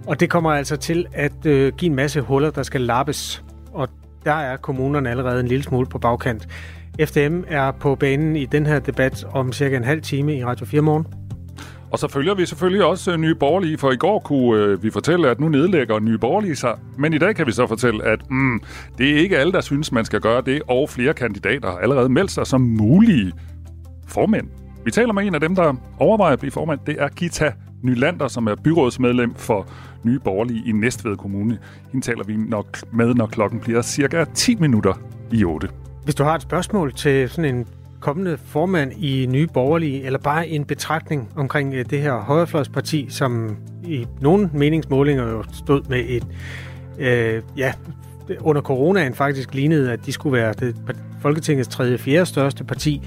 Og 0.08 0.20
det 0.20 0.30
kommer 0.30 0.52
altså 0.52 0.76
til 0.76 1.06
at 1.14 1.46
øh, 1.46 1.74
give 1.78 1.90
en 1.90 1.96
masse 1.96 2.22
huller, 2.22 2.52
der 2.52 2.64
skal 2.64 2.82
lappes. 2.82 3.44
Og 3.74 3.90
der 4.26 4.34
er 4.34 4.58
kommunerne 4.58 5.10
allerede 5.10 5.40
en 5.40 5.48
lille 5.48 5.64
smule 5.64 5.88
på 5.88 5.98
bagkant. 5.98 6.48
FDM 7.06 7.44
er 7.48 7.72
på 7.72 7.96
banen 7.96 8.36
i 8.36 8.46
den 8.46 8.66
her 8.66 8.80
debat 8.80 9.26
om 9.34 9.54
cirka 9.54 9.78
en 9.78 9.84
halv 9.84 10.02
time 10.02 10.38
i 10.38 10.46
Radio 10.46 10.66
4 10.66 10.82
morgen. 10.82 11.08
Og 11.92 12.00
så 12.00 12.08
følger 12.08 12.36
vi 12.36 12.46
selvfølgelig 12.46 12.86
også 12.86 13.12
øh, 13.12 13.18
Nye 13.18 13.36
Borgerlige, 13.36 13.78
for 13.78 13.92
i 13.92 13.96
går 13.96 14.20
kunne 14.20 14.64
øh, 14.64 14.84
vi 14.84 14.90
fortælle, 14.90 15.30
at 15.30 15.40
nu 15.40 15.50
nedlægger 15.50 16.00
Nye 16.00 16.18
Borgerlige 16.18 16.56
sig. 16.56 16.76
Men 16.98 17.14
i 17.14 17.18
dag 17.18 17.36
kan 17.36 17.48
vi 17.48 17.52
så 17.52 17.68
fortælle, 17.68 18.06
at 18.06 18.30
mm, 18.30 18.62
det 18.98 19.12
er 19.12 19.18
ikke 19.18 19.38
alle, 19.38 19.54
der 19.54 19.62
synes, 19.62 19.92
man 19.92 20.06
skal 20.06 20.20
gøre 20.20 20.42
det, 20.42 20.62
og 20.68 20.90
flere 20.90 21.14
kandidater 21.14 21.72
har 21.72 21.78
allerede 21.78 22.10
meldt 22.10 22.32
sig 22.32 22.48
som 22.48 22.62
mulige 22.62 23.32
formænd. 24.08 24.48
Vi 24.88 24.92
taler 24.92 25.14
med 25.14 25.24
en 25.24 25.36
af 25.36 25.42
dem, 25.42 25.56
der 25.56 25.74
overvejer 26.00 26.34
at 26.34 26.40
blive 26.40 26.52
formand. 26.52 26.80
Det 26.86 26.96
er 27.00 27.08
Gita 27.08 27.54
Nylander, 27.82 28.28
som 28.28 28.48
er 28.48 28.56
byrådsmedlem 28.56 29.36
for 29.36 29.68
Nye 30.04 30.20
Borgerlige 30.20 30.64
i 30.70 30.72
Næstved 30.72 31.18
Kommune. 31.18 31.58
Hende 31.92 32.06
taler 32.06 32.24
vi 32.24 32.38
nok 32.38 32.78
med, 32.94 33.14
når 33.14 33.26
klokken 33.26 33.60
bliver 33.60 33.82
cirka 33.82 34.26
10 34.34 34.56
minutter 34.56 34.94
i 35.32 35.44
8. 35.44 35.70
Hvis 36.04 36.16
du 36.16 36.24
har 36.24 36.36
et 36.36 36.42
spørgsmål 36.42 36.94
til 36.94 37.30
sådan 37.30 37.56
en 37.56 37.68
kommende 38.00 38.38
formand 38.46 38.94
i 38.94 39.26
Nye 39.30 39.48
Borgerlige, 39.48 40.04
eller 40.04 40.20
bare 40.20 40.48
en 40.48 40.66
betragtning 40.66 41.30
omkring 41.36 41.74
øh, 41.74 41.86
det 41.90 42.02
her 42.02 42.14
højrefløjsparti, 42.14 43.08
som 43.10 43.58
i 43.84 44.08
nogle 44.22 44.50
meningsmålinger 44.54 45.30
jo 45.30 45.44
stod 45.54 45.82
med 45.90 46.04
et, 46.08 46.28
øh, 47.00 47.42
ja, 47.58 47.74
under 48.40 48.62
coronaen 48.62 49.14
faktisk 49.14 49.54
lignede, 49.54 49.92
at 49.92 50.06
de 50.06 50.12
skulle 50.12 50.38
være 50.38 50.54
det, 50.54 50.76
Folketingets 51.22 51.68
tredje 51.68 51.98
fjerde 51.98 52.26
største 52.26 52.64
parti, 52.64 53.02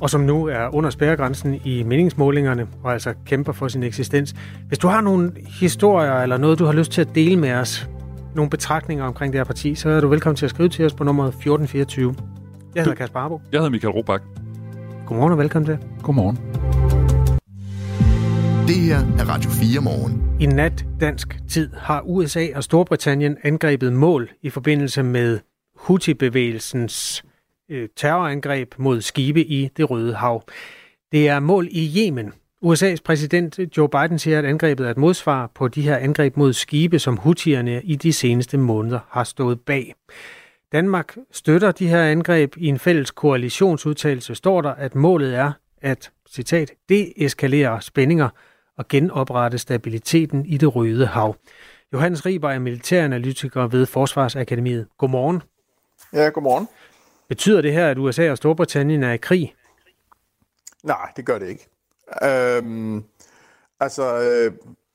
og 0.00 0.10
som 0.10 0.20
nu 0.20 0.46
er 0.46 0.74
under 0.74 0.90
spærregrænsen 0.90 1.60
i 1.64 1.82
meningsmålingerne, 1.82 2.66
og 2.82 2.92
altså 2.92 3.14
kæmper 3.26 3.52
for 3.52 3.68
sin 3.68 3.82
eksistens. 3.82 4.34
Hvis 4.68 4.78
du 4.78 4.88
har 4.88 5.00
nogle 5.00 5.32
historier, 5.60 6.14
eller 6.14 6.36
noget, 6.36 6.58
du 6.58 6.64
har 6.64 6.72
lyst 6.72 6.92
til 6.92 7.00
at 7.00 7.08
dele 7.14 7.36
med 7.36 7.52
os, 7.52 7.88
nogle 8.34 8.50
betragtninger 8.50 9.04
omkring 9.04 9.32
det 9.32 9.38
her 9.38 9.44
parti, 9.44 9.74
så 9.74 9.88
er 9.88 10.00
du 10.00 10.08
velkommen 10.08 10.36
til 10.36 10.44
at 10.44 10.50
skrive 10.50 10.68
til 10.68 10.86
os 10.86 10.94
på 10.94 11.04
nummer 11.04 11.24
1424. 11.24 12.14
Jeg 12.74 12.82
hedder 12.82 12.96
Kasper 12.96 13.18
Arbo. 13.20 13.40
Jeg 13.52 13.58
hedder 13.58 13.70
Michael 13.70 13.92
Robach. 13.92 14.24
Godmorgen 15.06 15.32
og 15.32 15.38
velkommen 15.38 15.66
til. 15.66 15.78
Godmorgen. 16.02 16.36
Det 18.66 18.76
her 18.76 18.98
er 18.98 19.28
Radio 19.28 19.50
4 19.50 19.80
morgen. 19.80 20.22
I 20.40 20.46
nat 20.46 20.86
dansk 21.00 21.38
tid 21.48 21.70
har 21.76 22.02
USA 22.06 22.46
og 22.54 22.64
Storbritannien 22.64 23.36
angrebet 23.44 23.92
mål 23.92 24.30
i 24.42 24.50
forbindelse 24.50 25.02
med 25.02 25.38
Houthi-bevægelsens 25.76 27.24
øh, 27.70 27.88
terrorangreb 27.96 28.74
mod 28.78 29.00
skibe 29.00 29.44
i 29.44 29.68
det 29.76 29.90
Røde 29.90 30.14
Hav. 30.14 30.42
Det 31.12 31.28
er 31.28 31.40
mål 31.40 31.68
i 31.70 31.92
Yemen. 31.98 32.32
USA's 32.64 32.96
præsident 33.04 33.58
Joe 33.76 33.88
Biden 33.88 34.18
siger, 34.18 34.38
at 34.38 34.44
angrebet 34.44 34.86
er 34.86 34.90
et 34.90 34.96
modsvar 34.96 35.50
på 35.54 35.68
de 35.68 35.82
her 35.82 35.96
angreb 35.96 36.36
mod 36.36 36.52
skibe, 36.52 36.98
som 36.98 37.16
hutierne 37.16 37.82
i 37.82 37.96
de 37.96 38.12
seneste 38.12 38.58
måneder 38.58 38.98
har 39.08 39.24
stået 39.24 39.60
bag. 39.60 39.94
Danmark 40.72 41.16
støtter 41.30 41.72
de 41.72 41.88
her 41.88 42.02
angreb. 42.02 42.56
I 42.56 42.66
en 42.66 42.78
fælles 42.78 43.10
koalitionsudtalelse 43.10 44.34
står 44.34 44.60
der, 44.60 44.70
at 44.70 44.94
målet 44.94 45.34
er 45.34 45.52
at, 45.82 46.10
citat, 46.30 46.72
deeskalere 46.88 47.82
spændinger 47.82 48.28
og 48.78 48.88
genoprette 48.88 49.58
stabiliteten 49.58 50.46
i 50.46 50.56
det 50.56 50.76
røde 50.76 51.06
hav. 51.06 51.36
Johannes 51.92 52.26
Riber 52.26 52.50
er 52.50 52.58
militæranalytiker 52.58 53.66
ved 53.66 53.86
Forsvarsakademiet. 53.86 54.86
Godmorgen. 54.98 55.42
Ja, 56.12 56.28
godmorgen. 56.28 56.68
Betyder 57.30 57.60
det 57.60 57.72
her, 57.72 57.88
at 57.88 57.98
USA 57.98 58.30
og 58.30 58.36
Storbritannien 58.36 59.02
er 59.02 59.12
i 59.12 59.16
krig? 59.16 59.54
Nej, 60.82 61.12
det 61.16 61.26
gør 61.26 61.38
det 61.38 61.48
ikke. 61.48 61.68
Øhm, 62.22 63.04
altså, 63.80 64.20
øh, 64.20 64.52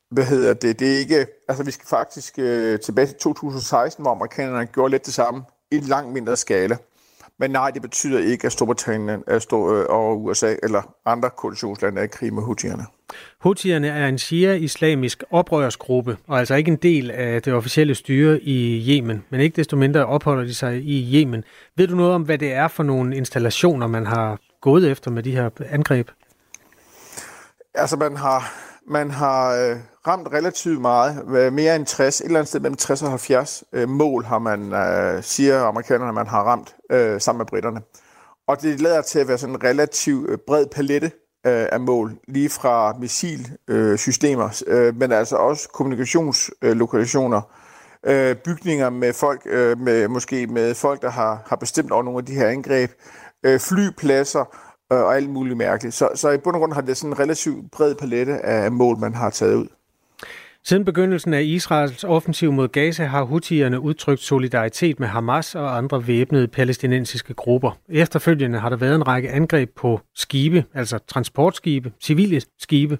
hvad 0.09 0.23
hedder 0.23 0.53
det? 0.53 0.79
Det 0.79 0.93
er 0.93 0.97
ikke... 0.97 1.27
Altså, 1.47 1.63
vi 1.63 1.71
skal 1.71 1.87
faktisk 1.87 2.39
øh, 2.39 2.79
tilbage 2.79 3.07
til 3.07 3.15
2016, 3.15 4.01
hvor 4.01 4.11
amerikanerne 4.11 4.65
gjorde 4.65 4.91
lidt 4.91 5.05
det 5.05 5.13
samme 5.13 5.43
i 5.71 5.79
langt 5.79 6.13
mindre 6.13 6.37
skala. 6.37 6.77
Men 7.39 7.51
nej, 7.51 7.71
det 7.71 7.81
betyder 7.81 8.19
ikke, 8.19 8.45
at 8.45 8.51
Storbritannien 8.51 9.23
er 9.27 9.39
stor, 9.39 9.73
øh, 9.73 9.85
og 9.89 10.23
USA 10.23 10.55
eller 10.63 10.95
andre 11.05 11.29
koalitionslande 11.29 11.99
er 11.99 12.03
i 12.03 12.07
krig 12.07 12.33
med 12.33 12.43
Houthierne. 12.43 12.85
Houthierne 13.41 13.87
er 13.87 14.07
en 14.07 14.17
shia-islamisk 14.17 15.23
oprørsgruppe, 15.31 16.17
og 16.27 16.39
altså 16.39 16.55
ikke 16.55 16.71
en 16.71 16.77
del 16.77 17.11
af 17.11 17.41
det 17.41 17.53
officielle 17.53 17.95
styre 17.95 18.39
i 18.41 18.85
Yemen, 18.89 19.23
men 19.29 19.39
ikke 19.39 19.55
desto 19.55 19.75
mindre 19.75 20.05
opholder 20.05 20.43
de 20.43 20.53
sig 20.53 20.83
i 20.83 21.19
Yemen. 21.19 21.43
Ved 21.77 21.87
du 21.87 21.95
noget 21.95 22.13
om, 22.13 22.21
hvad 22.21 22.37
det 22.37 22.53
er 22.53 22.67
for 22.67 22.83
nogle 22.83 23.15
installationer, 23.15 23.87
man 23.87 24.05
har 24.05 24.39
gået 24.61 24.91
efter 24.91 25.11
med 25.11 25.23
de 25.23 25.31
her 25.31 25.49
angreb? 25.69 26.09
Altså, 27.73 27.97
man 27.97 28.17
har, 28.17 28.53
man 28.87 29.11
har 29.11 29.55
øh, 29.55 29.77
ramt 30.07 30.27
relativt 30.33 30.81
meget. 30.81 31.25
Øh, 31.35 31.53
mere 31.53 31.75
end 31.75 31.85
60, 31.85 32.21
et 32.21 32.25
eller 32.25 32.39
andet 32.39 32.47
sted 32.47 32.59
mellem 32.59 32.77
60 32.77 33.01
og 33.01 33.09
70 33.09 33.63
øh, 33.73 33.89
mål 33.89 34.23
har 34.23 34.39
man, 34.39 34.73
øh, 34.73 35.23
siger 35.23 35.63
amerikanerne, 35.63 36.13
man 36.13 36.27
har 36.27 36.43
ramt 36.43 36.75
øh, 36.91 37.21
sammen 37.21 37.37
med 37.37 37.45
britterne. 37.45 37.81
Og 38.47 38.61
det 38.61 38.81
lader 38.81 39.01
til 39.01 39.19
at 39.19 39.27
være 39.27 39.37
sådan 39.37 39.55
en 39.55 39.63
relativt 39.63 40.29
øh, 40.29 40.37
bred 40.47 40.65
palette 40.67 41.11
øh, 41.45 41.67
af 41.71 41.79
mål, 41.79 42.11
lige 42.27 42.49
fra 42.49 42.93
missilsystemer, 42.99 44.63
øh, 44.67 44.87
øh 44.87 44.95
men 44.95 45.11
altså 45.11 45.35
også 45.35 45.69
kommunikationslokationer, 45.69 47.41
øh, 48.05 48.35
bygninger 48.35 48.89
med 48.89 49.13
folk, 49.13 49.41
øh, 49.45 49.79
med, 49.79 50.07
måske 50.07 50.47
med 50.47 50.75
folk, 50.75 51.01
der 51.01 51.09
har, 51.09 51.43
har 51.45 51.55
bestemt 51.55 51.91
over 51.91 52.03
nogle 52.03 52.19
af 52.19 52.25
de 52.25 52.33
her 52.33 52.47
angreb, 52.47 52.91
øh, 53.45 53.59
flypladser 53.59 54.55
og 54.89 55.15
alt 55.15 55.29
muligt 55.29 55.57
mærkeligt. 55.57 55.95
Så, 55.95 56.09
så 56.15 56.29
i 56.29 56.37
bund 56.37 56.55
og 56.55 56.59
grund 56.59 56.73
har 56.73 56.81
det 56.81 56.97
sådan 56.97 57.09
en 57.09 57.19
relativt 57.19 57.71
bred 57.71 57.95
palette 57.95 58.45
af 58.45 58.71
mål, 58.71 58.97
man 58.97 59.13
har 59.13 59.29
taget 59.29 59.55
ud. 59.55 59.67
Siden 60.67 60.85
begyndelsen 60.85 61.33
af 61.33 61.43
Israels 61.43 62.03
offensiv 62.03 62.51
mod 62.51 62.67
Gaza 62.67 63.05
har 63.05 63.23
Houthierne 63.23 63.79
udtrykt 63.79 64.21
solidaritet 64.21 64.99
med 64.99 65.07
Hamas 65.07 65.55
og 65.55 65.77
andre 65.77 66.07
væbnede 66.07 66.47
palæstinensiske 66.47 67.33
grupper. 67.33 67.77
Efterfølgende 67.89 68.59
har 68.59 68.69
der 68.69 68.75
været 68.75 68.95
en 68.95 69.07
række 69.07 69.29
angreb 69.29 69.69
på 69.75 70.01
skibe, 70.15 70.65
altså 70.73 70.97
transportskibe, 70.97 71.91
civile 72.03 72.41
skibe, 72.59 72.97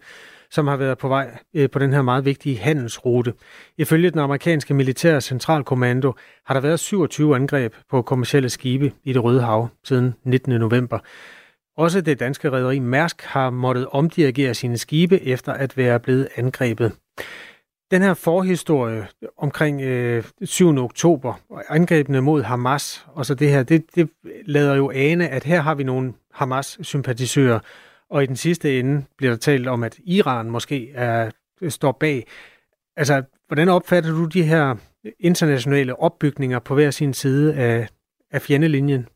som 0.51 0.67
har 0.67 0.77
været 0.77 0.97
på 0.97 1.07
vej 1.07 1.37
øh, 1.53 1.69
på 1.69 1.79
den 1.79 1.93
her 1.93 2.01
meget 2.01 2.25
vigtige 2.25 2.57
handelsrute. 2.57 3.33
Ifølge 3.77 4.11
den 4.11 4.19
amerikanske 4.19 4.73
militære 4.73 5.21
centralkommando 5.21 6.13
har 6.45 6.53
der 6.53 6.61
været 6.61 6.79
27 6.79 7.35
angreb 7.35 7.73
på 7.89 8.01
kommersielle 8.01 8.49
skibe 8.49 8.91
i 9.03 9.13
det 9.13 9.23
Røde 9.23 9.41
Hav 9.41 9.67
siden 9.83 10.13
19. 10.23 10.53
november. 10.53 10.99
Også 11.77 12.01
det 12.01 12.19
danske 12.19 12.51
rederi 12.51 12.79
Mærsk 12.79 13.21
har 13.21 13.49
måttet 13.49 13.87
omdirigere 13.91 14.53
sine 14.53 14.77
skibe 14.77 15.21
efter 15.21 15.53
at 15.53 15.77
være 15.77 15.99
blevet 15.99 16.27
angrebet. 16.35 16.91
Den 17.91 18.01
her 18.01 18.13
forhistorie 18.13 19.07
omkring 19.37 19.81
øh, 19.81 20.23
7. 20.43 20.77
oktober, 20.77 21.33
angrebene 21.69 22.21
mod 22.21 22.43
Hamas 22.43 23.05
og 23.07 23.25
så 23.25 23.35
det 23.35 23.49
her, 23.49 23.63
det, 23.63 23.95
det 23.95 24.09
lader 24.45 24.75
jo 24.75 24.91
ane, 24.91 25.29
at 25.29 25.43
her 25.43 25.61
har 25.61 25.75
vi 25.75 25.83
nogle 25.83 26.13
Hamas-sympatisører. 26.33 27.59
Og 28.09 28.23
i 28.23 28.25
den 28.25 28.35
sidste 28.35 28.79
ende 28.79 29.05
bliver 29.17 29.31
der 29.31 29.37
talt 29.37 29.67
om, 29.67 29.83
at 29.83 29.99
Iran 30.03 30.49
måske 30.49 30.91
er, 30.91 31.31
øh, 31.61 31.71
står 31.71 31.91
bag. 31.91 32.27
Altså, 32.97 33.23
hvordan 33.47 33.69
opfatter 33.69 34.11
du 34.11 34.25
de 34.25 34.43
her 34.43 34.75
internationale 35.19 35.99
opbygninger 35.99 36.59
på 36.59 36.73
hver 36.73 36.91
sin 36.91 37.13
side 37.13 37.55
af, 37.55 37.87
af 38.31 38.41
fjendelinjen? 38.41 39.07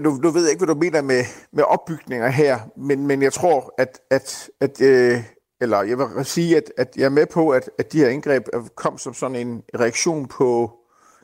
Nu, 0.00 0.10
nu 0.10 0.30
ved 0.30 0.42
jeg 0.42 0.50
ikke, 0.50 0.64
hvad 0.64 0.74
du 0.74 0.80
mener 0.80 1.02
med, 1.02 1.22
med 1.52 1.64
opbygninger 1.64 2.28
her, 2.28 2.58
men, 2.76 3.06
men 3.06 3.22
jeg 3.22 3.32
tror, 3.32 3.74
at, 3.78 4.00
at, 4.10 4.50
at 4.60 4.80
øh, 4.80 5.22
eller 5.60 5.82
jeg 5.82 5.98
vil 5.98 6.24
sige, 6.24 6.56
at, 6.56 6.72
at 6.76 6.96
jeg 6.96 7.04
er 7.04 7.08
med 7.08 7.26
på, 7.26 7.50
at, 7.50 7.70
at 7.78 7.92
de 7.92 7.98
her 7.98 8.08
indgreb 8.08 8.42
kom 8.74 8.98
som 8.98 9.14
sådan 9.14 9.36
en 9.36 9.62
reaktion 9.78 10.26
på 10.26 10.70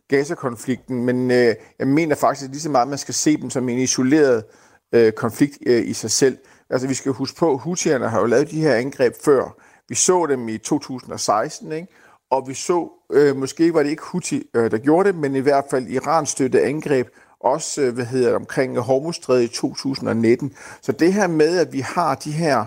Gaza-konflikten, 0.08 1.04
men 1.04 1.30
øh, 1.30 1.54
jeg 1.78 1.88
mener 1.88 2.14
faktisk 2.14 2.50
lige 2.50 2.60
så 2.60 2.70
meget, 2.70 2.82
at 2.82 2.88
man 2.88 2.98
skal 2.98 3.14
se 3.14 3.36
dem 3.36 3.50
som 3.50 3.68
en 3.68 3.78
isoleret 3.78 4.44
øh, 4.92 5.12
konflikt 5.12 5.58
øh, 5.66 5.88
i 5.88 5.92
sig 5.92 6.10
selv. 6.10 6.38
Altså 6.70 6.88
vi 6.88 6.94
skal 6.94 7.12
huske 7.12 7.38
på, 7.38 7.52
at 7.52 7.58
Houthierne 7.58 8.08
har 8.08 8.20
jo 8.20 8.26
lavet 8.26 8.50
de 8.50 8.60
her 8.60 8.74
angreb 8.74 9.14
før. 9.24 9.56
Vi 9.88 9.94
så 9.94 10.26
dem 10.26 10.48
i 10.48 10.58
2016, 10.58 11.72
ikke? 11.72 11.88
og 12.30 12.48
vi 12.48 12.54
så, 12.54 12.88
øh, 13.12 13.36
måske 13.36 13.74
var 13.74 13.82
det 13.82 13.90
ikke 13.90 14.02
Houthi, 14.02 14.42
øh, 14.54 14.70
der 14.70 14.78
gjorde 14.78 15.08
det, 15.08 15.18
men 15.18 15.36
i 15.36 15.40
hvert 15.40 15.64
fald 15.70 15.86
Iran 15.86 16.26
støttede 16.26 16.64
angreb, 16.64 17.08
også 17.40 17.82
øh, 17.82 17.94
hvad 17.94 18.04
hedder 18.04 18.26
det, 18.26 18.36
omkring 18.36 18.78
Hormuzstrædet 18.78 19.42
i 19.42 19.48
2019. 19.48 20.54
Så 20.82 20.92
det 20.92 21.12
her 21.12 21.26
med, 21.26 21.58
at 21.58 21.72
vi 21.72 21.80
har 21.80 22.14
de 22.14 22.32
her 22.32 22.64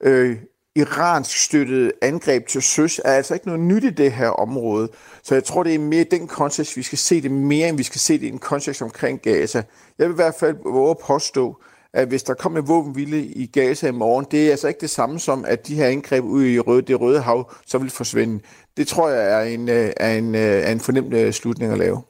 øh, 0.00 0.36
iransk 0.76 1.44
støttede 1.44 1.92
angreb 2.02 2.46
til 2.46 2.62
søs, 2.62 3.00
er 3.04 3.12
altså 3.12 3.34
ikke 3.34 3.46
noget 3.46 3.60
nyt 3.60 3.84
i 3.84 3.90
det 3.90 4.12
her 4.12 4.28
område. 4.28 4.88
Så 5.22 5.34
jeg 5.34 5.44
tror, 5.44 5.62
det 5.62 5.74
er 5.74 5.78
mere 5.78 6.00
i 6.00 6.08
den 6.10 6.26
kontekst, 6.26 6.76
vi 6.76 6.82
skal 6.82 6.98
se 6.98 7.22
det 7.22 7.30
mere, 7.30 7.68
end 7.68 7.76
vi 7.76 7.82
skal 7.82 8.00
se 8.00 8.12
det 8.12 8.22
i 8.22 8.28
en 8.28 8.38
kontekst 8.38 8.82
omkring 8.82 9.22
Gaza. 9.22 9.62
Jeg 9.98 10.06
vil 10.06 10.14
i 10.14 10.16
hvert 10.16 10.34
fald 10.40 10.56
våge 10.64 10.90
at 10.90 10.98
påstå, 10.98 11.62
at 11.94 12.08
hvis 12.08 12.22
der 12.22 12.34
kommer 12.34 12.60
en 12.60 12.68
våbenvilde 12.68 13.24
i 13.24 13.46
Gaza 13.46 13.88
i 13.88 13.92
morgen, 13.92 14.26
det 14.30 14.46
er 14.46 14.50
altså 14.50 14.68
ikke 14.68 14.80
det 14.80 14.90
samme 14.90 15.18
som, 15.18 15.44
at 15.48 15.66
de 15.68 15.74
her 15.74 15.86
angreb 15.86 16.24
ude 16.24 16.54
i 16.54 16.58
røde, 16.58 16.82
det 16.82 17.00
røde 17.00 17.20
hav, 17.20 17.52
så 17.66 17.78
vil 17.78 17.90
forsvinde. 17.90 18.40
Det 18.76 18.86
tror 18.86 19.08
jeg 19.08 19.40
er 19.40 19.54
en, 19.54 19.68
øh, 19.68 19.90
er 19.96 20.18
en, 20.18 20.34
øh, 20.34 20.40
er 20.40 20.72
en 20.72 20.80
fornemt 20.80 21.14
øh, 21.14 21.32
slutning 21.32 21.72
at 21.72 21.78
lave. 21.78 22.02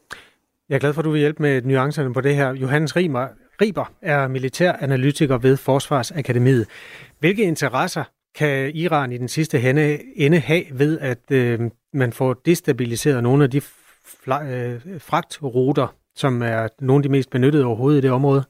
Jeg 0.69 0.75
er 0.75 0.79
glad 0.79 0.93
for, 0.93 1.01
at 1.01 1.05
du 1.05 1.11
vil 1.11 1.21
hjælpe 1.21 1.43
med 1.43 1.63
nuancerne 1.63 2.15
på 2.15 2.21
det 2.21 2.37
her. 2.37 2.55
Johannes 2.55 2.97
Rimer, 2.97 3.29
Riber 3.61 3.93
er 4.03 4.29
militæranalytiker 4.29 5.39
ved 5.39 5.57
Forsvarsakademiet. 5.57 6.67
Hvilke 7.21 7.43
interesser 7.43 8.05
kan 8.35 8.71
Iran 8.75 9.13
i 9.13 9.19
den 9.19 9.29
sidste 9.29 9.59
hende, 9.59 9.99
ende 10.17 10.39
have 10.39 10.65
ved, 10.73 10.99
at 10.99 11.31
øh, 11.31 11.61
man 11.93 12.13
får 12.13 12.35
destabiliseret 12.47 13.23
nogle 13.23 13.45
af 13.45 13.51
de 13.51 13.57
øh, 13.57 14.81
fragtruter, 14.99 15.95
som 16.17 16.43
er 16.43 16.69
nogle 16.81 17.01
af 17.01 17.03
de 17.03 17.09
mest 17.09 17.31
benyttede 17.31 17.65
overhovedet 17.65 17.99
i 17.99 18.03
det 18.03 18.11
område? 18.11 18.45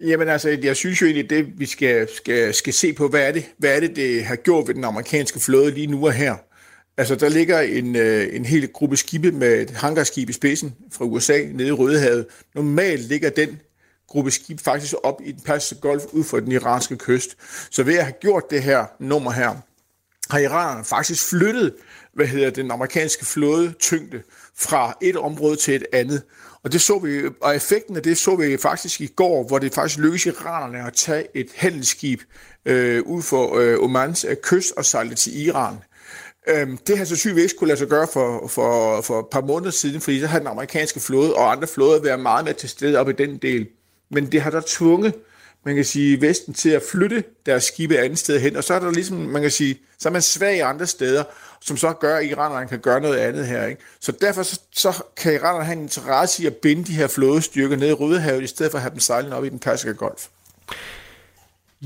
Jamen 0.00 0.28
altså, 0.28 0.58
jeg 0.62 0.76
synes 0.76 1.00
jo 1.00 1.06
egentlig, 1.06 1.30
det 1.30 1.60
vi 1.60 1.66
skal, 1.66 2.08
skal, 2.16 2.54
skal 2.54 2.72
se 2.72 2.92
på, 2.92 3.08
hvad 3.08 3.28
er, 3.28 3.32
det, 3.32 3.44
hvad 3.58 3.76
er 3.76 3.80
det, 3.80 3.96
det 3.96 4.24
har 4.24 4.36
gjort 4.36 4.68
ved 4.68 4.74
den 4.74 4.84
amerikanske 4.84 5.40
flåde 5.40 5.70
lige 5.70 5.86
nu 5.86 6.06
og 6.06 6.12
her. 6.12 6.36
Altså, 6.96 7.14
der 7.14 7.28
ligger 7.28 7.60
en, 7.60 7.96
øh, 7.96 8.36
en 8.36 8.44
hel 8.44 8.68
gruppe 8.68 8.96
skibe 8.96 9.32
med 9.32 9.62
et 9.62 9.70
hangarskib 9.70 10.30
i 10.30 10.32
spidsen 10.32 10.74
fra 10.92 11.04
USA 11.04 11.38
nede 11.52 11.68
i 11.68 11.72
Rødehavet. 11.72 12.26
Normalt 12.54 13.08
ligger 13.08 13.30
den 13.30 13.60
gruppe 14.12 14.30
skib 14.30 14.60
faktisk 14.60 14.94
op 15.02 15.20
i 15.24 15.32
den 15.32 15.40
Persiske 15.40 15.80
Golf 15.80 16.02
ud 16.12 16.24
for 16.24 16.40
den 16.40 16.52
iranske 16.52 16.96
kyst. 16.96 17.36
Så 17.70 17.82
ved 17.82 17.94
at 17.94 18.04
have 18.04 18.14
gjort 18.20 18.50
det 18.50 18.62
her 18.62 18.86
nummer 18.98 19.30
her, 19.30 19.56
har 20.30 20.38
iranerne 20.38 20.84
faktisk 20.84 21.28
flyttet 21.28 21.74
hvad 22.14 22.26
hedder 22.26 22.50
den 22.50 22.70
amerikanske 22.70 23.24
flåde 23.24 23.72
tyngde 23.72 24.22
fra 24.56 24.94
et 25.00 25.16
område 25.16 25.56
til 25.56 25.74
et 25.74 25.86
andet. 25.92 26.22
Og 26.64 26.72
det 26.72 26.80
så 26.80 26.98
vi, 26.98 27.22
og 27.40 27.56
effekten 27.56 27.96
af 27.96 28.02
det 28.02 28.18
så 28.18 28.36
vi 28.36 28.56
faktisk 28.56 29.00
i 29.00 29.06
går, 29.06 29.44
hvor 29.46 29.58
det 29.58 29.74
faktisk 29.74 29.98
lykkedes 29.98 30.26
iranerne 30.26 30.86
at 30.86 30.92
tage 30.94 31.26
et 31.34 31.48
handelsskib 31.54 32.20
øh, 32.66 33.02
ud 33.02 33.22
for 33.22 33.56
øh, 33.56 33.78
Omans 33.80 34.24
øh, 34.28 34.36
kyst 34.42 34.72
og 34.76 34.84
sejle 34.84 35.14
til 35.14 35.46
Iran. 35.46 35.76
Øhm, 36.48 36.76
det 36.76 36.98
har 36.98 37.04
sandsynligvis 37.04 37.52
kunne 37.52 37.68
lade 37.68 37.78
sig 37.78 37.88
gøre 37.88 38.06
for, 38.12 38.48
for, 38.48 39.00
for 39.00 39.20
et 39.20 39.26
par 39.30 39.40
måneder 39.40 39.70
siden, 39.70 40.00
fordi 40.00 40.20
så 40.20 40.26
har 40.26 40.38
den 40.38 40.48
amerikanske 40.48 41.00
flåde 41.00 41.34
og 41.34 41.52
andre 41.52 41.68
flåder 41.68 42.02
været 42.02 42.20
meget 42.20 42.44
mere 42.44 42.54
til 42.54 42.68
stede 42.68 42.98
op 42.98 43.08
i 43.08 43.12
den 43.12 43.36
del. 43.36 43.68
Men 44.12 44.32
det 44.32 44.42
har 44.42 44.50
der 44.50 44.62
tvunget, 44.66 45.14
man 45.64 45.74
kan 45.74 45.84
sige, 45.84 46.20
Vesten 46.20 46.54
til 46.54 46.68
at 46.70 46.82
flytte 46.92 47.24
deres 47.46 47.64
skibe 47.64 47.98
andet 47.98 48.18
sted 48.18 48.40
hen, 48.40 48.56
og 48.56 48.64
så 48.64 48.74
er 48.74 48.78
der 48.78 48.90
ligesom, 48.90 49.16
man 49.16 49.42
kan 49.42 49.50
sige, 49.50 49.80
så 49.98 50.08
er 50.08 50.12
man 50.12 50.22
svag 50.22 50.62
andre 50.62 50.86
steder, 50.86 51.24
som 51.60 51.76
så 51.76 51.92
gør, 51.92 52.16
at 52.16 52.24
iranerne 52.24 52.68
kan 52.68 52.78
gøre 52.78 53.00
noget 53.00 53.18
andet 53.18 53.46
her. 53.46 53.66
Ikke? 53.66 53.82
Så 54.00 54.12
derfor 54.12 54.42
så, 54.42 54.60
så 54.72 55.02
kan 55.16 55.34
iranerne 55.34 55.64
have 55.64 55.76
en 55.76 55.82
interesse 55.82 56.42
i 56.42 56.46
at 56.46 56.56
binde 56.56 56.84
de 56.84 56.92
her 56.92 57.06
flådestyrker 57.06 57.76
ned 57.76 57.88
i 57.88 57.92
Rødehavet, 57.92 58.42
i 58.42 58.46
stedet 58.46 58.70
for 58.70 58.78
at 58.78 58.82
have 58.82 58.90
dem 58.90 59.00
sejlende 59.00 59.36
op 59.36 59.44
i 59.44 59.48
den 59.48 59.58
persiske 59.58 59.94
golf. 59.94 60.26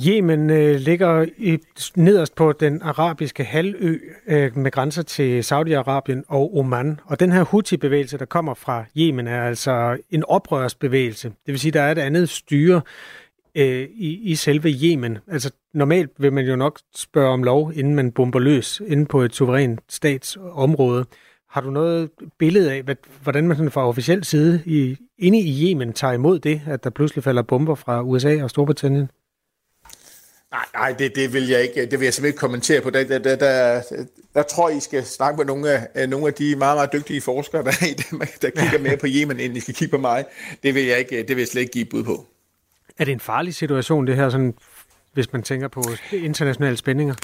Yemen 0.05 0.51
øh, 0.51 0.75
ligger 0.75 1.27
i, 1.39 1.59
nederst 1.97 2.35
på 2.35 2.53
den 2.53 2.83
arabiske 2.83 3.45
halvø 3.45 3.99
øh, 4.27 4.57
med 4.57 4.71
grænser 4.71 5.03
til 5.03 5.41
Saudi-Arabien 5.41 6.23
og 6.29 6.57
Oman. 6.57 7.01
Og 7.05 7.21
den 7.21 7.33
her 7.33 7.45
Houthi-bevægelse, 7.45 8.19
der 8.19 8.25
kommer 8.25 8.55
fra 8.55 8.85
Yemen, 8.97 9.27
er 9.27 9.43
altså 9.43 9.97
en 10.11 10.25
oprørsbevægelse. 10.25 11.29
Det 11.29 11.53
vil 11.53 11.59
sige, 11.59 11.73
der 11.73 11.83
er 11.83 11.93
et 11.93 11.99
andet 11.99 12.29
styre 12.29 12.81
øh, 13.55 13.89
i, 13.95 14.31
i 14.31 14.35
selve 14.35 14.69
Yemen. 14.69 15.19
Altså 15.29 15.51
normalt 15.75 16.11
vil 16.19 16.33
man 16.33 16.47
jo 16.47 16.57
nok 16.57 16.79
spørge 16.95 17.33
om 17.33 17.43
lov, 17.43 17.73
inden 17.75 17.95
man 17.95 18.13
bomber 18.13 18.39
løs 18.39 18.83
inde 18.87 19.07
på 19.07 19.21
et 19.23 19.35
suverænt 19.35 19.81
statsområde. 19.89 21.05
Har 21.51 21.61
du 21.61 21.71
noget 21.71 22.11
billede 22.39 22.73
af, 22.73 22.83
hvad, 22.83 22.97
hvordan 23.23 23.49
man 23.49 23.71
fra 23.71 23.89
officiel 23.89 24.25
side 24.25 24.63
i, 24.67 24.97
inde 25.19 25.39
i 25.39 25.65
Yemen 25.65 25.93
tager 25.93 26.13
imod 26.13 26.39
det, 26.39 26.61
at 26.67 26.85
der 26.85 26.91
pludselig 26.91 27.25
falder 27.25 27.43
bomber 27.43 27.75
fra 27.75 28.03
USA 28.03 28.43
og 28.43 28.51
Storbritannien? 28.51 29.11
Nej, 30.51 30.65
nej 30.75 30.93
det, 30.93 31.17
det 31.17 31.33
vil 31.33 31.49
jeg 31.49 31.63
ikke. 31.63 31.87
Det 31.87 32.01
vil 32.01 32.07
jeg 32.07 32.15
simpelthen 32.15 32.27
ikke 32.27 32.39
kommentere 32.39 32.81
på. 32.81 32.91
Der, 32.91 33.05
der, 33.05 33.19
der, 33.19 33.37
der, 33.37 33.83
der 34.35 34.43
tror 34.43 34.69
jeg, 34.69 34.79
I 34.79 34.81
skal 34.81 35.05
snakke 35.05 35.37
med 35.37 35.45
nogle 35.45 35.71
af, 35.95 36.09
nogle 36.09 36.27
af 36.27 36.35
de 36.35 36.57
meget, 36.57 36.77
meget 36.77 36.93
dygtige 36.93 37.21
forskere, 37.21 37.65
der, 37.65 37.71
der 38.43 38.51
kigger 38.51 38.79
mere 38.79 38.97
på 38.97 39.07
Yemen, 39.09 39.41
end 39.41 39.57
I 39.57 39.61
skal 39.61 39.75
kigge 39.75 39.91
på 39.91 39.99
mig. 39.99 40.25
Det 40.63 40.75
vil 40.75 40.85
jeg, 40.85 40.99
ikke, 40.99 41.19
det 41.19 41.29
vil 41.29 41.39
jeg 41.39 41.49
slet 41.49 41.61
ikke 41.61 41.73
give 41.73 41.85
bud 41.85 42.05
på. 42.05 42.27
Er 42.99 43.05
det 43.05 43.13
en 43.13 43.21
farlig 43.21 43.55
situation, 43.55 44.07
det 44.07 44.17
her, 44.17 44.31
sådan, 44.31 44.55
hvis 45.13 45.33
man 45.33 45.43
tænker 45.43 45.69
på 45.69 45.83
internationale 46.13 46.77
spændinger? 46.77 47.15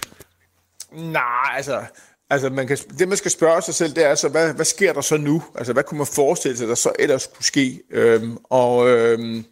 Nej, 0.93 1.57
altså, 1.57 1.85
altså 2.31 2.51
man 2.51 2.67
kan, 2.67 2.77
det 2.99 3.09
man 3.09 3.17
skal 3.17 3.31
spørge 3.31 3.63
sig 3.63 3.75
selv, 3.75 3.95
det 3.95 4.05
er 4.05 4.09
altså, 4.09 4.29
hvad, 4.29 4.55
hvad 4.55 4.65
sker 4.65 4.93
der 4.93 5.01
så 5.01 5.17
nu? 5.17 5.43
Altså, 5.55 5.73
hvad 5.73 5.83
kunne 5.83 5.99
man 5.99 6.07
forestille 6.07 6.57
sig, 6.57 6.69
der 6.69 6.75
så 6.75 6.93
ellers 6.99 7.27
kunne 7.27 7.45
ske? 7.45 7.81
Øhm, 7.91 8.39
og, 8.45 8.89
øhm, 8.89 9.45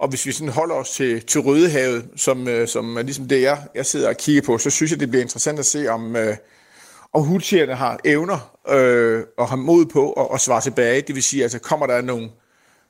og 0.00 0.08
hvis 0.08 0.26
vi 0.26 0.32
sådan 0.32 0.52
holder 0.52 0.74
os 0.74 0.90
til, 0.90 1.22
til 1.22 1.40
Rødehavet, 1.40 2.08
som, 2.16 2.48
øh, 2.48 2.68
som 2.68 2.96
er 2.96 3.02
ligesom 3.02 3.28
det, 3.28 3.42
jeg, 3.42 3.62
jeg 3.74 3.86
sidder 3.86 4.08
og 4.08 4.16
kigger 4.16 4.42
på, 4.42 4.58
så 4.58 4.70
synes 4.70 4.90
jeg, 4.90 5.00
det 5.00 5.08
bliver 5.10 5.22
interessant 5.22 5.58
at 5.58 5.66
se, 5.66 5.88
om, 5.88 6.16
øh, 6.16 6.36
om 7.12 7.22
Houthierne 7.22 7.74
har 7.74 8.00
evner 8.04 8.56
øh, 8.68 9.24
og 9.38 9.48
har 9.48 9.56
mod 9.56 9.86
på 9.86 10.12
at, 10.12 10.26
at 10.34 10.40
svare 10.40 10.60
tilbage. 10.60 11.00
Det 11.00 11.14
vil 11.14 11.22
sige, 11.22 11.42
altså 11.42 11.58
kommer 11.58 11.86
der 11.86 12.00
nogle 12.00 12.30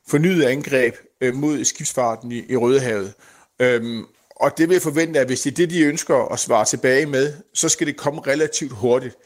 fornyede 0.08 0.50
angreb 0.50 0.94
øh, 1.20 1.34
mod 1.34 1.64
skibsfarten 1.64 2.32
i, 2.32 2.44
i 2.48 2.56
Rødehavet. 2.56 3.12
Øhm, 3.60 4.04
og 4.36 4.58
det 4.58 4.68
vil 4.68 4.74
jeg 4.74 4.82
forvente, 4.82 5.20
at 5.20 5.26
hvis 5.26 5.40
det 5.40 5.50
er 5.52 5.56
det, 5.56 5.70
de 5.70 5.82
ønsker 5.82 6.32
at 6.32 6.38
svare 6.38 6.64
tilbage 6.64 7.06
med, 7.06 7.32
så 7.54 7.68
skal 7.68 7.86
det 7.86 7.96
komme 7.96 8.20
relativt 8.26 8.72
hurtigt. 8.72 9.16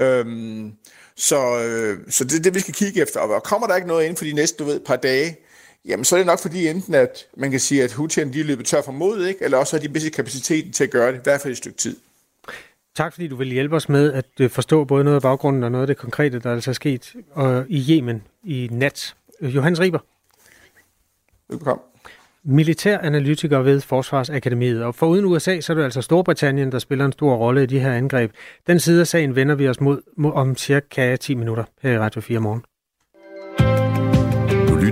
Øhm, 0.00 0.72
så, 1.16 1.58
øh, 1.58 1.98
så 2.10 2.24
det 2.24 2.38
er 2.38 2.42
det, 2.42 2.54
vi 2.54 2.60
skal 2.60 2.74
kigge 2.74 3.02
efter. 3.02 3.20
Og 3.20 3.42
kommer 3.42 3.66
der 3.66 3.76
ikke 3.76 3.88
noget 3.88 4.02
inden 4.02 4.16
for 4.16 4.24
de 4.24 4.32
næste 4.32 4.56
du 4.58 4.64
ved, 4.64 4.80
par 4.80 4.96
dage, 4.96 5.36
jamen 5.84 6.04
så 6.04 6.16
er 6.16 6.18
det 6.18 6.26
nok 6.26 6.38
fordi 6.38 6.68
enten, 6.68 6.94
at 6.94 7.26
man 7.36 7.50
kan 7.50 7.60
sige, 7.60 7.84
at 7.84 7.92
Houthierne 7.92 8.32
de 8.32 8.40
er 8.40 8.44
løbet 8.44 8.66
tør 8.66 8.82
for 8.82 8.92
mod, 8.92 9.26
ikke? 9.26 9.44
eller 9.44 9.58
også 9.58 9.76
har 9.76 9.82
de 9.82 9.88
bedste 9.88 10.10
kapaciteten 10.10 10.72
til 10.72 10.84
at 10.84 10.90
gøre 10.90 11.12
det, 11.12 11.18
i 11.18 11.22
hvert 11.22 11.40
fald 11.40 11.52
et 11.52 11.58
stykke 11.58 11.78
tid. 11.78 11.96
Tak 12.96 13.12
fordi 13.12 13.28
du 13.28 13.36
vil 13.36 13.48
hjælpe 13.48 13.76
os 13.76 13.88
med 13.88 14.12
at 14.12 14.26
øh, 14.40 14.50
forstå 14.50 14.84
både 14.84 15.04
noget 15.04 15.16
af 15.16 15.22
baggrunden 15.22 15.62
og 15.62 15.72
noget 15.72 15.82
af 15.82 15.86
det 15.86 15.96
konkrete, 15.96 16.38
der 16.38 16.52
altså 16.52 16.70
er 16.70 16.74
sket 16.74 17.14
og 17.32 17.64
i 17.68 17.86
Yemen 17.90 18.22
i 18.44 18.68
nat. 18.72 19.14
Johannes 19.42 19.80
Riber. 19.80 19.98
Velkommen. 21.48 21.84
Militæranalytiker 22.44 23.58
ved 23.58 23.80
Forsvarsakademiet. 23.80 24.84
Og 24.84 24.94
for 24.94 25.06
uden 25.06 25.24
USA, 25.24 25.60
så 25.60 25.72
er 25.72 25.76
det 25.76 25.84
altså 25.84 26.02
Storbritannien, 26.02 26.72
der 26.72 26.78
spiller 26.78 27.04
en 27.04 27.12
stor 27.12 27.36
rolle 27.36 27.62
i 27.62 27.66
de 27.66 27.80
her 27.80 27.92
angreb. 27.92 28.32
Den 28.66 28.80
side 28.80 29.00
af 29.00 29.06
sagen 29.06 29.36
vender 29.36 29.54
vi 29.54 29.68
os 29.68 29.80
mod, 29.80 30.00
mod 30.16 30.32
om 30.32 30.56
cirka 30.56 31.16
10 31.16 31.34
minutter 31.34 31.64
her 31.82 31.92
i 31.92 31.98
Radio 31.98 32.20
4 32.20 32.40
morgen. 32.40 32.64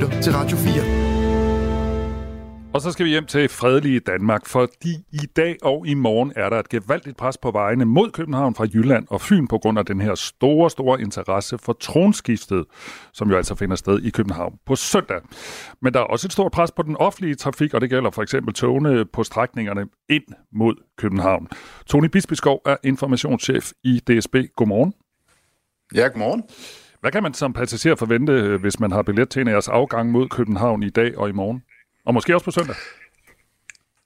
Lytter 0.02 0.20
til 0.20 0.32
Radio 0.32 0.56
4. 0.56 2.72
Og 2.74 2.80
så 2.80 2.92
skal 2.92 3.06
vi 3.06 3.10
hjem 3.10 3.26
til 3.26 3.48
fredelige 3.48 4.00
Danmark, 4.00 4.46
fordi 4.46 4.94
i 5.12 5.26
dag 5.36 5.56
og 5.62 5.86
i 5.86 5.94
morgen 5.94 6.32
er 6.36 6.48
der 6.48 6.58
et 6.58 6.68
gevaldigt 6.68 7.16
pres 7.16 7.38
på 7.38 7.50
vejene 7.50 7.84
mod 7.84 8.10
København 8.10 8.54
fra 8.54 8.66
Jylland 8.74 9.06
og 9.10 9.20
Fyn 9.20 9.46
på 9.46 9.58
grund 9.58 9.78
af 9.78 9.86
den 9.86 10.00
her 10.00 10.14
store, 10.14 10.70
store 10.70 11.00
interesse 11.00 11.58
for 11.58 11.72
tronskiftet, 11.72 12.64
som 13.12 13.30
jo 13.30 13.36
altså 13.36 13.54
finder 13.54 13.76
sted 13.76 14.02
i 14.02 14.10
København 14.10 14.58
på 14.66 14.76
søndag. 14.76 15.20
Men 15.82 15.94
der 15.94 16.00
er 16.00 16.04
også 16.04 16.26
et 16.26 16.32
stort 16.32 16.52
pres 16.52 16.72
på 16.72 16.82
den 16.82 16.96
offentlige 16.96 17.34
trafik, 17.34 17.74
og 17.74 17.80
det 17.80 17.90
gælder 17.90 18.10
for 18.10 18.22
eksempel 18.22 18.54
togene 18.54 19.04
på 19.04 19.24
strækningerne 19.24 19.86
ind 20.10 20.24
mod 20.52 20.74
København. 20.98 21.48
Tony 21.86 22.06
Bisbeskov 22.06 22.62
er 22.66 22.76
informationschef 22.84 23.72
i 23.84 23.98
DSB. 23.98 24.36
Godmorgen. 24.56 24.94
Ja, 25.94 26.08
godmorgen. 26.08 26.42
Hvad 27.02 27.12
kan 27.12 27.22
man 27.22 27.34
som 27.34 27.52
passager 27.52 27.96
forvente, 27.96 28.32
øh, 28.32 28.60
hvis 28.60 28.80
man 28.80 28.92
har 28.92 29.02
billet 29.02 29.28
til 29.28 29.40
en 29.40 29.48
af 29.48 29.52
jeres 29.52 29.68
afgang 29.68 30.10
mod 30.10 30.28
København 30.28 30.82
i 30.82 30.90
dag 30.90 31.18
og 31.18 31.28
i 31.28 31.32
morgen? 31.32 31.62
Og 32.06 32.14
måske 32.14 32.34
også 32.34 32.44
på 32.44 32.50
søndag? 32.50 32.76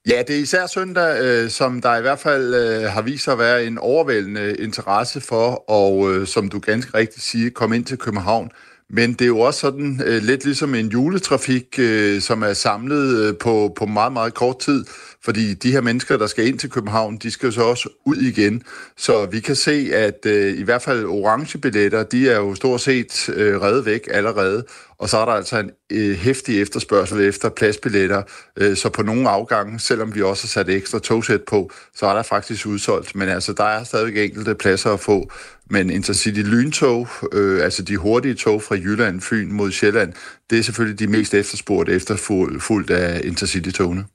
Ja, 0.07 0.23
det 0.27 0.35
er 0.35 0.39
især 0.39 0.65
søndag, 0.67 1.21
øh, 1.23 1.49
som 1.49 1.81
der 1.81 1.97
i 1.97 2.01
hvert 2.01 2.19
fald 2.19 2.55
øh, 2.55 2.91
har 2.91 3.01
vist 3.01 3.23
sig 3.23 3.33
at 3.33 3.39
være 3.39 3.65
en 3.65 3.77
overvældende 3.77 4.55
interesse 4.55 5.21
for, 5.21 5.69
og 5.69 6.13
øh, 6.13 6.27
som 6.27 6.49
du 6.49 6.59
ganske 6.59 6.97
rigtigt 6.97 7.21
siger, 7.21 7.49
komme 7.49 7.75
ind 7.75 7.85
til 7.85 7.97
København. 7.97 8.51
Men 8.89 9.13
det 9.13 9.21
er 9.21 9.27
jo 9.27 9.39
også 9.39 9.59
sådan 9.59 10.01
øh, 10.05 10.23
lidt 10.23 10.43
ligesom 10.43 10.75
en 10.75 10.87
juletrafik, 10.87 11.79
øh, 11.79 12.21
som 12.21 12.43
er 12.43 12.53
samlet 12.53 13.23
øh, 13.23 13.37
på, 13.37 13.73
på 13.77 13.85
meget, 13.85 14.13
meget 14.13 14.33
kort 14.33 14.59
tid. 14.59 14.85
Fordi 15.23 15.53
de 15.53 15.71
her 15.71 15.81
mennesker, 15.81 16.17
der 16.17 16.27
skal 16.27 16.47
ind 16.47 16.59
til 16.59 16.69
København, 16.69 17.17
de 17.17 17.31
skal 17.31 17.47
jo 17.47 17.51
så 17.51 17.61
også 17.61 17.89
ud 18.05 18.15
igen. 18.15 18.63
Så 18.97 19.25
vi 19.25 19.39
kan 19.39 19.55
se, 19.55 19.89
at 19.93 20.25
øh, 20.25 20.59
i 20.59 20.63
hvert 20.63 20.81
fald 20.81 21.05
orange 21.05 21.57
billetter, 21.57 22.03
de 22.03 22.29
er 22.29 22.37
jo 22.37 22.55
stort 22.55 22.81
set 22.81 23.29
øh, 23.29 23.61
reddet 23.61 23.85
væk 23.85 24.07
allerede. 24.11 24.65
Og 24.99 25.09
så 25.09 25.17
er 25.17 25.25
der 25.25 25.31
altså 25.31 25.59
en 25.59 25.71
øh, 25.89 26.15
hæftig 26.15 26.61
efterspørgsel 26.61 27.21
efter 27.21 27.49
pladsbilletter. 27.49 28.23
Øh, 28.57 28.77
så 28.77 28.89
på 28.89 29.03
nogle 29.03 29.29
afgange, 29.29 29.79
selvom 29.79 30.15
vi 30.15 30.21
også 30.21 30.43
har 30.43 30.47
sat 30.47 30.69
ekstra 30.69 30.99
togsæt 30.99 31.41
på, 31.47 31.71
så 31.95 32.05
er 32.05 32.13
der 32.13 32.23
faktisk 32.23 32.65
udsolgt. 32.65 33.15
Men 33.15 33.29
altså, 33.29 33.53
der 33.53 33.63
er 33.63 33.83
stadig 33.83 34.25
enkelte 34.25 34.55
pladser 34.55 34.93
at 34.93 34.99
få. 34.99 35.31
Men 35.69 35.89
Intercity 35.89 36.39
lyntog, 36.39 37.07
øh, 37.33 37.63
altså 37.63 37.83
de 37.83 37.97
hurtige 37.97 38.33
tog 38.33 38.63
fra 38.63 38.75
Jylland, 38.75 39.21
Fyn 39.21 39.51
mod 39.51 39.71
Sjælland, 39.71 40.13
det 40.49 40.59
er 40.59 40.63
selvfølgelig 40.63 40.99
de 40.99 41.07
mest 41.07 41.33
efterspurgte 41.33 41.91
efterfulgt 41.91 42.89
af 42.89 43.21
Intercity-togene. 43.23 44.05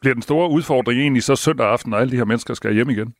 Bliver 0.00 0.14
den 0.14 0.22
store 0.22 0.50
udfordring 0.50 1.00
egentlig 1.00 1.22
så 1.22 1.36
søndag 1.36 1.66
aften, 1.66 1.90
når 1.90 1.98
alle 1.98 2.10
de 2.10 2.16
her 2.16 2.24
mennesker 2.24 2.54
skal 2.54 2.74
hjem 2.74 2.90
igen? 2.90 3.14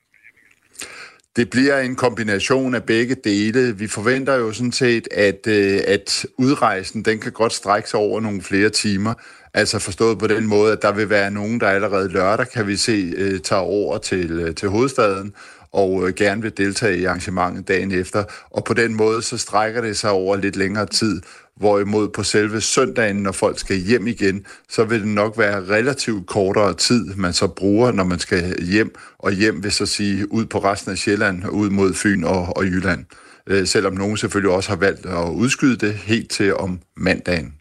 Det 1.36 1.50
bliver 1.50 1.78
en 1.80 1.96
kombination 1.96 2.74
af 2.74 2.84
begge 2.84 3.16
dele. 3.24 3.76
Vi 3.78 3.86
forventer 3.86 4.34
jo 4.34 4.52
sådan 4.52 4.72
set, 4.72 5.08
at, 5.10 5.46
øh, 5.46 5.80
at 5.86 6.26
udrejsen 6.38 7.02
den 7.02 7.18
kan 7.18 7.32
godt 7.32 7.52
strække 7.52 7.90
sig 7.90 8.00
over 8.00 8.20
nogle 8.20 8.42
flere 8.42 8.68
timer. 8.68 9.14
Altså 9.54 9.78
forstået 9.78 10.18
på 10.18 10.26
den 10.26 10.46
måde, 10.46 10.72
at 10.72 10.82
der 10.82 10.92
vil 10.92 11.10
være 11.10 11.30
nogen, 11.30 11.60
der 11.60 11.68
allerede 11.68 12.08
lørdag, 12.08 12.48
kan 12.48 12.66
vi 12.66 12.76
se, 12.76 13.12
øh, 13.16 13.40
tager 13.40 13.62
over 13.62 13.98
til, 13.98 14.30
øh, 14.30 14.54
til 14.54 14.68
hovedstaden 14.68 15.34
og 15.76 16.08
øh, 16.08 16.14
gerne 16.14 16.42
vil 16.42 16.56
deltage 16.56 16.98
i 16.98 17.04
arrangementet 17.04 17.68
dagen 17.68 17.92
efter. 17.92 18.24
Og 18.50 18.64
på 18.64 18.74
den 18.74 18.94
måde, 18.94 19.22
så 19.22 19.38
strækker 19.38 19.80
det 19.80 19.96
sig 19.96 20.10
over 20.10 20.36
lidt 20.36 20.56
længere 20.56 20.86
tid. 20.86 21.22
Hvorimod 21.56 22.08
på 22.08 22.22
selve 22.22 22.60
søndagen, 22.60 23.16
når 23.16 23.32
folk 23.32 23.58
skal 23.58 23.76
hjem 23.76 24.06
igen, 24.06 24.46
så 24.68 24.84
vil 24.84 25.00
det 25.00 25.08
nok 25.08 25.38
være 25.38 25.60
relativt 25.60 26.26
kortere 26.26 26.74
tid, 26.74 27.14
man 27.14 27.32
så 27.32 27.46
bruger, 27.46 27.92
når 27.92 28.04
man 28.04 28.18
skal 28.18 28.62
hjem. 28.62 28.94
Og 29.18 29.32
hjem 29.32 29.62
vil 29.64 29.72
så 29.72 29.86
sige 29.86 30.32
ud 30.32 30.46
på 30.46 30.58
resten 30.58 30.92
af 30.92 30.98
Sjælland, 30.98 31.48
ud 31.50 31.70
mod 31.70 31.94
Fyn 31.94 32.24
og, 32.24 32.56
og 32.56 32.64
Jylland. 32.64 33.04
Øh, 33.46 33.66
selvom 33.66 33.94
nogen 33.94 34.16
selvfølgelig 34.16 34.50
også 34.50 34.68
har 34.68 34.76
valgt 34.76 35.06
at 35.06 35.28
udskyde 35.30 35.76
det 35.76 35.94
helt 35.94 36.30
til 36.30 36.54
om 36.54 36.80
mandagen. 36.96 37.55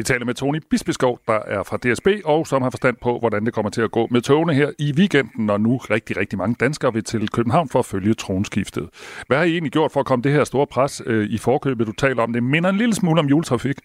Vi 0.00 0.04
taler 0.04 0.26
med 0.26 0.34
Tony 0.34 0.58
Bispeskov, 0.70 1.20
der 1.26 1.38
er 1.46 1.62
fra 1.62 1.76
DSB, 1.76 2.06
og 2.24 2.46
som 2.46 2.62
har 2.62 2.70
forstand 2.70 2.96
på, 3.02 3.18
hvordan 3.18 3.46
det 3.46 3.54
kommer 3.54 3.70
til 3.70 3.82
at 3.82 3.90
gå 3.90 4.08
med 4.10 4.20
togene 4.20 4.54
her 4.54 4.70
i 4.78 4.92
weekenden, 4.96 5.46
når 5.46 5.58
nu 5.58 5.76
rigtig, 5.76 6.16
rigtig 6.16 6.38
mange 6.38 6.56
danskere 6.60 6.92
vil 6.92 7.04
til 7.04 7.28
København 7.28 7.68
for 7.68 7.78
at 7.78 7.84
følge 7.86 8.14
tronskiftet. 8.14 8.88
Hvad 9.26 9.36
har 9.36 9.44
I 9.44 9.50
egentlig 9.50 9.72
gjort 9.72 9.92
for 9.92 10.00
at 10.00 10.06
komme 10.06 10.22
det 10.22 10.32
her 10.32 10.44
store 10.44 10.66
pres 10.66 11.02
øh, 11.06 11.30
i 11.30 11.38
forkøbet, 11.38 11.86
du 11.86 11.92
taler 11.92 12.22
om? 12.22 12.32
Det 12.32 12.42
minder 12.42 12.70
en 12.70 12.76
lille 12.76 12.94
smule 12.94 13.20
om 13.20 13.26
juletrafik. 13.26 13.76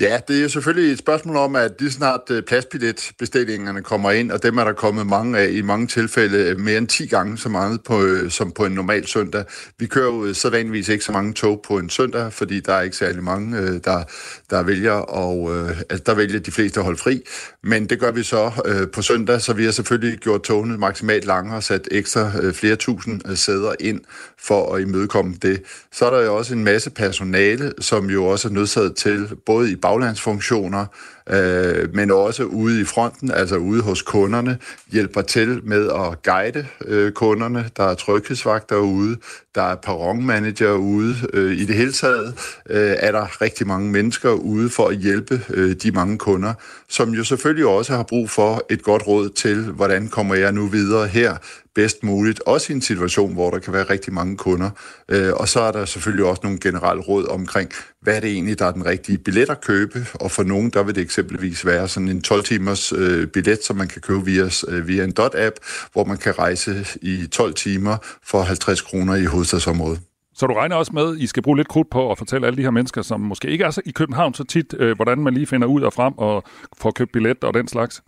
Ja, 0.00 0.20
det 0.28 0.44
er 0.44 0.48
selvfølgelig 0.48 0.92
et 0.92 0.98
spørgsmål 0.98 1.36
om, 1.36 1.56
at 1.56 1.72
lige 1.78 1.90
snart 1.90 2.20
øh, 2.30 2.42
pladsbilletbestillingerne 2.42 3.82
kommer 3.82 4.10
ind, 4.10 4.32
og 4.32 4.42
dem 4.42 4.58
er 4.58 4.64
der 4.64 4.72
kommet 4.72 5.06
mange 5.06 5.38
af 5.38 5.50
i 5.50 5.62
mange 5.62 5.86
tilfælde 5.86 6.38
øh, 6.38 6.60
mere 6.60 6.78
end 6.78 6.88
10 6.88 7.06
gange 7.06 7.38
så 7.38 7.48
meget 7.48 7.80
på, 7.82 8.02
øh, 8.02 8.30
som 8.30 8.52
på 8.52 8.64
en 8.64 8.72
normal 8.72 9.06
søndag. 9.06 9.44
Vi 9.78 9.86
kører 9.86 10.06
jo 10.06 10.34
sædvanligvis 10.34 10.88
ikke 10.88 11.04
så 11.04 11.12
mange 11.12 11.32
tog 11.32 11.64
på 11.68 11.78
en 11.78 11.90
søndag, 11.90 12.32
fordi 12.32 12.60
der 12.60 12.72
er 12.72 12.82
ikke 12.82 12.96
særlig 12.96 13.22
mange, 13.22 13.78
der, 13.78 14.04
der 14.50 14.62
vælger, 14.62 14.92
og 14.92 15.50
altså, 15.90 16.02
der 16.06 16.14
vælger 16.14 16.40
de 16.40 16.50
fleste 16.50 16.80
at 16.80 16.84
holde 16.84 16.98
fri. 16.98 17.22
Men 17.62 17.86
det 17.86 18.00
gør 18.00 18.10
vi 18.10 18.22
så 18.22 18.50
på 18.92 19.02
søndag, 19.02 19.40
så 19.40 19.52
vi 19.52 19.64
har 19.64 19.72
selvfølgelig 19.72 20.18
gjort 20.18 20.42
togene 20.42 20.78
maksimalt 20.78 21.24
lange 21.24 21.56
og 21.56 21.62
sat 21.62 21.88
ekstra 21.90 22.32
flere 22.52 22.76
tusind 22.76 23.36
sæder 23.36 23.72
ind 23.80 24.00
for 24.38 24.74
at 24.74 24.82
imødekomme 24.82 25.34
det. 25.42 25.62
Så 25.92 26.06
er 26.06 26.10
der 26.10 26.24
jo 26.24 26.36
også 26.36 26.54
en 26.54 26.64
masse 26.64 26.90
personale, 26.90 27.72
som 27.80 28.10
jo 28.10 28.26
også 28.26 28.48
er 28.48 28.52
nødsaget 28.52 28.96
til, 28.96 29.28
både 29.46 29.72
i 29.72 29.76
baglandsfunktioner, 29.88 30.86
øh, 31.30 31.94
men 31.94 32.10
også 32.10 32.44
ude 32.44 32.80
i 32.80 32.84
fronten, 32.84 33.30
altså 33.30 33.56
ude 33.56 33.82
hos 33.82 34.02
kunderne, 34.02 34.58
hjælper 34.92 35.22
til 35.22 35.60
med 35.64 35.90
at 35.90 36.22
guide 36.22 36.66
øh, 36.84 37.12
kunderne. 37.12 37.70
Der 37.76 37.84
er 37.84 37.94
tryghedsvagter 37.94 38.76
ude, 38.76 39.16
der 39.54 39.62
er 39.62 39.74
perronmanager 39.74 40.72
ude. 40.72 41.14
Øh, 41.32 41.52
I 41.52 41.64
det 41.64 41.74
hele 41.74 41.92
taget 41.92 42.34
øh, 42.70 42.96
er 42.98 43.12
der 43.12 43.42
rigtig 43.42 43.66
mange 43.66 43.90
mennesker 43.90 44.30
ude 44.30 44.70
for 44.70 44.86
at 44.86 44.96
hjælpe 44.96 45.40
øh, 45.50 45.76
de 45.82 45.90
mange 45.90 46.18
kunder, 46.18 46.54
som 46.88 47.10
jo 47.10 47.24
selvfølgelig 47.24 47.66
også 47.66 47.96
har 47.96 48.02
brug 48.02 48.30
for 48.30 48.66
et 48.70 48.82
godt 48.82 49.06
råd 49.06 49.28
til, 49.28 49.62
hvordan 49.62 50.08
kommer 50.08 50.34
jeg 50.34 50.52
nu 50.52 50.66
videre 50.66 51.06
her 51.06 51.36
bedst 51.78 52.02
muligt, 52.04 52.40
også 52.46 52.72
i 52.72 52.76
en 52.76 52.82
situation, 52.82 53.34
hvor 53.34 53.50
der 53.50 53.58
kan 53.58 53.72
være 53.72 53.82
rigtig 53.82 54.12
mange 54.12 54.36
kunder. 54.36 54.70
Øh, 55.08 55.32
og 55.34 55.48
så 55.48 55.60
er 55.60 55.72
der 55.72 55.84
selvfølgelig 55.84 56.26
også 56.26 56.40
nogle 56.42 56.58
generelle 56.60 57.02
råd 57.02 57.28
omkring, 57.28 57.70
hvad 58.02 58.16
er 58.16 58.20
det 58.20 58.30
egentlig, 58.30 58.58
der 58.58 58.66
er 58.66 58.72
den 58.72 58.86
rigtige 58.86 59.18
billet 59.18 59.50
at 59.50 59.60
købe, 59.60 60.06
og 60.14 60.30
for 60.30 60.42
nogen, 60.42 60.70
der 60.70 60.82
vil 60.82 60.94
det 60.94 61.02
eksempelvis 61.02 61.66
være 61.66 61.88
sådan 61.88 62.08
en 62.08 62.22
12-timers 62.26 62.92
øh, 62.92 63.26
billet, 63.26 63.64
som 63.64 63.76
man 63.76 63.88
kan 63.88 64.00
købe 64.00 64.24
via, 64.24 64.50
øh, 64.68 64.88
via 64.88 65.04
en 65.04 65.12
dot-app, 65.20 65.54
hvor 65.92 66.04
man 66.04 66.18
kan 66.18 66.38
rejse 66.38 66.86
i 67.02 67.26
12 67.26 67.54
timer 67.54 67.96
for 68.22 68.42
50 68.42 68.80
kroner 68.80 69.14
i 69.14 69.24
hovedstadsområdet. 69.24 70.00
Så 70.34 70.46
du 70.46 70.54
regner 70.54 70.76
også 70.76 70.92
med, 70.94 71.14
at 71.14 71.18
I 71.18 71.26
skal 71.26 71.42
bruge 71.42 71.56
lidt 71.56 71.68
krudt 71.68 71.90
på 71.90 72.10
at 72.10 72.18
fortælle 72.18 72.46
alle 72.46 72.56
de 72.56 72.62
her 72.62 72.70
mennesker, 72.70 73.02
som 73.02 73.20
måske 73.20 73.48
ikke 73.48 73.64
er 73.64 73.70
så 73.70 73.82
i 73.84 73.90
København 73.90 74.34
så 74.34 74.44
tit, 74.44 74.74
øh, 74.78 74.96
hvordan 74.96 75.18
man 75.18 75.34
lige 75.34 75.46
finder 75.46 75.66
ud 75.66 75.82
og 75.82 75.92
frem 75.92 76.14
og 76.16 76.42
får 76.78 76.90
købt 76.90 77.12
billet 77.12 77.44
og 77.44 77.54
den 77.54 77.68
slags? 77.68 78.02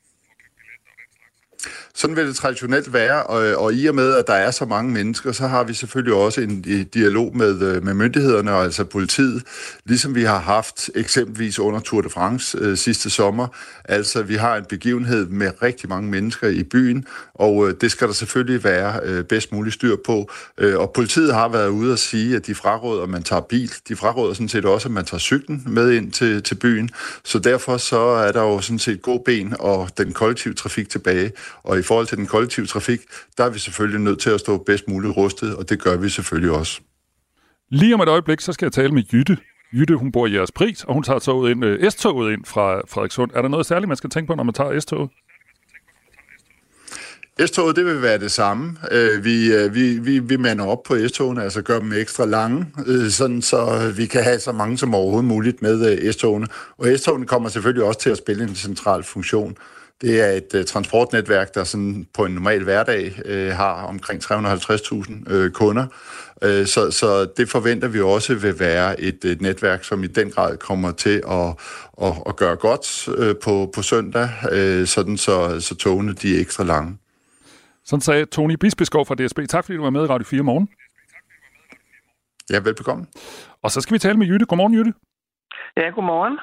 Sådan 2.00 2.16
vil 2.16 2.26
det 2.26 2.37
traditionelt 2.37 2.92
være, 2.92 3.23
og, 3.23 3.64
og 3.64 3.75
i 3.75 3.87
og 3.87 3.95
med, 3.95 4.14
at 4.14 4.26
der 4.26 4.35
er 4.35 4.50
så 4.50 4.64
mange 4.64 4.92
mennesker, 4.92 5.33
så 5.33 5.47
har 5.47 5.64
vi 5.64 5.75
selvfølgelig 5.75 6.14
også 6.14 6.40
en 6.40 6.62
dialog 6.95 7.37
med, 7.37 7.62
øh, 7.62 7.85
med 7.85 7.95
myndighederne, 7.95 8.52
altså 8.52 8.85
politiet, 8.85 9.42
ligesom 9.85 10.14
vi 10.14 10.23
har 10.23 10.38
haft 10.38 10.90
eksempelvis 10.95 11.59
under 11.59 11.80
Tour 11.80 12.00
de 12.00 12.11
France 12.11 12.59
øh, 12.61 12.76
sidste 12.76 13.11
sommer. 13.11 13.47
Altså, 13.85 14.23
vi 14.23 14.35
har 14.35 14.57
en 14.57 14.64
begivenhed 14.69 15.26
med 15.26 15.50
rigtig 15.62 15.88
mange 15.88 16.11
mennesker 16.11 16.49
i 16.49 16.62
byen, 16.62 17.07
og 17.35 17.69
øh, 17.69 17.75
det 17.80 17.90
skal 17.90 18.07
der 18.07 18.14
selvfølgelig 18.14 18.64
være 18.64 19.00
øh, 19.04 19.25
bedst 19.25 19.52
muligt 19.52 19.75
styr 19.75 19.97
på. 20.07 20.30
Øh, 20.59 20.78
og 20.78 20.90
politiet 20.92 21.35
har 21.35 21.49
været 21.49 21.69
ude 21.69 21.92
og 21.92 21.99
sige, 21.99 22.37
at 22.37 22.47
de 22.47 22.54
fraråder, 22.54 23.02
at 23.02 23.09
man 23.09 23.23
tager 23.23 23.42
bil. 23.42 23.73
De 23.88 23.97
fraråder 23.97 24.35
sådan 24.35 24.49
set 24.49 24.64
også, 24.64 24.88
at 24.88 24.92
man 24.92 25.04
tager 25.04 25.19
cyklen 25.19 25.62
med 25.66 25.90
ind 25.90 26.12
til, 26.12 26.42
til 26.42 26.54
byen. 26.54 26.90
Så 27.25 27.38
derfor 27.38 27.76
så 27.76 28.00
er 28.00 28.33
der 28.33 28.42
jo 28.42 28.61
sådan 28.61 28.78
set 28.78 29.02
god 29.02 29.21
ben 29.25 29.54
og 29.59 29.88
den 29.99 30.12
kollektive 30.12 30.54
trafik 30.54 30.88
tilbage. 30.88 31.33
Og 31.62 31.78
i 31.78 31.83
forhold 31.90 32.06
til 32.06 32.18
den 32.18 32.26
kollektive 32.26 32.66
trafik, 32.66 33.00
der 33.38 33.44
er 33.44 33.50
vi 33.50 33.59
selvfølgelig 33.59 34.00
nødt 34.00 34.20
til 34.20 34.30
at 34.30 34.40
stå 34.40 34.59
bedst 34.59 34.88
muligt 34.88 35.16
rustet, 35.16 35.56
og 35.56 35.68
det 35.70 35.82
gør 35.82 35.97
vi 35.97 36.09
selvfølgelig 36.09 36.50
også. 36.50 36.80
Lige 37.70 37.94
om 37.94 38.00
et 38.00 38.09
øjeblik, 38.09 38.40
så 38.40 38.52
skal 38.52 38.66
jeg 38.66 38.73
tale 38.73 38.92
med 38.92 39.02
Jytte. 39.12 39.37
Jytte, 39.73 39.97
hun 39.97 40.12
bor 40.12 40.26
i 40.26 40.35
jeres 40.35 40.52
pris, 40.52 40.85
og 40.85 40.94
hun 40.94 41.02
tager 41.02 41.18
toget 41.18 41.50
ind, 41.50 41.64
øh, 41.64 41.90
S-toget 41.90 42.32
ind 42.32 42.44
fra 42.44 42.80
Frederikssund. 42.88 43.30
Er 43.35 43.42
der 43.42 43.49
noget 43.49 43.66
særligt, 43.66 43.88
man 43.88 43.97
skal 43.97 44.11
tænke 44.11 44.26
på, 44.26 44.35
når 44.35 44.44
man 44.44 44.54
tager 44.54 44.80
S-toget? 44.80 45.11
S-toget, 47.47 47.76
det 47.76 47.85
vil 47.85 48.02
være 48.02 48.18
det 48.18 48.30
samme. 48.30 48.76
Øh, 48.92 49.25
vi, 49.25 49.52
øh, 49.52 49.75
vi, 49.75 49.99
vi, 49.99 50.18
vi 50.18 50.37
mander 50.37 50.66
op 50.66 50.82
på 50.82 50.97
S-togene, 51.09 51.42
altså 51.42 51.62
gør 51.62 51.78
dem 51.78 51.92
ekstra 51.92 52.26
lange, 52.26 52.66
øh, 52.87 53.11
sådan 53.11 53.42
så 53.42 53.92
vi 53.97 54.06
kan 54.06 54.23
have 54.23 54.38
så 54.38 54.52
mange 54.52 54.78
som 54.78 54.94
overhovedet 54.94 55.28
muligt 55.28 55.62
med 55.62 56.12
S-togene. 56.12 56.47
Og 56.78 56.88
S-togene 56.97 57.26
kommer 57.26 57.49
selvfølgelig 57.49 57.85
også 57.85 58.00
til 58.00 58.11
at 58.11 58.18
spille 58.18 58.42
en 58.44 58.54
central 58.54 59.02
funktion. 59.02 59.56
Det 60.00 60.21
er 60.21 60.26
et 60.26 60.54
uh, 60.54 60.64
transportnetværk, 60.64 61.54
der 61.54 61.64
sådan 61.64 62.07
på 62.14 62.25
en 62.25 62.33
normal 62.33 62.64
hverdag 62.64 63.12
uh, 63.25 63.57
har 63.57 63.73
omkring 63.73 64.23
350.000 64.25 65.35
uh, 65.35 65.50
kunder. 65.50 65.87
Uh, 66.45 66.66
så, 66.66 66.90
så 66.90 67.25
det 67.37 67.49
forventer 67.49 67.88
vi 67.88 68.00
også 68.00 68.35
vil 68.35 68.61
være 68.61 69.00
et, 69.00 69.25
et 69.25 69.40
netværk, 69.40 69.85
som 69.85 70.04
i 70.04 70.07
den 70.07 70.30
grad 70.30 70.57
kommer 70.57 70.92
til 70.92 71.23
at, 71.30 71.49
at, 72.02 72.12
at 72.26 72.37
gøre 72.37 72.57
godt 72.57 73.09
uh, 73.09 73.37
på, 73.42 73.73
på 73.75 73.83
søndag, 73.83 74.28
uh, 74.52 74.87
sådan 74.87 75.16
så, 75.16 75.61
så 75.61 75.75
togene 75.75 76.12
de 76.12 76.37
er 76.37 76.40
ekstra 76.40 76.64
lange. 76.64 76.99
Sådan 77.85 78.00
sagde 78.00 78.25
Tony 78.25 78.54
Bispeskov 78.54 79.07
fra 79.07 79.14
DSB. 79.14 79.38
Tak 79.49 79.64
fordi 79.64 79.76
du 79.76 79.83
var 79.83 79.90
med 79.90 80.04
i 80.04 80.07
Radio 80.07 80.25
4 80.25 80.42
morgen. 80.42 80.69
Ja, 82.50 82.61
velbekomme. 82.61 83.07
Og 83.62 83.71
så 83.71 83.80
skal 83.80 83.95
vi 83.95 83.99
tale 83.99 84.19
med 84.19 84.26
Jytte. 84.26 84.47
Godmorgen, 84.47 84.75
Jytte. 84.75 84.92
Ja, 85.76 85.90
godmorgen. 85.90 86.38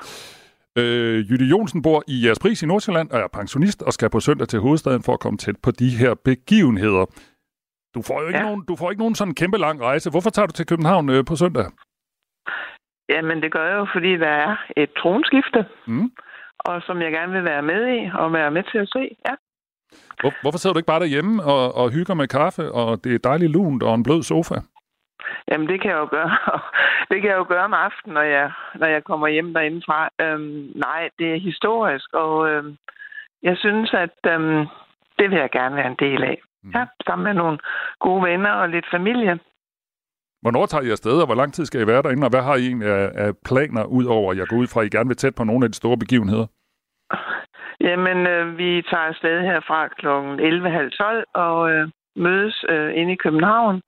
Øh, 0.80 1.18
Jytte 1.30 1.46
Jonsen 1.46 1.82
bor 1.82 2.04
i 2.08 2.26
jeres 2.26 2.40
pris 2.40 2.64
i 2.64 2.66
Nordsjælland 2.66 3.12
og 3.12 3.20
er 3.20 3.28
pensionist 3.28 3.82
og 3.82 3.94
skal 3.94 4.10
på 4.10 4.20
søndag 4.20 4.48
til 4.48 4.60
hovedstaden 4.60 5.04
for 5.04 5.14
at 5.14 5.20
komme 5.20 5.38
tæt 5.38 5.58
på 5.64 5.72
de 5.72 5.90
her 5.90 6.14
begivenheder. 6.14 7.06
Du 7.96 8.02
får 8.08 8.22
jo 8.22 8.28
ikke, 8.28 8.40
ja. 8.40 8.46
nogen, 8.46 8.64
du 8.70 8.76
får 8.76 8.90
ikke 8.92 9.02
nogen 9.04 9.16
sådan 9.16 9.34
kæmpe 9.34 9.58
lang 9.58 9.82
rejse. 9.82 10.10
Hvorfor 10.10 10.30
tager 10.30 10.46
du 10.46 10.54
til 10.54 10.66
København 10.66 11.10
øh, 11.10 11.26
på 11.26 11.36
søndag? 11.36 11.66
Jamen, 13.10 13.42
det 13.42 13.52
gør 13.52 13.66
jeg 13.70 13.78
jo, 13.82 13.88
fordi 13.94 14.12
der 14.18 14.34
er 14.46 14.56
et 14.78 14.90
tronskifte, 15.02 15.66
mm. 15.88 16.12
og 16.60 16.82
som 16.82 17.02
jeg 17.02 17.12
gerne 17.12 17.34
vil 17.34 17.44
være 17.44 17.62
med 17.62 17.82
i 17.98 18.00
og 18.14 18.34
være 18.34 18.52
med 18.52 18.64
til 18.72 18.78
at 18.78 18.90
se. 18.96 19.04
Ja. 19.28 19.34
Hvor, 20.22 20.32
hvorfor 20.42 20.58
sidder 20.58 20.74
du 20.74 20.80
ikke 20.80 20.94
bare 20.94 21.00
derhjemme 21.00 21.44
og, 21.44 21.76
og 21.76 21.92
hygger 21.92 22.14
med 22.14 22.28
kaffe, 22.28 22.72
og 22.72 23.04
det 23.04 23.16
er 23.16 23.28
dejligt 23.30 23.52
lunt 23.52 23.84
og 23.84 23.96
en 23.96 24.04
blød 24.04 24.24
sofa? 24.24 24.56
Jamen, 25.52 25.68
det 25.68 25.82
kan 25.82 25.92
jeg 25.92 25.98
jo 25.98 26.08
gøre. 26.12 26.38
det 27.10 27.22
kan 27.22 27.30
jeg 27.30 27.38
jo 27.38 27.46
gøre 27.48 27.64
om 27.64 27.74
aftenen, 27.74 28.14
når 28.14 28.22
jeg, 28.22 28.52
når 28.76 28.88
jeg 28.88 29.04
kommer 29.04 29.28
hjem 29.28 29.54
derindefra. 29.54 30.10
Øhm, 30.22 30.72
nej, 30.76 31.10
det 31.20 31.34
er 31.34 31.40
historisk, 31.40 32.14
og 32.14 32.50
øhm, 32.50 32.78
jeg 33.44 33.58
synes, 33.58 33.94
at 33.94 34.20
øhm, 34.34 34.66
det 35.20 35.30
vil 35.30 35.38
jeg 35.38 35.50
gerne 35.52 35.76
være 35.76 35.88
en 35.88 36.00
del 36.00 36.24
af. 36.24 36.38
Mm. 36.64 36.72
Ja, 36.76 36.86
sammen 37.08 37.24
med 37.24 37.34
nogle 37.34 37.58
gode 38.00 38.24
venner 38.24 38.52
og 38.52 38.70
lidt 38.70 38.86
familie. 38.92 39.40
Hvornår 40.42 40.66
tager 40.66 40.84
I 40.84 40.90
afsted, 40.90 41.22
og 41.22 41.26
hvor 41.26 41.36
lang 41.36 41.54
tid 41.54 41.66
skal 41.66 41.82
I 41.82 41.88
være 41.88 42.02
derinde, 42.02 42.26
og 42.26 42.30
hvad 42.30 42.42
har 42.42 42.56
I 42.56 42.68
egentlig 42.68 42.90
af, 42.90 43.12
af 43.16 43.32
planer 43.46 43.84
ud 43.84 44.06
over, 44.06 44.34
jeg 44.34 44.48
går 44.48 44.58
ud 44.58 44.68
fra, 44.68 44.82
at 44.82 44.88
I 44.88 44.98
gerne 44.98 45.10
vil 45.10 45.18
tæt 45.18 45.36
på 45.36 45.44
nogle 45.44 45.66
af 45.66 45.72
de 45.72 45.78
store 45.78 45.98
begivenheder? 45.98 46.48
Jamen, 47.80 48.28
øh, 48.28 48.58
vi 48.58 48.82
tager 48.90 49.08
afsted 49.12 49.42
herfra 49.42 49.88
kl. 49.88 50.08
11.30 50.08 51.24
og 51.34 51.72
øh, 51.72 51.90
mødes 52.16 52.66
øh, 52.70 52.92
inde 52.96 53.14
i 53.14 53.22
København 53.26 53.82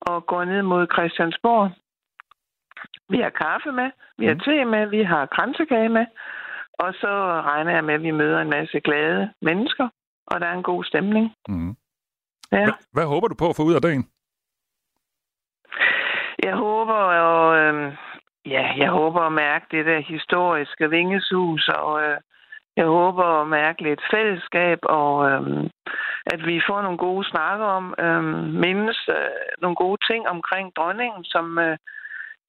og 0.00 0.26
går 0.26 0.44
ned 0.44 0.62
mod 0.62 0.86
Christiansborg. 0.94 1.70
Vi 3.08 3.20
har 3.20 3.30
kaffe 3.30 3.72
med, 3.72 3.90
vi 4.18 4.26
har 4.26 4.34
mm. 4.34 4.40
te 4.40 4.64
med, 4.64 4.86
vi 4.86 5.02
har 5.02 5.26
kransekage 5.26 5.88
med, 5.88 6.06
og 6.72 6.94
så 6.94 7.12
regner 7.50 7.72
jeg 7.72 7.84
med, 7.84 7.94
at 7.94 8.02
vi 8.02 8.10
møder 8.10 8.40
en 8.40 8.50
masse 8.50 8.80
glade 8.80 9.30
mennesker, 9.42 9.88
og 10.26 10.40
der 10.40 10.46
er 10.46 10.54
en 10.54 10.62
god 10.62 10.84
stemning. 10.84 11.34
Mm. 11.48 11.76
Ja. 12.52 12.64
Hvad, 12.64 12.74
hvad 12.92 13.06
håber 13.06 13.28
du 13.28 13.34
på 13.38 13.48
at 13.48 13.56
få 13.56 13.62
ud 13.62 13.74
af 13.74 13.82
dagen? 13.82 14.04
Jeg 16.42 16.54
håber 16.54 16.94
og 16.94 17.56
øh, 17.58 17.96
ja, 18.46 18.72
jeg 18.76 18.90
håber 18.90 19.20
at 19.20 19.32
mærke 19.32 19.66
det 19.70 19.86
der 19.86 20.00
historiske 20.00 20.90
vingesus, 20.90 21.68
og 21.68 22.02
øh, 22.02 22.18
jeg 22.76 22.86
håber 22.86 23.24
at 23.24 23.48
mærke 23.48 23.82
lidt 23.82 24.00
fællesskab, 24.10 24.78
og 24.82 25.30
øh, 25.30 25.70
at 26.26 26.46
vi 26.46 26.60
får 26.68 26.82
nogle 26.82 26.98
gode 26.98 27.28
snakker 27.28 27.66
om, 27.66 27.94
øh, 27.98 28.24
mindes 28.64 29.08
øh, 29.08 29.46
nogle 29.62 29.76
gode 29.76 30.00
ting 30.10 30.28
omkring 30.28 30.76
dronningen, 30.76 31.24
som, 31.24 31.58
øh, 31.58 31.76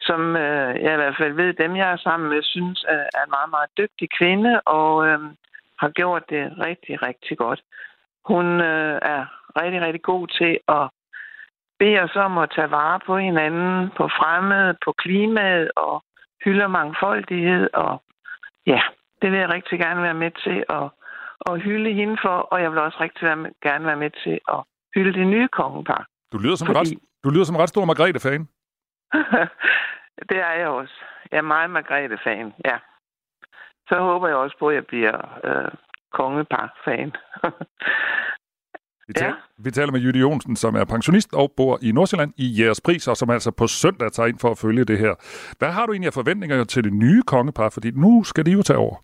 som 0.01 0.35
øh, 0.35 0.83
jeg 0.83 0.93
i 0.93 1.01
hvert 1.01 1.17
fald 1.19 1.33
ved, 1.33 1.53
dem 1.53 1.75
jeg 1.75 1.91
er 1.91 1.97
sammen 1.97 2.29
med, 2.29 2.41
synes 2.43 2.85
er 2.87 3.23
en 3.23 3.35
meget, 3.37 3.49
meget 3.49 3.69
dygtig 3.77 4.07
kvinde, 4.19 4.61
og 4.61 5.07
øh, 5.07 5.19
har 5.79 5.89
gjort 5.89 6.23
det 6.29 6.43
rigtig, 6.65 7.01
rigtig 7.07 7.37
godt. 7.37 7.61
Hun 8.25 8.45
øh, 8.61 8.99
er 9.01 9.25
rigtig, 9.61 9.81
rigtig 9.81 10.01
god 10.01 10.27
til 10.27 10.59
at 10.67 10.89
bede 11.79 11.99
os 11.99 12.15
om 12.15 12.37
at 12.37 12.51
tage 12.55 12.71
vare 12.71 12.99
på 13.05 13.17
hinanden, 13.17 13.89
på 13.97 14.07
fremmede, 14.19 14.77
på 14.85 14.91
klimaet 14.91 15.71
og 15.75 16.03
hylder 16.43 16.67
mangfoldighed. 16.67 17.69
Og 17.73 18.03
ja, 18.65 18.81
det 19.21 19.31
vil 19.31 19.39
jeg 19.39 19.49
rigtig 19.49 19.79
gerne 19.79 20.03
være 20.03 20.13
med 20.23 20.31
til 20.31 20.63
at, 20.69 20.87
at 21.49 21.61
hylde 21.61 21.93
hende 21.93 22.17
for, 22.21 22.37
og 22.51 22.61
jeg 22.61 22.71
vil 22.71 22.79
også 22.79 22.97
rigtig 23.01 23.23
gerne 23.61 23.85
være 23.85 24.01
med 24.03 24.11
til 24.23 24.39
at 24.55 24.59
hylde 24.95 25.19
det 25.19 25.27
nye 25.27 25.47
kongepar. 25.47 26.07
Du 26.31 26.37
lyder 26.37 26.55
som, 26.55 26.67
Fordi... 26.67 26.79
ret, 26.79 26.99
du 27.23 27.29
lyder 27.29 27.43
som 27.43 27.55
en 27.55 27.61
ret 27.61 27.69
stor 27.69 27.85
Margrethe-fan. 27.85 28.47
det 30.29 30.37
er 30.47 30.53
jeg 30.59 30.67
også. 30.67 30.93
Jeg 31.31 31.37
er 31.37 31.41
meget 31.41 31.69
Margrethe-fan, 31.69 32.53
ja. 32.65 32.77
Så 33.89 33.99
håber 33.99 34.27
jeg 34.27 34.37
også 34.37 34.55
på, 34.59 34.69
at 34.69 34.75
jeg 34.75 34.85
bliver 34.85 35.39
øh, 35.43 35.71
kongepar-fan. 36.13 37.11
Vi, 39.07 39.13
taler, 39.13 39.35
ja. 39.35 39.63
vi 39.63 39.71
taler 39.71 39.91
med 39.91 39.99
Jytte 39.99 40.19
Jonsen, 40.19 40.55
som 40.55 40.75
er 40.75 40.85
pensionist 40.85 41.33
og 41.33 41.53
bor 41.57 41.79
i 41.81 41.91
Nordsjælland 41.91 42.33
i 42.37 42.63
jeres 42.63 42.81
pris, 42.81 43.07
og 43.07 43.17
som 43.17 43.29
altså 43.29 43.51
på 43.51 43.67
søndag 43.67 44.11
tager 44.11 44.27
ind 44.27 44.39
for 44.39 44.51
at 44.51 44.57
følge 44.57 44.85
det 44.85 44.99
her. 44.99 45.13
Hvad 45.59 45.71
har 45.71 45.85
du 45.85 45.91
egentlig 45.91 46.07
af 46.07 46.13
forventninger 46.13 46.63
til 46.63 46.83
det 46.83 46.93
nye 46.93 47.21
kongepar? 47.21 47.69
Fordi 47.69 47.91
nu 47.91 48.23
skal 48.23 48.45
de 48.45 48.51
jo 48.51 48.61
tage 48.61 48.77
over. 48.77 48.95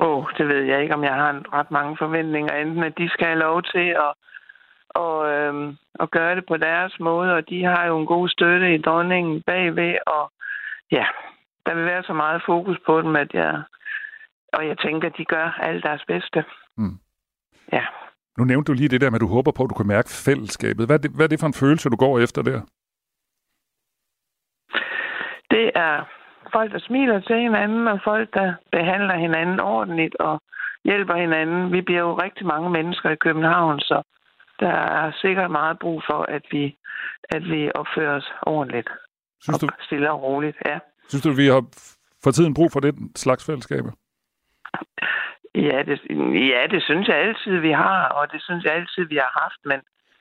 Åh, 0.00 0.18
oh, 0.18 0.24
det 0.38 0.48
ved 0.48 0.62
jeg 0.62 0.82
ikke, 0.82 0.94
om 0.94 1.04
jeg 1.04 1.14
har 1.14 1.58
ret 1.58 1.70
mange 1.70 1.96
forventninger. 1.96 2.54
Enten 2.54 2.82
at 2.82 2.98
de 2.98 3.08
skal 3.08 3.26
have 3.26 3.38
lov 3.38 3.62
til 3.62 3.88
at, 3.88 4.12
og, 4.88 5.30
øhm, 5.32 5.76
at 6.00 6.10
gøre 6.10 6.36
det 6.36 6.44
på 6.48 6.56
deres 6.56 7.00
måde, 7.00 7.34
og 7.34 7.48
de 7.48 7.64
har 7.64 7.86
jo 7.86 7.98
en 7.98 8.06
god 8.06 8.28
støtte 8.28 8.74
i 8.74 8.82
dronningen 8.82 9.42
bagved, 9.42 9.94
og 10.06 10.32
ja, 10.92 11.06
der 11.66 11.74
vil 11.74 11.84
være 11.84 12.02
så 12.02 12.12
meget 12.12 12.42
fokus 12.46 12.78
på 12.86 13.02
dem, 13.02 13.16
at 13.16 13.34
jeg, 13.34 13.62
og 14.52 14.68
jeg 14.68 14.78
tænker, 14.78 15.08
at 15.08 15.16
de 15.18 15.24
gør 15.24 15.58
alt 15.60 15.84
deres 15.84 16.04
bedste. 16.06 16.44
Mm. 16.76 16.98
Ja. 17.72 17.84
Nu 18.38 18.44
nævnte 18.44 18.72
du 18.72 18.76
lige 18.76 18.88
det 18.88 19.00
der 19.00 19.10
med, 19.10 19.16
at 19.16 19.20
du 19.20 19.34
håber 19.36 19.52
på, 19.52 19.62
at 19.64 19.70
du 19.70 19.74
kan 19.74 19.86
mærke 19.86 20.08
fællesskabet. 20.24 20.86
Hvad 20.86 20.96
er 20.96 21.02
det, 21.02 21.10
hvad 21.16 21.24
er 21.26 21.28
det 21.28 21.40
for 21.40 21.46
en 21.46 21.60
følelse, 21.62 21.90
du 21.90 21.96
går 21.96 22.18
efter 22.18 22.42
der? 22.42 22.60
Det 25.50 25.70
er 25.74 26.04
folk, 26.56 26.72
der 26.72 26.78
smiler 26.78 27.20
til 27.20 27.38
hinanden, 27.46 27.88
og 27.88 28.00
folk, 28.04 28.34
der 28.34 28.54
behandler 28.72 29.16
hinanden 29.16 29.60
ordentligt 29.60 30.14
og 30.28 30.42
hjælper 30.84 31.16
hinanden. 31.24 31.72
Vi 31.72 31.80
bliver 31.80 32.00
jo 32.00 32.14
rigtig 32.26 32.46
mange 32.46 32.70
mennesker 32.70 33.10
i 33.10 33.22
København, 33.26 33.80
så 33.80 34.02
der 34.60 34.76
er 35.00 35.12
sikkert 35.22 35.50
meget 35.50 35.78
brug 35.78 36.02
for, 36.10 36.20
at 36.36 36.44
vi, 36.50 36.76
at 37.28 37.42
vi 37.52 37.70
opfører 37.74 38.16
os 38.16 38.32
ordentligt. 38.42 38.88
Synes 39.42 39.58
du, 39.58 39.66
og 39.66 39.72
stille 39.80 40.12
og 40.12 40.22
roligt, 40.22 40.56
ja. 40.66 40.78
Synes 41.08 41.22
du, 41.22 41.32
vi 41.32 41.46
har 41.46 41.62
for 42.24 42.30
tiden 42.30 42.54
brug 42.54 42.70
for 42.72 42.80
den 42.80 43.16
slags 43.16 43.46
fællesskaber? 43.46 43.92
Ja 45.54 45.82
det, 45.88 46.00
ja, 46.52 46.62
det 46.70 46.82
synes 46.82 47.08
jeg 47.08 47.16
altid, 47.16 47.56
vi 47.60 47.70
har, 47.70 48.08
og 48.08 48.32
det 48.32 48.42
synes 48.42 48.64
jeg 48.64 48.72
altid, 48.74 49.04
vi 49.04 49.16
har 49.16 49.32
haft, 49.42 49.60
men 49.64 49.80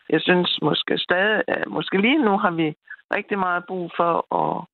jeg 0.09 0.21
synes 0.21 0.59
måske 0.61 0.97
stadig, 0.97 1.43
måske 1.67 1.97
lige 2.01 2.25
nu 2.25 2.37
har 2.37 2.51
vi 2.51 2.75
rigtig 3.17 3.39
meget 3.39 3.63
brug 3.67 3.91
for 3.97 4.13
at 4.41 4.65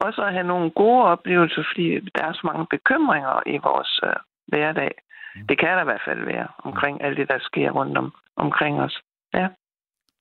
også 0.00 0.22
at 0.22 0.32
have 0.32 0.46
nogle 0.46 0.70
gode 0.70 1.04
oplevelser, 1.04 1.62
fordi 1.70 1.86
der 2.14 2.24
er 2.24 2.32
så 2.32 2.40
mange 2.44 2.66
bekymringer 2.70 3.42
i 3.46 3.56
vores 3.68 4.00
uh, 4.02 4.16
hverdag. 4.46 4.92
Mm. 5.34 5.46
Det 5.46 5.58
kan 5.58 5.68
der 5.68 5.82
i 5.82 5.90
hvert 5.90 6.06
fald 6.08 6.24
være 6.24 6.48
omkring 6.58 7.02
alt 7.04 7.16
det, 7.16 7.28
der 7.28 7.38
sker 7.40 7.70
rundt 7.70 7.98
om, 7.98 8.12
omkring 8.36 8.80
os. 8.80 9.02
Ja. 9.34 9.48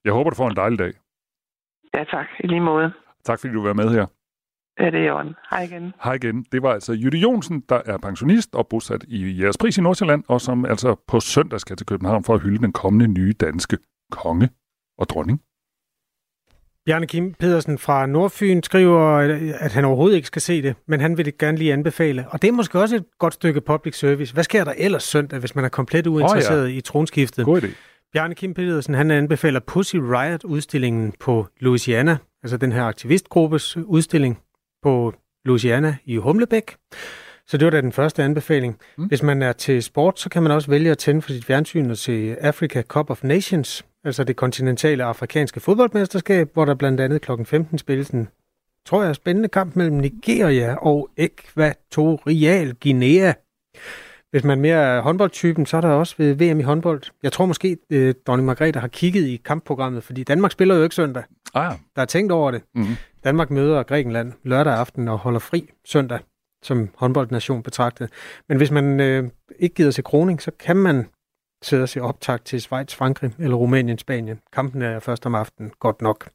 Jeg 0.05 0.13
håber, 0.13 0.29
du 0.29 0.35
får 0.35 0.49
en 0.49 0.55
dejlig 0.55 0.79
dag. 0.79 0.93
Ja, 1.95 2.03
tak. 2.03 2.27
I 2.39 2.47
lige 2.47 2.59
måde. 2.59 2.93
Tak, 3.23 3.39
fordi 3.39 3.53
du 3.53 3.63
var 3.67 3.73
med 3.73 3.89
her. 3.89 4.05
Ja, 4.79 4.85
det 4.85 4.99
er 4.99 5.03
Jørgen. 5.03 5.35
Hej 5.51 5.61
igen. 5.61 5.93
Hej 6.03 6.13
igen. 6.13 6.45
Det 6.51 6.61
var 6.61 6.73
altså 6.73 6.93
Jytte 6.93 7.17
Jonsen, 7.17 7.63
der 7.69 7.81
er 7.85 7.97
pensionist 7.97 8.55
og 8.55 8.67
bosat 8.67 9.03
i 9.07 9.41
jeres 9.41 9.57
pris 9.57 9.77
i 9.77 9.81
Nordsjælland, 9.81 10.23
og 10.27 10.41
som 10.41 10.65
altså 10.65 10.95
på 11.07 11.19
søndag 11.19 11.59
skal 11.59 11.75
til 11.75 11.87
København 11.87 12.23
for 12.23 12.33
at 12.33 12.41
hylde 12.41 12.57
den 12.57 12.73
kommende 12.73 13.07
nye 13.07 13.33
danske 13.33 13.77
konge 14.11 14.49
og 14.97 15.09
dronning. 15.09 15.41
Bjarne 16.85 17.07
Kim 17.07 17.33
Pedersen 17.33 17.77
fra 17.77 18.05
Nordfyn 18.05 18.63
skriver, 18.63 19.01
at 19.59 19.71
han 19.71 19.85
overhovedet 19.85 20.15
ikke 20.15 20.27
skal 20.27 20.41
se 20.41 20.61
det, 20.61 20.75
men 20.87 20.99
han 20.99 21.17
vil 21.17 21.25
det 21.25 21.37
gerne 21.37 21.57
lige 21.57 21.73
anbefale. 21.73 22.25
Og 22.29 22.41
det 22.41 22.47
er 22.47 22.51
måske 22.51 22.79
også 22.79 22.95
et 22.95 23.05
godt 23.19 23.33
stykke 23.33 23.61
public 23.61 23.99
service. 23.99 24.33
Hvad 24.33 24.43
sker 24.43 24.63
der 24.63 24.73
ellers 24.77 25.03
søndag, 25.03 25.39
hvis 25.39 25.55
man 25.55 25.65
er 25.65 25.69
komplet 25.69 26.07
uinteresseret 26.07 26.63
oh, 26.63 26.71
ja. 26.71 26.77
i 26.77 26.81
tronskiftet? 26.81 27.45
God 27.45 27.61
idé. 27.61 27.67
Bjarne 28.13 28.35
Kim 28.35 28.53
Pedersen, 28.53 28.93
han 28.93 29.11
anbefaler 29.11 29.59
Pussy 29.59 29.95
Riot-udstillingen 29.95 31.13
på 31.19 31.47
Louisiana, 31.59 32.17
altså 32.43 32.57
den 32.57 32.71
her 32.71 32.83
aktivistgruppes 32.83 33.77
udstilling 33.77 34.39
på 34.83 35.13
Louisiana 35.45 35.95
i 36.05 36.17
Humlebæk. 36.17 36.75
Så 37.47 37.57
det 37.57 37.65
var 37.65 37.71
da 37.71 37.81
den 37.81 37.91
første 37.91 38.23
anbefaling. 38.23 38.77
Mm. 38.97 39.05
Hvis 39.05 39.23
man 39.23 39.41
er 39.41 39.51
til 39.51 39.83
sport, 39.83 40.19
så 40.19 40.29
kan 40.29 40.43
man 40.43 40.51
også 40.51 40.69
vælge 40.69 40.91
at 40.91 40.97
tænde 40.97 41.21
for 41.21 41.31
sit 41.31 41.45
fjernsyn 41.45 41.89
og 41.89 41.97
se 41.97 42.35
Africa 42.41 42.81
Cup 42.81 43.09
of 43.09 43.23
Nations, 43.23 43.85
altså 44.03 44.23
det 44.23 44.35
kontinentale 44.35 45.03
afrikanske 45.03 45.59
fodboldmesterskab, 45.59 46.49
hvor 46.53 46.65
der 46.65 46.75
blandt 46.75 47.01
andet 47.01 47.21
kl. 47.21 47.31
15 47.45 47.77
spilles 47.77 48.09
en, 48.09 48.27
tror 48.85 49.03
jeg, 49.03 49.15
spændende 49.15 49.49
kamp 49.49 49.75
mellem 49.75 49.97
Nigeria 49.97 50.75
og 50.75 51.09
Ekvatorial 51.17 52.73
Guinea. 52.73 53.33
Hvis 54.31 54.43
man 54.43 54.61
mere 54.61 54.77
er 54.77 55.01
håndboldtypen, 55.01 55.65
så 55.65 55.77
er 55.77 55.81
der 55.81 55.89
også 55.89 56.15
ved 56.17 56.33
VM 56.35 56.59
i 56.59 56.63
håndbold. 56.63 57.01
Jeg 57.23 57.31
tror 57.31 57.45
måske, 57.45 57.77
øh, 57.89 58.13
Dronning 58.27 58.45
Margrethe 58.45 58.79
har 58.79 58.87
kigget 58.87 59.27
i 59.27 59.41
kampprogrammet, 59.45 60.03
fordi 60.03 60.23
Danmark 60.23 60.51
spiller 60.51 60.75
jo 60.75 60.83
ikke 60.83 60.95
søndag. 60.95 61.23
Ah. 61.53 61.73
Der 61.95 62.01
er 62.01 62.05
tænkt 62.05 62.31
over 62.31 62.51
det. 62.51 62.61
Mm-hmm. 62.75 62.95
Danmark 63.23 63.51
møder 63.51 63.83
Grækenland 63.83 64.33
lørdag 64.43 64.73
aften 64.73 65.07
og 65.07 65.17
holder 65.17 65.39
fri 65.39 65.69
søndag 65.85 66.19
som 66.65 66.89
håndboldnation 66.95 67.63
betragtet. 67.63 68.09
Men 68.49 68.57
hvis 68.57 68.71
man 68.71 68.99
øh, 68.99 69.29
ikke 69.59 69.75
gider 69.75 69.91
til 69.91 70.03
kroning, 70.03 70.41
så 70.41 70.51
kan 70.59 70.77
man 70.77 71.05
sidde 71.63 71.83
og 71.83 71.89
se 71.89 72.01
optag 72.01 72.43
til 72.45 72.61
Schweiz, 72.61 72.95
Frankrig 72.95 73.31
eller 73.39 73.57
Rumænien, 73.57 73.97
Spanien. 73.97 74.39
Kampen 74.53 74.81
er 74.81 74.99
først 74.99 75.25
om 75.25 75.35
aftenen, 75.35 75.71
godt 75.79 76.01
nok. 76.01 76.29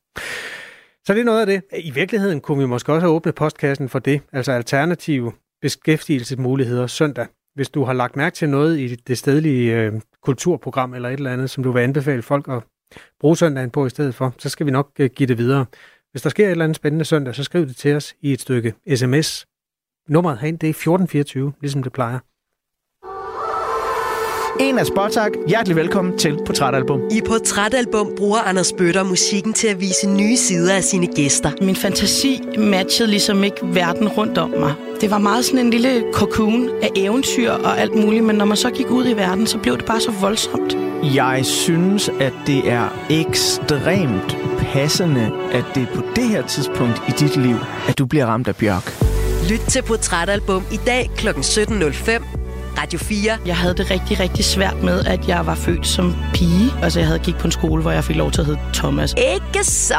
Så 1.06 1.14
det 1.14 1.20
er 1.20 1.24
noget 1.24 1.40
af 1.40 1.46
det. 1.46 1.62
I 1.78 1.90
virkeligheden 1.90 2.40
kunne 2.40 2.58
vi 2.58 2.66
måske 2.66 2.92
også 2.92 3.06
åbne 3.06 3.32
postkassen 3.32 3.88
for 3.88 3.98
det, 3.98 4.20
altså 4.32 4.52
alternative 4.52 5.32
beskæftigelsesmuligheder 5.62 6.86
søndag. 6.86 7.26
Hvis 7.54 7.70
du 7.70 7.84
har 7.84 7.92
lagt 7.92 8.16
mærke 8.16 8.34
til 8.34 8.48
noget 8.48 8.78
i 8.78 8.94
det 8.94 9.18
stedlige 9.18 9.76
øh, 9.76 9.92
kulturprogram 10.22 10.94
eller 10.94 11.08
et 11.08 11.12
eller 11.12 11.32
andet, 11.32 11.50
som 11.50 11.64
du 11.64 11.72
vil 11.72 11.80
anbefale 11.80 12.22
folk 12.22 12.48
at 12.48 12.62
bruge 13.20 13.36
søndagen 13.36 13.70
på 13.70 13.86
i 13.86 13.90
stedet 13.90 14.14
for, 14.14 14.34
så 14.38 14.48
skal 14.48 14.66
vi 14.66 14.70
nok 14.70 14.90
øh, 14.98 15.10
give 15.10 15.26
det 15.26 15.38
videre. 15.38 15.66
Hvis 16.10 16.22
der 16.22 16.30
sker 16.30 16.46
et 16.46 16.50
eller 16.50 16.64
andet 16.64 16.76
spændende 16.76 17.04
søndag, 17.04 17.34
så 17.34 17.44
skriv 17.44 17.66
det 17.66 17.76
til 17.76 17.94
os 17.94 18.14
i 18.20 18.32
et 18.32 18.40
stykke 18.40 18.74
sms. 18.94 19.46
Nummeret 20.08 20.38
herinde, 20.38 20.58
det 20.58 20.66
er 20.66 20.70
1424, 20.70 21.52
ligesom 21.60 21.82
det 21.82 21.92
plejer. 21.92 22.18
En 24.60 24.78
af 24.78 24.86
Spotak. 24.86 25.32
Hjertelig 25.48 25.76
velkommen 25.76 26.18
til 26.18 26.38
Portrætalbum. 26.46 27.00
I 27.10 27.20
Portrætalbum 27.26 28.12
bruger 28.16 28.38
Anders 28.38 28.72
Bøtter 28.72 29.02
musikken 29.02 29.52
til 29.52 29.68
at 29.68 29.80
vise 29.80 30.10
nye 30.10 30.36
sider 30.36 30.74
af 30.74 30.84
sine 30.84 31.06
gæster. 31.06 31.50
Min 31.62 31.76
fantasi 31.76 32.42
matchede 32.58 33.10
ligesom 33.10 33.44
ikke 33.44 33.56
verden 33.62 34.08
rundt 34.08 34.38
om 34.38 34.50
mig. 34.50 34.74
Det 35.00 35.10
var 35.10 35.18
meget 35.18 35.44
sådan 35.44 35.60
en 35.60 35.70
lille 35.70 36.04
cocoon 36.12 36.68
af 36.82 36.88
eventyr 36.96 37.50
og 37.50 37.78
alt 37.78 37.94
muligt, 37.94 38.24
men 38.24 38.36
når 38.36 38.44
man 38.44 38.56
så 38.56 38.70
gik 38.70 38.90
ud 38.90 39.06
i 39.08 39.12
verden, 39.12 39.46
så 39.46 39.58
blev 39.58 39.76
det 39.76 39.84
bare 39.86 40.00
så 40.00 40.10
voldsomt. 40.20 40.76
Jeg 41.14 41.40
synes, 41.44 42.08
at 42.08 42.32
det 42.46 42.70
er 42.70 43.06
ekstremt 43.10 44.38
passende, 44.58 45.32
at 45.52 45.64
det 45.74 45.82
er 45.82 45.94
på 45.94 46.02
det 46.16 46.24
her 46.24 46.46
tidspunkt 46.46 47.02
i 47.08 47.10
dit 47.10 47.36
liv, 47.36 47.56
at 47.88 47.98
du 47.98 48.06
bliver 48.06 48.26
ramt 48.26 48.48
af 48.48 48.56
bjørk. 48.56 49.09
Lyt 49.48 49.61
til 49.61 49.83
Portrætalbum 49.83 50.62
i 50.72 50.76
dag 50.87 51.11
kl. 51.16 51.29
17.05. 51.29 51.33
Radio 52.81 52.98
4. 52.98 53.38
Jeg 53.46 53.57
havde 53.57 53.74
det 53.74 53.90
rigtig, 53.90 54.20
rigtig 54.20 54.44
svært 54.44 54.83
med, 54.83 55.05
at 55.07 55.29
jeg 55.29 55.46
var 55.46 55.55
født 55.55 55.87
som 55.87 56.14
pige. 56.35 56.70
Altså, 56.83 56.98
jeg 56.98 57.07
havde 57.07 57.20
gik 57.20 57.35
på 57.35 57.46
en 57.46 57.50
skole, 57.50 57.83
hvor 57.83 57.90
jeg 57.90 58.05
fik 58.05 58.16
lov 58.16 58.31
til 58.31 58.40
at 58.40 58.46
hedde 58.46 58.61
Thomas. 58.74 59.14
Ikke 59.35 59.64
så 59.64 59.94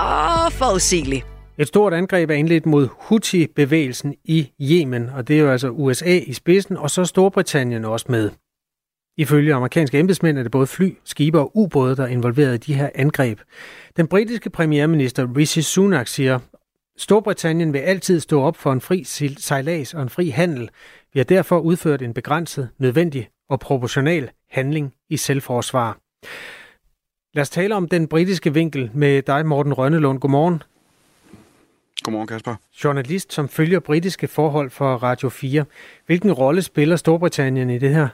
forudsigeligt. 0.51 1.25
Et 1.57 1.67
stort 1.67 1.93
angreb 1.93 2.29
er 2.29 2.33
indledt 2.33 2.65
mod 2.65 2.87
Houthi-bevægelsen 2.99 4.15
i 4.23 4.51
Yemen, 4.61 5.09
og 5.09 5.27
det 5.27 5.35
er 5.35 5.39
jo 5.39 5.51
altså 5.51 5.69
USA 5.69 6.17
i 6.17 6.33
spidsen, 6.33 6.77
og 6.77 6.89
så 6.89 7.05
Storbritannien 7.05 7.85
også 7.85 8.05
med. 8.09 8.29
Ifølge 9.17 9.53
amerikanske 9.53 9.99
embedsmænd 9.99 10.37
er 10.37 10.43
det 10.43 10.51
både 10.51 10.67
fly, 10.67 10.93
skibe 11.05 11.39
og 11.39 11.51
ubåde, 11.57 11.95
der 11.95 12.03
er 12.03 12.07
involveret 12.07 12.53
i 12.53 12.57
de 12.57 12.73
her 12.73 12.89
angreb. 12.95 13.39
Den 13.97 14.07
britiske 14.07 14.49
premierminister 14.49 15.27
Rishi 15.37 15.61
Sunak 15.61 16.07
siger, 16.07 16.39
Storbritannien 16.97 17.73
vil 17.73 17.79
altid 17.79 18.19
stå 18.19 18.41
op 18.41 18.57
for 18.57 18.71
en 18.71 18.81
fri 18.81 19.03
sejlads 19.37 19.93
og 19.93 20.01
en 20.01 20.09
fri 20.09 20.29
handel. 20.29 20.69
Vi 21.13 21.19
har 21.19 21.23
derfor 21.23 21.59
udført 21.59 22.01
en 22.01 22.13
begrænset, 22.13 22.69
nødvendig 22.77 23.29
og 23.49 23.59
proportional 23.59 24.29
handling 24.49 24.93
i 25.09 25.17
selvforsvar. 25.17 25.97
Lad 27.33 27.41
os 27.41 27.49
tale 27.49 27.75
om 27.75 27.87
den 27.87 28.07
britiske 28.07 28.53
vinkel 28.53 28.91
med 28.93 29.21
dig, 29.21 29.45
Morten 29.45 29.73
Rønnelund. 29.73 30.19
Godmorgen. 30.19 30.63
Godmorgen, 32.03 32.27
Kasper. 32.27 32.55
Journalist, 32.83 33.33
som 33.33 33.49
følger 33.49 33.79
britiske 33.79 34.27
forhold 34.27 34.69
for 34.69 34.95
Radio 34.95 35.29
4. 35.29 35.65
Hvilken 36.05 36.31
rolle 36.31 36.61
spiller 36.61 36.95
Storbritannien 36.95 37.69
i 37.69 37.77
det 37.77 37.95
her? 37.95 38.07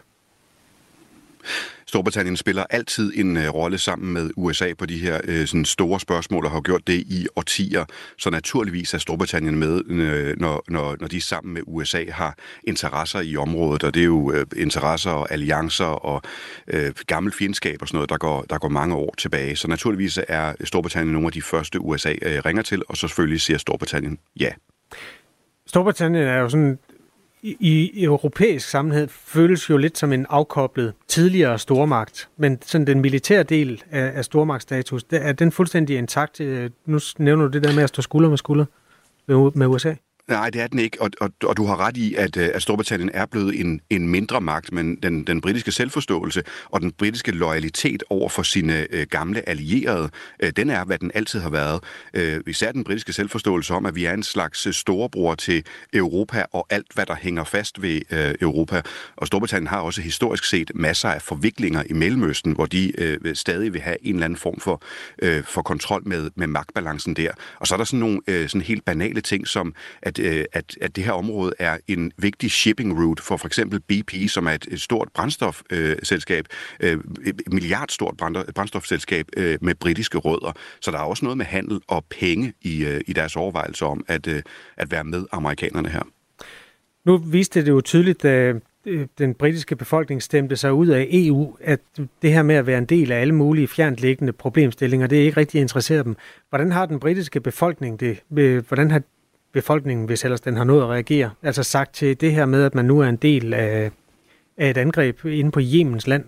Storbritannien 1.88 2.38
spiller 2.38 2.64
altid 2.70 3.14
en 3.16 3.38
øh, 3.38 3.50
rolle 3.50 3.78
sammen 3.78 4.14
med 4.14 4.30
USA 4.38 4.74
på 4.74 4.86
de 4.86 4.98
her 4.98 5.22
øh, 5.24 5.48
sådan 5.48 5.66
store 5.66 6.00
spørgsmål, 6.00 6.46
og 6.46 6.52
har 6.52 6.62
gjort 6.62 6.88
det 6.88 6.94
i 6.94 7.28
årtier. 7.36 7.86
Så 8.18 8.30
naturligvis 8.30 8.94
er 8.94 8.98
Storbritannien 8.98 9.60
med, 9.60 9.82
øh, 9.90 10.36
når, 10.40 10.64
når, 10.70 10.96
når 11.00 11.08
de 11.08 11.22
sammen 11.22 11.54
med 11.54 11.62
USA 11.68 12.04
har 12.10 12.36
interesser 12.64 13.20
i 13.20 13.38
området, 13.38 13.84
og 13.84 13.94
det 13.94 14.00
er 14.00 14.06
jo 14.06 14.32
øh, 14.32 14.46
interesser 14.56 15.12
og 15.12 15.32
alliancer 15.32 15.86
og 15.86 16.22
øh, 16.68 16.94
gammel 17.08 17.34
fjendskab 17.34 17.82
og 17.82 17.88
sådan 17.88 17.98
noget, 17.98 18.10
der 18.10 18.18
går, 18.18 18.46
der 18.50 18.58
går 18.58 18.70
mange 18.70 18.96
år 18.96 19.16
tilbage. 19.18 19.56
Så 19.56 19.68
naturligvis 19.68 20.20
er 20.28 20.54
Storbritannien 20.64 21.14
nogle 21.14 21.28
af 21.28 21.32
de 21.32 21.42
første, 21.42 21.80
USA 21.82 22.14
øh, 22.22 22.42
ringer 22.46 22.64
til, 22.64 22.82
og 22.90 22.98
så 22.98 23.08
selvfølgelig 23.08 23.42
siger 23.42 23.58
Storbritannien 23.58 24.20
ja. 24.40 24.50
Storbritannien 25.68 26.24
er 26.24 26.38
jo 26.38 26.50
sådan 26.50 26.80
i 27.60 28.04
europæisk 28.04 28.70
sammenhæng 28.70 29.12
føles 29.12 29.70
jo 29.70 29.78
lidt 29.78 29.98
som 29.98 30.14
en 30.14 30.26
afkoblet 30.30 30.94
tidligere 31.08 31.60
stormagt, 31.60 32.30
men 32.38 32.62
sådan 32.62 32.88
den 32.88 33.02
militære 33.02 33.44
del 33.44 33.84
af, 33.92 34.12
af 34.16 34.26
stormagtsstatus, 34.26 35.04
er 35.12 35.34
den 35.34 35.52
fuldstændig 35.52 35.98
intakt? 35.98 36.42
Øh, 36.42 36.70
nu 36.86 37.00
nævner 37.18 37.46
du 37.46 37.52
det 37.52 37.64
der 37.64 37.76
med 37.76 37.84
at 37.84 37.90
stå 37.90 38.02
skulder 38.02 38.30
med 38.30 38.38
skulder 38.38 38.66
med 39.56 39.68
USA. 39.68 39.94
Nej, 40.28 40.50
det 40.50 40.62
er 40.62 40.68
den 40.68 40.80
ikke, 40.80 41.02
og, 41.02 41.10
og, 41.22 41.32
og 41.44 41.58
du 41.58 41.66
har 41.66 41.80
ret 41.80 41.98
i, 41.98 42.16
at, 42.16 42.38
øh, 42.38 42.50
at 42.54 42.62
Storbritannien 42.62 43.10
er 43.14 43.26
blevet 43.26 43.60
en, 43.60 43.82
en 43.90 44.08
mindre 44.08 44.42
magt, 44.42 44.72
men 44.72 44.96
den, 44.96 45.24
den 45.24 45.42
britiske 45.42 45.72
selvforståelse 45.72 46.44
og 46.66 46.82
den 46.82 46.92
britiske 46.92 47.32
loyalitet 47.32 48.04
over 48.10 48.30
for 48.30 48.44
sine 48.44 48.88
øh, 48.90 49.08
gamle 49.10 49.50
allierede, 49.50 50.10
øh, 50.40 50.52
den 50.52 50.70
er, 50.70 50.86
hvad 50.86 50.98
den 50.98 51.12
altid 51.14 51.40
har 51.40 51.50
været. 51.50 51.84
Øh, 52.14 52.42
især 52.48 52.72
den 52.72 52.84
britiske 52.84 53.14
selvforståelse 53.14 53.74
om, 53.74 53.86
at 53.86 53.96
vi 53.96 54.06
er 54.06 54.14
en 54.14 54.24
slags 54.24 54.68
øh, 54.68 54.74
storebror 54.74 55.36
til 55.36 55.64
Europa 55.94 56.46
og 56.52 56.68
alt, 56.70 56.94
hvad 56.94 57.06
der 57.06 57.16
hænger 57.16 57.44
fast 57.44 57.82
ved 57.82 58.02
øh, 58.12 58.36
Europa. 58.42 58.82
Og 59.16 59.28
Storbritannien 59.28 59.68
har 59.68 59.80
også 59.80 60.02
historisk 60.02 60.44
set 60.44 60.72
masser 60.76 61.10
af 61.10 61.22
forviklinger 61.22 61.84
i 61.90 61.94
Mellemøsten, 61.94 62.52
hvor 62.52 62.66
de 62.66 63.02
øh, 63.02 63.36
stadig 63.36 63.74
vil 63.74 63.82
have 63.82 63.98
en 64.02 64.16
eller 64.16 64.26
anden 64.26 64.40
form 64.40 64.60
for, 64.60 64.82
øh, 65.22 65.44
for 65.44 65.62
kontrol 65.62 66.08
med, 66.08 66.30
med 66.36 66.48
magtbalancen 66.48 67.14
der. 67.14 67.32
Og 67.60 67.68
så 67.68 67.76
er 67.76 67.78
der 67.78 67.86
sådan 67.86 68.00
nogle 68.00 68.20
øh, 68.28 68.50
sådan 68.50 68.62
helt 68.62 68.86
banale 68.86 69.22
ting, 69.22 69.48
som 69.48 69.74
at 70.02 70.17
at, 70.20 70.26
øh, 70.26 70.46
at, 70.54 70.78
at 70.82 70.96
det 70.96 71.04
her 71.04 71.12
område 71.12 71.54
er 71.60 71.78
en 71.88 72.12
vigtig 72.18 72.52
shipping 72.52 73.04
route 73.04 73.24
for 73.24 73.38
for 73.38 73.48
eksempel 73.48 73.80
BP, 73.80 74.30
som 74.30 74.48
er 74.48 74.52
et, 74.52 74.68
et 74.72 74.82
stort 74.82 75.10
brændstofselskab, 75.14 76.46
øh, 76.80 76.92
øh, 76.92 77.00
et 77.26 77.42
milliardstort 77.52 78.18
brændstofselskab 78.56 79.26
øh, 79.38 79.58
med 79.62 79.76
britiske 79.76 80.18
rødder. 80.18 80.52
Så 80.82 80.92
der 80.92 80.98
er 80.98 81.04
også 81.04 81.26
noget 81.26 81.38
med 81.38 81.46
handel 81.46 81.82
og 81.88 82.06
penge 82.20 82.54
i, 82.62 82.86
øh, 82.86 83.02
i 83.08 83.14
deres 83.14 83.36
overvejelser 83.36 83.86
om 83.86 84.06
at, 84.08 84.28
øh, 84.28 84.42
at 84.78 84.92
være 84.92 85.04
med 85.04 85.26
amerikanerne 85.32 85.90
her. 85.90 86.04
Nu 87.06 87.18
viste 87.18 87.62
det 87.62 87.70
jo 87.70 87.82
tydeligt, 87.82 88.24
da 88.24 88.54
øh, 88.86 89.08
den 89.18 89.34
britiske 89.34 89.76
befolkning 89.76 90.24
stemte 90.24 90.56
sig 90.56 90.74
ud 90.74 90.88
af 90.88 91.08
EU, 91.12 91.58
at 91.62 91.80
det 92.22 92.34
her 92.34 92.44
med 92.44 92.56
at 92.56 92.68
være 92.68 92.78
en 92.78 92.86
del 92.86 93.12
af 93.12 93.22
alle 93.22 93.36
mulige 93.36 93.68
fjernliggende 93.68 94.34
problemstillinger, 94.34 95.08
det 95.08 95.22
er 95.22 95.26
ikke 95.26 95.40
rigtig 95.40 95.62
interesseret 95.62 96.06
dem. 96.06 96.16
Hvordan 96.50 96.72
har 96.72 96.86
den 96.86 97.00
britiske 97.00 97.42
befolkning 97.42 98.00
det? 98.00 98.24
Øh, 98.38 98.68
hvordan 98.68 98.92
har 98.92 99.02
befolkningen, 99.58 100.06
hvis 100.06 100.24
ellers 100.24 100.42
den 100.42 100.58
har 100.58 100.64
nået 100.64 100.82
at 100.82 100.90
reagere? 100.90 101.30
Altså 101.44 101.64
sagt 101.64 101.96
til 101.96 102.22
det 102.22 102.32
her 102.32 102.46
med, 102.46 102.64
at 102.64 102.76
man 102.76 102.86
nu 102.86 103.00
er 103.00 103.08
en 103.10 103.16
del 103.16 103.54
af, 103.54 103.92
af 104.58 104.70
et 104.70 104.78
angreb 104.78 105.26
inde 105.26 105.52
på 105.52 105.60
Jemens 105.64 106.08
land? 106.08 106.24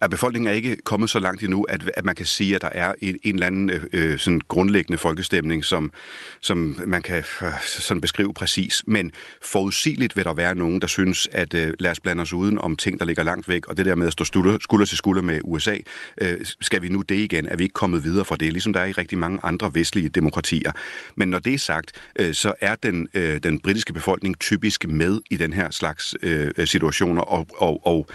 At 0.00 0.10
befolkningen 0.10 0.48
er 0.48 0.52
ikke 0.52 0.76
kommet 0.84 1.10
så 1.10 1.18
langt 1.18 1.42
endnu, 1.42 1.62
at, 1.62 1.90
at 1.94 2.04
man 2.04 2.14
kan 2.14 2.26
sige, 2.26 2.54
at 2.54 2.60
der 2.62 2.68
er 2.68 2.94
en, 3.00 3.18
en 3.22 3.34
eller 3.34 3.46
anden 3.46 3.70
øh, 3.70 3.84
øh, 3.92 4.18
sådan 4.18 4.40
grundlæggende 4.48 4.98
folkestemning, 4.98 5.64
som, 5.64 5.92
som 6.40 6.80
man 6.86 7.02
kan 7.02 7.24
øh, 7.42 7.48
sådan 7.62 8.00
beskrive 8.00 8.34
præcis. 8.34 8.82
Men 8.86 9.12
forudsigeligt 9.42 10.16
vil 10.16 10.24
der 10.24 10.34
være 10.34 10.54
nogen, 10.54 10.80
der 10.80 10.86
synes, 10.86 11.28
at 11.32 11.54
øh, 11.54 11.74
lad 11.78 11.90
os 11.90 12.00
blande 12.00 12.22
os 12.22 12.32
uden 12.32 12.58
om 12.58 12.76
ting, 12.76 12.98
der 12.98 13.06
ligger 13.06 13.22
langt 13.22 13.48
væk, 13.48 13.66
og 13.66 13.76
det 13.76 13.86
der 13.86 13.94
med 13.94 14.06
at 14.06 14.12
stå 14.12 14.24
skulder, 14.24 14.58
skulder 14.60 14.86
til 14.86 14.98
skulder 14.98 15.22
med 15.22 15.40
USA, 15.44 15.76
øh, 16.20 16.38
skal 16.60 16.82
vi 16.82 16.88
nu 16.88 17.02
det 17.02 17.14
igen? 17.14 17.46
Er 17.46 17.56
vi 17.56 17.62
ikke 17.62 17.72
kommet 17.72 18.04
videre 18.04 18.24
fra 18.24 18.36
det, 18.36 18.52
ligesom 18.52 18.72
der 18.72 18.80
er 18.80 18.86
i 18.86 18.92
rigtig 18.92 19.18
mange 19.18 19.38
andre 19.42 19.70
vestlige 19.74 20.08
demokratier? 20.08 20.72
Men 21.16 21.28
når 21.28 21.38
det 21.38 21.54
er 21.54 21.58
sagt, 21.58 21.92
øh, 22.18 22.34
så 22.34 22.54
er 22.60 22.74
den, 22.74 23.08
øh, 23.14 23.42
den 23.42 23.60
britiske 23.60 23.92
befolkning 23.92 24.38
typisk 24.40 24.88
med 24.88 25.20
i 25.30 25.36
den 25.36 25.52
her 25.52 25.70
slags 25.70 26.14
øh, 26.22 26.66
situationer, 26.66 27.22
og, 27.22 27.46
og, 27.56 27.86
og 27.86 28.08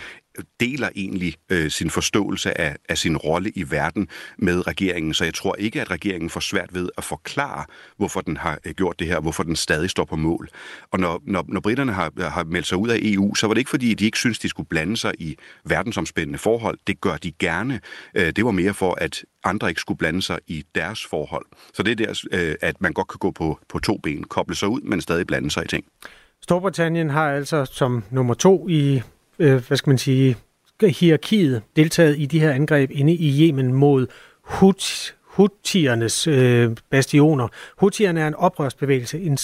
deler 0.60 0.90
egentlig 0.96 1.36
øh, 1.50 1.72
sin 1.72 1.90
forståelse 1.90 2.62
af, 2.62 2.76
af 2.90 2.98
sin 2.98 3.18
rolle 3.18 3.52
i 3.56 3.72
verden 3.72 4.08
med 4.38 4.68
regeringen. 4.68 5.14
Så 5.14 5.24
jeg 5.24 5.34
tror 5.34 5.56
ikke, 5.56 5.82
at 5.82 5.92
regeringen 5.92 6.30
får 6.30 6.40
svært 6.40 6.74
ved 6.74 6.90
at 6.98 7.04
forklare, 7.04 7.66
hvorfor 7.98 8.22
den 8.22 8.38
har 8.38 8.60
øh, 8.66 8.74
gjort 8.74 9.00
det 9.00 9.08
her, 9.08 9.20
hvorfor 9.20 9.44
den 9.44 9.56
stadig 9.56 9.90
står 9.90 10.06
på 10.06 10.16
mål. 10.16 10.50
Og 10.92 11.00
når, 11.00 11.22
når, 11.24 11.46
når 11.48 11.60
britterne 11.60 11.94
har, 11.94 12.12
øh, 12.20 12.26
har 12.26 12.44
meldt 12.44 12.68
sig 12.68 12.78
ud 12.78 12.90
af 12.90 12.98
EU, 13.02 13.36
så 13.36 13.48
var 13.48 13.54
det 13.54 13.60
ikke 13.60 13.70
fordi, 13.70 13.94
de 13.94 14.06
ikke 14.06 14.18
synes, 14.18 14.40
de 14.40 14.50
skulle 14.50 14.70
blande 14.70 14.98
sig 14.98 15.14
i 15.20 15.36
verdensomspændende 15.66 16.40
forhold. 16.40 16.78
Det 16.88 17.02
gør 17.02 17.18
de 17.18 17.32
gerne. 17.32 17.80
Øh, 18.16 18.32
det 18.36 18.46
var 18.46 18.52
mere 18.52 18.74
for, 18.74 18.94
at 19.02 19.26
andre 19.44 19.70
ikke 19.70 19.82
skulle 19.82 19.98
blande 19.98 20.22
sig 20.22 20.40
i 20.48 20.64
deres 20.76 21.06
forhold. 21.06 21.46
Så 21.74 21.84
det 21.84 21.92
er 21.92 22.06
der, 22.06 22.24
øh, 22.32 22.56
at 22.62 22.82
man 22.82 22.94
godt 22.94 23.08
kan 23.08 23.18
gå 23.20 23.32
på, 23.32 23.60
på 23.70 23.80
to 23.80 23.98
ben, 23.98 24.24
koble 24.24 24.56
sig 24.56 24.68
ud, 24.68 24.82
men 24.82 25.02
stadig 25.02 25.28
blande 25.28 25.52
sig 25.52 25.64
i 25.64 25.68
ting. 25.68 25.86
Storbritannien 26.42 27.10
har 27.10 27.32
altså 27.32 27.66
som 27.66 28.04
nummer 28.10 28.34
to 28.34 28.68
i 28.70 29.02
øh, 29.40 29.68
hvad 29.68 29.78
skal 29.78 29.90
man 29.90 29.98
sige, 29.98 30.38
hierarkiet 30.82 31.62
deltaget 31.76 32.20
i 32.20 32.26
de 32.26 32.40
her 32.40 32.52
angreb 32.52 32.92
inde 32.94 33.14
i 33.14 33.42
Yemen 33.42 33.74
mod 33.74 34.08
Hut, 34.42 35.16
Houthiernes 35.36 36.28
øh, 36.28 36.72
bastioner. 36.90 37.48
Houthierne 37.78 38.22
er 38.22 38.28
en 38.28 38.36
oprørsbevægelse, 38.36 39.20
en 39.20 39.38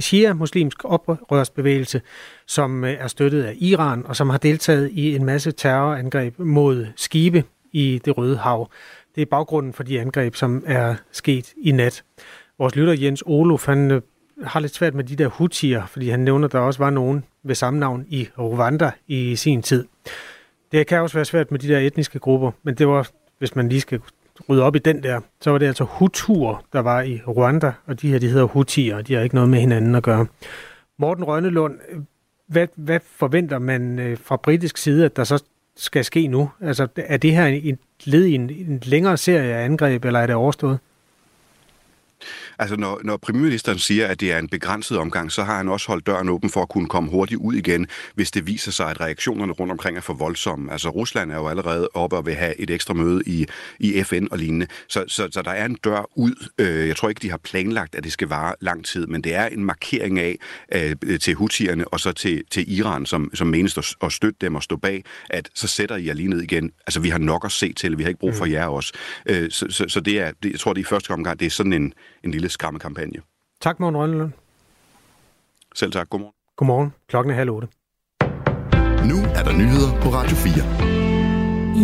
shia-muslimsk 0.00 0.84
oprørsbevægelse, 0.84 2.00
som 2.46 2.84
øh, 2.84 2.96
er 2.98 3.06
støttet 3.06 3.42
af 3.42 3.54
Iran, 3.58 4.06
og 4.06 4.16
som 4.16 4.30
har 4.30 4.38
deltaget 4.38 4.90
i 4.92 5.16
en 5.16 5.24
masse 5.24 5.52
terrorangreb 5.52 6.38
mod 6.38 6.86
skibe 6.96 7.44
i 7.72 8.00
det 8.04 8.18
Røde 8.18 8.36
Hav. 8.36 8.70
Det 9.14 9.22
er 9.22 9.26
baggrunden 9.26 9.72
for 9.72 9.82
de 9.82 10.00
angreb, 10.00 10.34
som 10.34 10.62
er 10.66 10.94
sket 11.12 11.52
i 11.56 11.72
nat. 11.72 12.04
Vores 12.58 12.76
lytter 12.76 12.92
Jens 12.92 13.22
Olof, 13.26 13.66
han 13.66 13.90
øh, 13.90 14.02
har 14.44 14.60
lidt 14.60 14.74
svært 14.74 14.94
med 14.94 15.04
de 15.04 15.16
der 15.16 15.28
hutier, 15.28 15.86
fordi 15.86 16.08
han 16.08 16.20
nævner, 16.20 16.46
at 16.46 16.52
der 16.52 16.58
også 16.58 16.78
var 16.78 16.90
nogen 16.90 17.24
ved 17.42 17.54
samme 17.54 17.80
navn 17.80 18.06
i 18.08 18.28
Rwanda 18.38 18.90
i 19.06 19.36
sin 19.36 19.62
tid. 19.62 19.84
Det 20.72 20.86
kan 20.86 21.00
også 21.00 21.16
være 21.16 21.24
svært 21.24 21.50
med 21.50 21.58
de 21.58 21.68
der 21.68 21.78
etniske 21.78 22.18
grupper, 22.18 22.50
men 22.62 22.74
det 22.74 22.88
var, 22.88 23.08
hvis 23.38 23.56
man 23.56 23.68
lige 23.68 23.80
skal 23.80 24.00
rydde 24.48 24.62
op 24.62 24.76
i 24.76 24.78
den 24.78 25.02
der, 25.02 25.20
så 25.40 25.50
var 25.50 25.58
det 25.58 25.66
altså 25.66 25.84
Hutuer, 25.84 26.64
der 26.72 26.80
var 26.80 27.02
i 27.02 27.20
Rwanda, 27.28 27.72
og 27.86 28.02
de 28.02 28.08
her, 28.08 28.18
de 28.18 28.28
hedder 28.28 28.44
Hutier, 28.44 28.96
og 28.96 29.08
de 29.08 29.14
har 29.14 29.22
ikke 29.22 29.34
noget 29.34 29.50
med 29.50 29.60
hinanden 29.60 29.94
at 29.94 30.02
gøre. 30.02 30.26
Morten 30.98 31.24
Rønnelund, 31.24 31.78
hvad, 32.46 32.66
hvad 32.74 33.00
forventer 33.16 33.58
man 33.58 33.98
øh, 33.98 34.18
fra 34.24 34.36
britisk 34.36 34.76
side, 34.76 35.04
at 35.04 35.16
der 35.16 35.24
så 35.24 35.42
skal 35.76 36.04
ske 36.04 36.26
nu? 36.26 36.50
Altså, 36.60 36.88
er 36.96 37.16
det 37.16 37.32
her 37.32 37.46
et 37.62 37.78
led 38.04 38.24
i 38.24 38.34
en, 38.34 38.50
en 38.50 38.82
længere 38.84 39.16
serie 39.16 39.54
af 39.54 39.64
angreb, 39.64 40.04
eller 40.04 40.20
er 40.20 40.26
det 40.26 40.34
overstået? 40.34 40.78
Altså, 42.58 42.76
når, 42.76 43.00
når 43.04 43.16
premierministeren 43.16 43.78
siger, 43.78 44.06
at 44.06 44.20
det 44.20 44.32
er 44.32 44.38
en 44.38 44.48
begrænset 44.48 44.98
omgang, 44.98 45.32
så 45.32 45.42
har 45.42 45.56
han 45.56 45.68
også 45.68 45.88
holdt 45.88 46.06
døren 46.06 46.28
åben 46.28 46.50
for 46.50 46.62
at 46.62 46.68
kunne 46.68 46.88
komme 46.88 47.10
hurtigt 47.10 47.40
ud 47.40 47.54
igen, 47.54 47.86
hvis 48.14 48.30
det 48.30 48.46
viser 48.46 48.72
sig, 48.72 48.90
at 48.90 49.00
reaktionerne 49.00 49.52
rundt 49.52 49.72
omkring 49.72 49.96
er 49.96 50.00
for 50.00 50.14
voldsomme. 50.14 50.72
Altså, 50.72 50.88
Rusland 50.88 51.32
er 51.32 51.36
jo 51.36 51.48
allerede 51.48 51.88
oppe 51.94 52.16
og 52.16 52.26
vil 52.26 52.34
have 52.34 52.60
et 52.60 52.70
ekstra 52.70 52.94
møde 52.94 53.22
i, 53.26 53.46
i 53.78 54.02
FN 54.02 54.26
og 54.30 54.38
lignende. 54.38 54.66
Så, 54.88 55.04
så, 55.08 55.28
så 55.30 55.42
der 55.42 55.50
er 55.50 55.64
en 55.64 55.74
dør 55.84 56.10
ud. 56.14 56.48
Øh, 56.58 56.88
jeg 56.88 56.96
tror 56.96 57.08
ikke, 57.08 57.22
de 57.22 57.30
har 57.30 57.36
planlagt, 57.36 57.94
at 57.94 58.04
det 58.04 58.12
skal 58.12 58.28
vare 58.28 58.54
lang 58.60 58.84
tid, 58.84 59.06
men 59.06 59.24
det 59.24 59.34
er 59.34 59.46
en 59.46 59.64
markering 59.64 60.18
af 60.18 60.38
øh, 60.74 61.20
til 61.20 61.34
hutierne 61.34 61.88
og 61.88 62.00
så 62.00 62.12
til, 62.12 62.44
til 62.50 62.78
Iran, 62.78 63.06
som, 63.06 63.30
som 63.34 63.46
menes 63.46 63.78
at, 63.78 63.94
at 64.02 64.12
støtte 64.12 64.36
dem 64.40 64.54
og 64.54 64.62
stå 64.62 64.76
bag, 64.76 65.04
at 65.30 65.48
så 65.54 65.66
sætter 65.66 65.96
I 65.96 66.06
jer 66.06 66.14
lige 66.14 66.28
ned 66.28 66.42
igen. 66.42 66.70
Altså, 66.86 67.00
vi 67.00 67.08
har 67.08 67.18
nok 67.18 67.44
at 67.44 67.52
se 67.52 67.72
til, 67.72 67.98
vi 67.98 68.02
har 68.02 68.08
ikke 68.08 68.20
brug 68.20 68.34
for 68.34 68.44
mm. 68.44 68.52
jer 68.52 68.66
også. 68.66 68.92
Øh, 69.26 69.50
så, 69.50 69.66
så, 69.70 69.84
så 69.88 70.00
det 70.00 70.20
er, 70.20 70.32
det, 70.42 70.52
jeg 70.52 70.60
tror, 70.60 70.72
det 70.72 70.80
er 70.80 70.84
i 70.84 70.88
første 70.88 71.10
omgang, 71.10 71.40
det 71.40 71.46
er 71.46 71.50
sådan 71.50 71.72
en, 71.72 71.92
en 72.24 72.30
lille 72.30 72.47
skræmmekampagne. 72.48 73.20
Tak, 73.60 73.80
Morten 73.80 73.96
Rønnelund. 73.96 74.32
Selv 75.74 75.92
tak. 75.92 76.10
Godmorgen. 76.10 76.34
Godmorgen. 76.56 76.92
Klokken 77.08 77.30
er 77.30 77.34
halv 77.34 77.50
otte. 77.50 77.68
Nu 79.08 79.16
er 79.34 79.42
der 79.44 79.52
nyheder 79.52 80.00
på 80.02 80.08
Radio 80.08 80.36
4. 80.36 80.97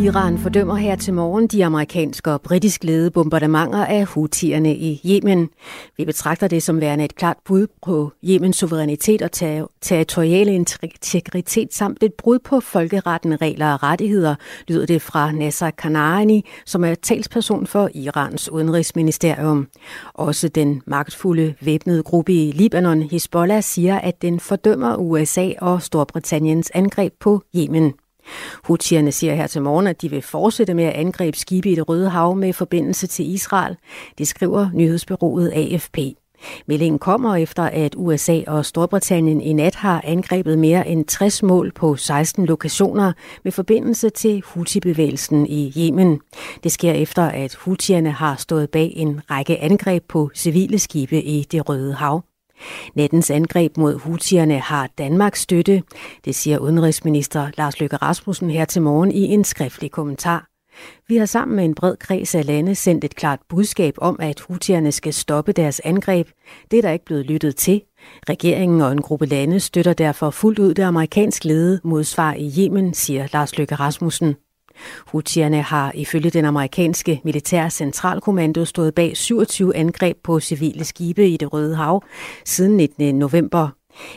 Iran 0.02 0.38
fordømmer 0.38 0.74
her 0.74 0.96
til 0.96 1.14
morgen 1.14 1.46
de 1.46 1.64
amerikanske 1.64 2.30
og 2.30 2.40
britisk 2.40 2.84
ledede 2.84 3.10
bombardementer 3.10 3.84
af 3.84 4.04
hutierne 4.04 4.76
i 4.76 5.00
Yemen. 5.06 5.48
Vi 5.96 6.04
betragter 6.04 6.48
det 6.48 6.62
som 6.62 6.80
værende 6.80 7.04
et 7.04 7.14
klart 7.14 7.36
bud 7.44 7.66
på 7.82 8.12
Yemens 8.24 8.56
suverænitet 8.56 9.22
og 9.22 9.32
ter- 9.32 9.66
territoriale 9.80 10.54
integritet 10.54 11.74
samt 11.74 12.02
et 12.02 12.14
brud 12.14 12.38
på 12.38 12.60
folkeretten, 12.60 13.40
regler 13.42 13.72
og 13.72 13.82
rettigheder, 13.82 14.34
lyder 14.68 14.86
det 14.86 15.02
fra 15.02 15.32
Nasser 15.32 15.70
Kanani, 15.70 16.44
som 16.66 16.84
er 16.84 16.94
talsperson 16.94 17.66
for 17.66 17.90
Irans 17.94 18.52
udenrigsministerium. 18.52 19.68
Også 20.14 20.48
den 20.48 20.82
magtfulde 20.86 21.54
væbnede 21.60 22.02
gruppe 22.02 22.32
i 22.32 22.50
Libanon, 22.52 23.02
Hezbollah, 23.02 23.62
siger, 23.62 23.98
at 23.98 24.22
den 24.22 24.40
fordømmer 24.40 24.96
USA 24.96 25.50
og 25.60 25.82
Storbritanniens 25.82 26.70
angreb 26.74 27.12
på 27.20 27.42
Yemen. 27.56 27.92
Houthierne 28.64 29.12
siger 29.12 29.34
her 29.34 29.46
til 29.46 29.62
morgen, 29.62 29.86
at 29.86 30.02
de 30.02 30.10
vil 30.10 30.22
fortsætte 30.22 30.74
med 30.74 30.84
at 30.84 30.92
angribe 30.92 31.38
skibe 31.38 31.70
i 31.70 31.74
det 31.74 31.88
Røde 31.88 32.10
Hav 32.10 32.36
med 32.36 32.52
forbindelse 32.52 33.06
til 33.06 33.34
Israel. 33.34 33.76
Det 34.18 34.28
skriver 34.28 34.70
nyhedsbyrået 34.74 35.52
AFP. 35.54 35.98
Meldingen 36.66 36.98
kommer 36.98 37.36
efter, 37.36 37.62
at 37.62 37.94
USA 37.96 38.40
og 38.46 38.64
Storbritannien 38.64 39.40
i 39.40 39.52
nat 39.52 39.74
har 39.74 40.00
angrebet 40.04 40.58
mere 40.58 40.88
end 40.88 41.04
60 41.04 41.42
mål 41.42 41.72
på 41.72 41.96
16 41.96 42.46
lokationer 42.46 43.12
med 43.44 43.52
forbindelse 43.52 44.10
til 44.10 44.42
Houthi-bevægelsen 44.46 45.46
i 45.46 45.72
Yemen. 45.78 46.20
Det 46.64 46.72
sker 46.72 46.92
efter, 46.92 47.22
at 47.22 47.54
Houthierne 47.54 48.10
har 48.10 48.36
stået 48.36 48.70
bag 48.70 48.92
en 48.96 49.20
række 49.30 49.58
angreb 49.60 50.04
på 50.08 50.30
civile 50.34 50.78
skibe 50.78 51.22
i 51.22 51.46
det 51.50 51.68
Røde 51.68 51.94
Hav. 51.94 52.22
Nattens 52.94 53.30
angreb 53.30 53.76
mod 53.76 53.98
hutierne 53.98 54.58
har 54.58 54.88
Danmarks 54.98 55.40
støtte, 55.40 55.82
det 56.24 56.34
siger 56.34 56.58
udenrigsminister 56.58 57.50
Lars 57.58 57.80
Løkke 57.80 57.96
Rasmussen 57.96 58.50
her 58.50 58.64
til 58.64 58.82
morgen 58.82 59.10
i 59.10 59.20
en 59.20 59.44
skriftlig 59.44 59.90
kommentar. 59.90 60.46
Vi 61.08 61.16
har 61.16 61.26
sammen 61.26 61.56
med 61.56 61.64
en 61.64 61.74
bred 61.74 61.96
kreds 61.96 62.34
af 62.34 62.46
lande 62.46 62.74
sendt 62.74 63.04
et 63.04 63.14
klart 63.14 63.40
budskab 63.48 63.94
om, 63.98 64.16
at 64.20 64.40
hutierne 64.40 64.92
skal 64.92 65.14
stoppe 65.14 65.52
deres 65.52 65.80
angreb. 65.84 66.28
Det 66.70 66.78
er 66.78 66.82
der 66.82 66.90
ikke 66.90 67.04
blevet 67.04 67.26
lyttet 67.26 67.56
til. 67.56 67.82
Regeringen 68.28 68.80
og 68.80 68.92
en 68.92 69.02
gruppe 69.02 69.26
lande 69.26 69.60
støtter 69.60 69.92
derfor 69.92 70.30
fuldt 70.30 70.58
ud 70.58 70.74
det 70.74 70.82
amerikansk 70.82 71.44
ledede 71.44 71.80
modsvar 71.84 72.34
i 72.34 72.52
Yemen, 72.58 72.94
siger 72.94 73.26
Lars 73.32 73.58
Løkke 73.58 73.74
Rasmussen. 73.74 74.34
Houthierne 75.06 75.62
har 75.62 75.92
ifølge 75.94 76.30
den 76.30 76.44
amerikanske 76.44 77.20
militære 77.24 77.70
centralkommando 77.70 78.64
stået 78.64 78.94
bag 78.94 79.16
27 79.16 79.76
angreb 79.76 80.16
på 80.24 80.40
civile 80.40 80.84
skibe 80.84 81.28
i 81.28 81.36
det 81.36 81.52
Røde 81.52 81.76
Hav 81.76 82.02
siden 82.44 82.76
19. 82.76 83.14
november. 83.14 83.68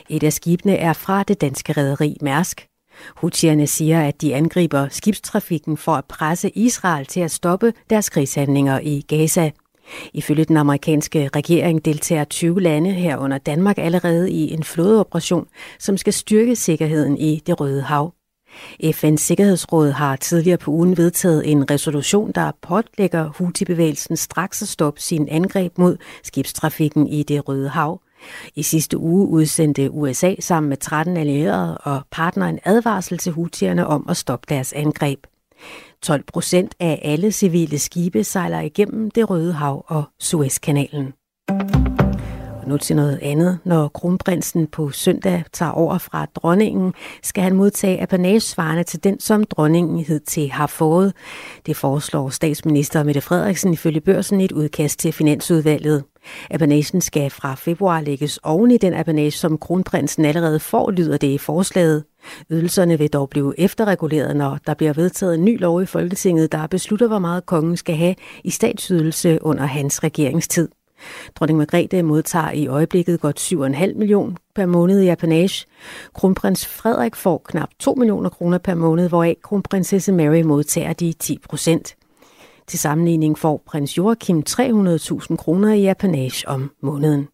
Et 0.08 0.22
af 0.22 0.32
skibene 0.32 0.76
er 0.76 0.92
fra 0.92 1.22
det 1.22 1.40
danske 1.40 1.72
rederi 1.72 2.16
Mærsk. 2.22 2.66
Houthierne 3.16 3.66
siger, 3.66 4.02
at 4.02 4.22
de 4.22 4.34
angriber 4.34 4.88
skibstrafikken 4.90 5.76
for 5.76 5.92
at 5.92 6.04
presse 6.04 6.50
Israel 6.50 7.06
til 7.06 7.20
at 7.20 7.30
stoppe 7.30 7.72
deres 7.90 8.10
krigshandlinger 8.10 8.80
i 8.82 9.04
Gaza. 9.08 9.50
Ifølge 10.12 10.44
den 10.44 10.56
amerikanske 10.56 11.30
regering 11.36 11.84
deltager 11.84 12.24
20 12.24 12.60
lande 12.60 12.90
herunder 12.90 13.38
Danmark 13.38 13.78
allerede 13.78 14.30
i 14.30 14.52
en 14.52 14.62
flådeoperation, 14.62 15.46
som 15.78 15.96
skal 15.96 16.12
styrke 16.12 16.56
sikkerheden 16.56 17.18
i 17.18 17.42
det 17.46 17.60
Røde 17.60 17.82
Hav. 17.82 18.17
FN's 18.84 19.16
Sikkerhedsråd 19.16 19.90
har 19.90 20.16
tidligere 20.16 20.58
på 20.58 20.70
ugen 20.70 20.96
vedtaget 20.96 21.50
en 21.50 21.70
resolution, 21.70 22.32
der 22.34 22.52
pålægger 22.62 23.30
Houthi-bevægelsen 23.38 24.16
straks 24.16 24.62
at 24.62 24.68
stoppe 24.68 25.00
sin 25.00 25.28
angreb 25.28 25.78
mod 25.78 25.96
skibstrafikken 26.22 27.06
i 27.06 27.22
det 27.22 27.48
Røde 27.48 27.68
Hav. 27.68 28.00
I 28.54 28.62
sidste 28.62 28.98
uge 28.98 29.28
udsendte 29.28 29.90
USA 29.90 30.34
sammen 30.40 30.68
med 30.68 30.76
13 30.76 31.16
allierede 31.16 31.78
og 31.78 32.02
partnere 32.10 32.48
en 32.48 32.58
advarsel 32.64 33.18
til 33.18 33.32
Houthierne 33.32 33.86
om 33.86 34.06
at 34.08 34.16
stoppe 34.16 34.46
deres 34.48 34.72
angreb. 34.72 35.26
12 36.02 36.24
procent 36.32 36.74
af 36.80 37.00
alle 37.04 37.32
civile 37.32 37.78
skibe 37.78 38.24
sejler 38.24 38.60
igennem 38.60 39.10
det 39.10 39.30
Røde 39.30 39.52
Hav 39.52 39.84
og 39.88 40.04
Suezkanalen 40.20 41.12
nu 42.68 42.76
til 42.76 42.96
noget 42.96 43.18
andet. 43.22 43.58
Når 43.64 43.88
kronprinsen 43.88 44.66
på 44.66 44.90
søndag 44.90 45.44
tager 45.52 45.72
over 45.72 45.98
fra 45.98 46.26
dronningen, 46.34 46.94
skal 47.22 47.42
han 47.42 47.56
modtage 47.56 48.02
apanagesvarende 48.02 48.82
til 48.82 49.04
den, 49.04 49.20
som 49.20 49.44
dronningen 49.44 50.04
hed 50.04 50.20
til 50.20 50.50
har 50.50 50.66
fået. 50.66 51.12
Det 51.66 51.76
foreslår 51.76 52.28
statsminister 52.28 53.02
Mette 53.02 53.20
Frederiksen 53.20 53.72
ifølge 53.72 54.00
børsen 54.00 54.40
i 54.40 54.44
et 54.44 54.52
udkast 54.52 54.98
til 54.98 55.12
Finansudvalget. 55.12 56.04
Apanagen 56.50 57.00
skal 57.00 57.30
fra 57.30 57.54
februar 57.54 58.00
lægges 58.00 58.38
oven 58.42 58.70
i 58.70 58.76
den 58.76 58.94
apanage, 58.94 59.30
som 59.30 59.58
kronprinsen 59.58 60.24
allerede 60.24 60.60
får, 60.60 60.90
lyder 60.90 61.16
det 61.16 61.28
i 61.28 61.38
forslaget. 61.38 62.04
Ydelserne 62.50 62.98
vil 62.98 63.12
dog 63.12 63.30
blive 63.30 63.60
efterreguleret, 63.60 64.36
når 64.36 64.58
der 64.66 64.74
bliver 64.74 64.92
vedtaget 64.92 65.34
en 65.34 65.44
ny 65.44 65.60
lov 65.60 65.82
i 65.82 65.86
Folketinget, 65.86 66.52
der 66.52 66.66
beslutter, 66.66 67.08
hvor 67.08 67.18
meget 67.18 67.46
kongen 67.46 67.76
skal 67.76 67.96
have 67.96 68.14
i 68.44 68.50
statsydelse 68.50 69.38
under 69.42 69.66
hans 69.66 70.04
regeringstid. 70.04 70.68
Dronning 71.34 71.58
Margrethe 71.58 72.02
modtager 72.02 72.50
i 72.50 72.66
øjeblikket 72.66 73.20
godt 73.20 73.40
7,5 73.40 73.98
millioner 73.98 74.34
per 74.54 74.66
måned 74.66 75.00
i 75.00 75.08
apanage. 75.08 75.66
Kronprins 76.14 76.66
Frederik 76.66 77.16
får 77.16 77.42
knap 77.48 77.68
2 77.78 77.94
millioner 77.94 78.30
kroner 78.30 78.58
per 78.58 78.74
måned, 78.74 79.08
hvoraf 79.08 79.36
kronprinsesse 79.42 80.12
Mary 80.12 80.40
modtager 80.40 80.92
de 80.92 81.12
10 81.12 81.38
procent. 81.48 81.94
Til 82.66 82.78
sammenligning 82.78 83.38
får 83.38 83.62
prins 83.66 83.98
Joachim 83.98 84.42
300.000 84.48 85.36
kroner 85.36 85.72
i 85.72 85.86
apanage 85.86 86.48
om 86.48 86.70
måneden. 86.82 87.28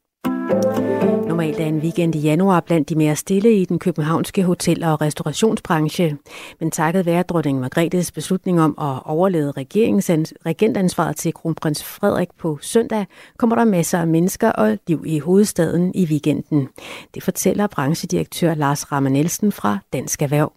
Normalt 1.34 1.60
er 1.60 1.66
en 1.66 1.84
weekend 1.86 2.14
i 2.14 2.18
januar 2.18 2.60
blandt 2.60 2.88
de 2.88 2.98
mere 2.98 3.16
stille 3.16 3.50
i 3.60 3.64
den 3.64 3.78
københavnske 3.78 4.42
hotel- 4.42 4.84
og 4.84 5.00
restaurationsbranche. 5.00 6.06
Men 6.60 6.70
takket 6.70 7.06
være 7.06 7.22
dronning 7.22 7.60
Margrethes 7.60 8.12
beslutning 8.12 8.60
om 8.60 8.70
at 8.88 8.96
overlede 9.14 9.52
regentansvaret 10.50 11.16
til 11.16 11.32
kronprins 11.34 11.98
Frederik 11.98 12.28
på 12.42 12.58
søndag, 12.60 13.06
kommer 13.38 13.56
der 13.56 13.64
masser 13.64 13.98
af 14.00 14.06
mennesker 14.06 14.50
og 14.52 14.78
liv 14.88 15.00
i 15.06 15.18
hovedstaden 15.18 15.92
i 15.94 16.04
weekenden. 16.10 16.68
Det 17.14 17.22
fortæller 17.22 17.66
branchedirektør 17.74 18.54
Lars 18.54 18.92
Ramanelsen 18.92 19.52
fra 19.52 19.78
Dansk 19.92 20.22
Erhverv. 20.22 20.52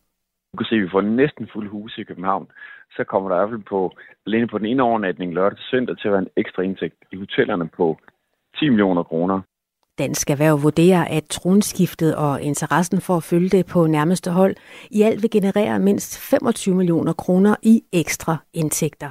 Du 0.52 0.58
kan 0.58 0.66
se, 0.66 0.76
at 0.76 0.82
vi 0.82 0.90
får 0.92 1.02
næsten 1.02 1.50
fuld 1.54 1.70
hus 1.70 1.98
i 1.98 2.04
København. 2.04 2.48
Så 2.92 3.04
kommer 3.04 3.30
der 3.30 3.36
i 3.36 3.40
hvert 3.40 3.54
fald 3.54 3.70
på, 3.70 3.92
alene 4.28 4.48
på 4.48 4.58
den 4.58 4.66
ene 4.66 4.84
overnatning 4.84 5.34
lørdag 5.34 5.58
til 5.58 5.66
søndag 5.72 5.98
til 5.98 6.08
at 6.08 6.12
være 6.12 6.22
en 6.22 6.36
ekstra 6.38 6.62
indtægt 6.62 6.96
i 7.12 7.16
hotellerne 7.16 7.68
på 7.68 7.98
10 8.60 8.70
millioner 8.70 9.04
kroner. 9.04 9.42
Dansk 9.98 10.30
Erhverv 10.30 10.64
vurderer, 10.64 11.06
at 11.06 11.24
tronskiftet 11.30 12.16
og 12.16 12.42
interessen 12.42 13.02
for 13.02 13.18
at 13.18 13.24
følge 13.24 13.50
det 13.50 13.66
på 13.66 13.88
nærmeste 13.88 14.32
hold 14.32 14.56
i 14.92 15.02
alt 15.02 15.22
vil 15.22 15.30
generere 15.30 15.80
mindst 15.80 16.18
25 16.18 16.76
millioner 16.76 17.14
kroner 17.14 17.56
i 17.62 17.84
ekstra 17.94 18.38
indtægter. 18.54 19.10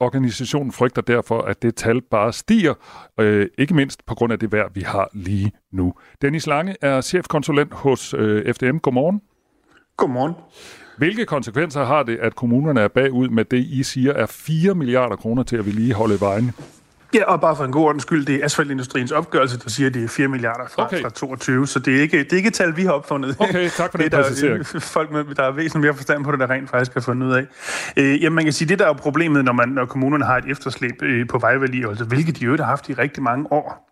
organisationen 0.00 0.72
frygter 0.72 1.02
derfor, 1.02 1.42
at 1.42 1.62
det 1.62 1.74
tal 1.74 2.02
bare 2.02 2.32
stiger, 2.32 2.74
øh, 3.20 3.46
ikke 3.58 3.74
mindst 3.74 4.06
på 4.06 4.14
grund 4.14 4.32
af 4.32 4.38
det 4.38 4.52
vejr, 4.52 4.68
vi 4.74 4.80
har 4.80 5.10
lige 5.12 5.52
nu. 5.72 5.94
Dennis 6.22 6.46
Lange 6.46 6.76
er 6.82 7.00
chefkonsulent 7.00 7.74
hos 7.74 8.14
FDM. 8.54 8.78
Godmorgen. 8.78 9.20
Godmorgen. 9.96 10.34
Hvilke 10.98 11.26
konsekvenser 11.26 11.84
har 11.84 12.02
det, 12.02 12.16
at 12.16 12.34
kommunerne 12.34 12.80
er 12.80 12.88
bagud 12.88 13.28
med 13.28 13.44
det, 13.44 13.58
I 13.58 13.82
siger 13.82 14.12
er 14.12 14.26
4 14.26 14.74
milliarder 14.74 15.16
kroner 15.16 15.42
til 15.42 15.56
at 15.56 15.66
vedligeholde 15.66 16.20
vejen? 16.20 16.52
Ja, 17.14 17.24
og 17.24 17.40
bare 17.40 17.56
for 17.56 17.64
en 17.64 17.72
god 17.72 17.84
ordens 17.84 18.02
skyld, 18.02 18.26
det 18.26 18.34
er 18.34 18.44
asfaltindustriens 18.44 19.12
opgørelse, 19.12 19.58
der 19.58 19.70
siger, 19.70 19.86
at 19.86 19.94
det 19.94 20.04
er 20.04 20.08
4 20.08 20.28
milliarder 20.28 20.64
fra, 20.68 20.84
okay. 20.84 21.02
fra 21.02 21.10
22, 21.10 21.66
så 21.66 21.78
det 21.78 21.96
er, 21.96 22.02
ikke, 22.02 22.18
det 22.18 22.32
er 22.32 22.36
ikke 22.36 22.46
et 22.46 22.54
tal, 22.54 22.76
vi 22.76 22.84
har 22.84 22.92
opfundet. 22.92 23.36
Okay, 23.38 23.68
tak 23.68 23.90
for 23.90 23.98
det, 23.98 24.12
det 24.12 24.42
der. 24.42 24.48
Er, 24.48 24.80
folk, 24.96 25.10
med, 25.10 25.34
der 25.34 25.42
er 25.42 25.50
væsentligt 25.50 25.82
mere 25.84 25.94
forstand 25.94 26.24
på 26.24 26.32
det, 26.32 26.40
der 26.40 26.50
rent 26.50 26.70
faktisk 26.70 26.94
har 26.94 27.00
fundet 27.00 27.26
ud 27.26 27.32
af. 27.32 27.46
Øh, 27.96 28.22
jamen, 28.22 28.34
man 28.34 28.44
kan 28.44 28.52
sige, 28.52 28.68
det 28.68 28.78
der 28.78 28.88
er 28.88 28.92
problemet, 28.92 29.44
når, 29.44 29.52
man, 29.52 29.68
når 29.68 29.84
kommunerne 29.84 30.24
har 30.24 30.36
et 30.36 30.44
efterslæb 30.48 31.02
øh, 31.02 31.28
på 31.28 31.38
vejvedligeholdelse, 31.38 32.04
hvilket 32.04 32.40
de 32.40 32.44
jo 32.44 32.56
har 32.56 32.64
haft 32.64 32.88
i 32.88 32.94
rigtig 32.94 33.22
mange 33.22 33.52
år, 33.52 33.89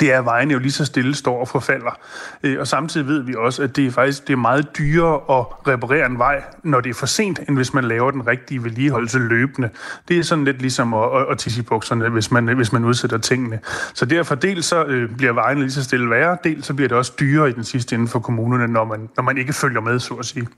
det 0.00 0.12
er, 0.12 0.18
at 0.18 0.24
vejene 0.24 0.52
jo 0.52 0.58
lige 0.58 0.72
så 0.72 0.84
stille 0.84 1.14
står 1.14 1.40
og 1.40 1.48
forfalder. 1.48 1.98
Øh, 2.42 2.60
og 2.60 2.66
samtidig 2.66 3.06
ved 3.06 3.22
vi 3.22 3.34
også, 3.38 3.62
at 3.62 3.76
det 3.76 3.86
er 3.86 3.90
faktisk 3.90 4.26
det 4.26 4.32
er 4.32 4.36
meget 4.36 4.78
dyrere 4.78 5.14
at 5.14 5.68
reparere 5.68 6.06
en 6.06 6.18
vej, 6.18 6.42
når 6.62 6.80
det 6.80 6.90
er 6.90 6.94
for 6.94 7.06
sent, 7.06 7.40
end 7.48 7.56
hvis 7.56 7.74
man 7.74 7.84
laver 7.84 8.10
den 8.10 8.26
rigtige 8.26 8.64
vedligeholdelse 8.64 9.18
løbende. 9.18 9.70
Det 10.08 10.18
er 10.18 10.22
sådan 10.22 10.44
lidt 10.44 10.60
ligesom 10.60 10.94
at, 10.94 11.04
at, 11.16 11.26
at 11.30 11.38
tisse 11.38 11.60
i 11.60 11.62
bukserne, 11.62 12.08
hvis 12.08 12.30
man, 12.30 12.46
hvis 12.46 12.72
man 12.72 12.84
udsætter 12.84 13.18
tingene. 13.18 13.60
Så 13.94 14.04
derfor 14.04 14.34
dels 14.34 14.66
så 14.66 14.84
øh, 14.84 15.16
bliver 15.16 15.32
vejene 15.32 15.60
lige 15.60 15.70
så 15.70 15.84
stille 15.84 16.10
værre, 16.10 16.36
dels 16.44 16.66
så 16.66 16.74
bliver 16.74 16.88
det 16.88 16.98
også 16.98 17.12
dyrere 17.20 17.48
i 17.48 17.52
den 17.52 17.64
sidste 17.64 17.94
ende 17.96 18.08
for 18.08 18.18
kommunerne, 18.18 18.72
når 18.72 18.84
man, 18.84 19.08
når 19.16 19.22
man 19.22 19.38
ikke 19.38 19.52
følger 19.52 19.80
med, 19.80 19.98
så 19.98 20.14
at 20.14 20.26
sige. 20.26 20.48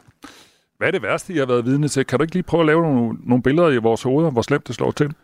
Hvad 0.78 0.88
er 0.88 0.92
det 0.92 1.02
værste, 1.02 1.32
I 1.32 1.38
har 1.38 1.46
været 1.46 1.64
vidne 1.64 1.88
til? 1.88 2.06
Kan 2.06 2.18
du 2.18 2.22
ikke 2.22 2.34
lige 2.34 2.42
prøve 2.42 2.60
at 2.60 2.66
lave 2.66 2.82
nogle, 2.82 3.18
nogle 3.24 3.42
billeder 3.42 3.68
i 3.68 3.76
vores 3.76 4.02
hoveder, 4.02 4.30
hvor 4.30 4.42
slemt 4.42 4.68
det 4.68 4.74
slår 4.74 4.90
til? 4.90 5.14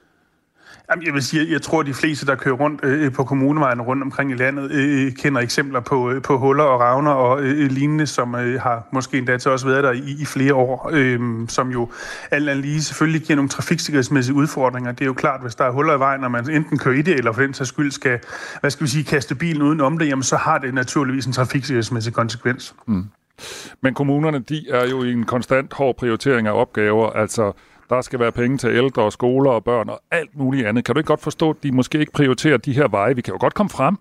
Jamen, 0.90 1.06
jeg 1.06 1.14
vil 1.14 1.22
sige, 1.22 1.52
jeg 1.52 1.62
tror, 1.62 1.80
at 1.80 1.86
de 1.86 1.94
fleste, 1.94 2.26
der 2.26 2.34
kører 2.34 2.54
rundt 2.54 2.84
øh, 2.84 3.12
på 3.12 3.24
kommunevejen 3.24 3.82
rundt 3.82 4.02
omkring 4.02 4.30
i 4.30 4.34
landet, 4.34 4.70
øh, 4.70 5.12
kender 5.12 5.40
eksempler 5.40 5.80
på, 5.80 6.10
øh, 6.10 6.22
på 6.22 6.38
huller 6.38 6.64
og 6.64 6.80
ravner 6.80 7.10
og 7.10 7.42
øh, 7.42 7.70
lignende, 7.70 8.06
som 8.06 8.34
øh, 8.34 8.60
har 8.60 8.88
måske 8.92 9.18
endda 9.18 9.38
til 9.38 9.50
også 9.50 9.66
været 9.66 9.84
der 9.84 9.92
i, 9.92 10.16
i 10.20 10.24
flere 10.24 10.54
år, 10.54 10.90
øh, 10.92 11.20
som 11.48 11.70
jo 11.70 11.88
alt 12.30 12.48
andet 12.48 12.64
lige 12.64 12.82
selvfølgelig 12.82 13.22
giver 13.22 13.36
nogle 13.36 13.48
trafiksikkerhedsmæssige 13.48 14.34
udfordringer. 14.34 14.92
Det 14.92 15.00
er 15.00 15.06
jo 15.06 15.12
klart, 15.12 15.42
hvis 15.42 15.54
der 15.54 15.64
er 15.64 15.70
huller 15.70 15.96
i 15.96 15.98
vejen, 15.98 16.20
når 16.20 16.28
man 16.28 16.50
enten 16.50 16.78
kører 16.78 16.94
i 16.94 17.02
det, 17.02 17.14
eller 17.14 17.32
for 17.32 17.42
den 17.42 17.54
sags 17.54 17.68
skyld 17.68 17.90
skal, 17.90 18.18
hvad 18.60 18.70
skal 18.70 18.84
vi 18.84 18.90
sige, 18.90 19.04
kaste 19.04 19.34
bilen 19.34 19.62
uden 19.62 19.80
om 19.80 19.98
det, 19.98 20.08
jamen 20.08 20.22
så 20.22 20.36
har 20.36 20.58
det 20.58 20.74
naturligvis 20.74 21.26
en 21.26 21.32
trafiksikkerhedsmæssig 21.32 22.12
konsekvens. 22.12 22.74
Mm. 22.86 23.04
Men 23.82 23.94
kommunerne, 23.94 24.38
de 24.38 24.70
er 24.70 24.88
jo 24.88 25.02
i 25.02 25.12
en 25.12 25.24
konstant 25.24 25.72
hård 25.72 25.96
prioritering 25.96 26.46
af 26.46 26.52
opgaver, 26.52 27.10
altså 27.10 27.52
der 27.90 28.00
skal 28.00 28.20
være 28.20 28.32
penge 28.32 28.58
til 28.58 28.70
ældre 28.70 29.02
og 29.02 29.12
skoler 29.12 29.50
og 29.50 29.64
børn 29.64 29.88
og 29.88 30.00
alt 30.10 30.36
muligt 30.36 30.66
andet. 30.66 30.84
Kan 30.84 30.94
du 30.94 30.98
ikke 30.98 31.08
godt 31.08 31.20
forstå, 31.20 31.50
at 31.50 31.56
de 31.62 31.72
måske 31.72 31.98
ikke 31.98 32.12
prioriterer 32.12 32.56
de 32.56 32.72
her 32.72 32.88
veje? 32.88 33.16
Vi 33.16 33.20
kan 33.20 33.34
jo 33.34 33.40
godt 33.40 33.54
komme 33.54 33.70
frem. 33.70 33.96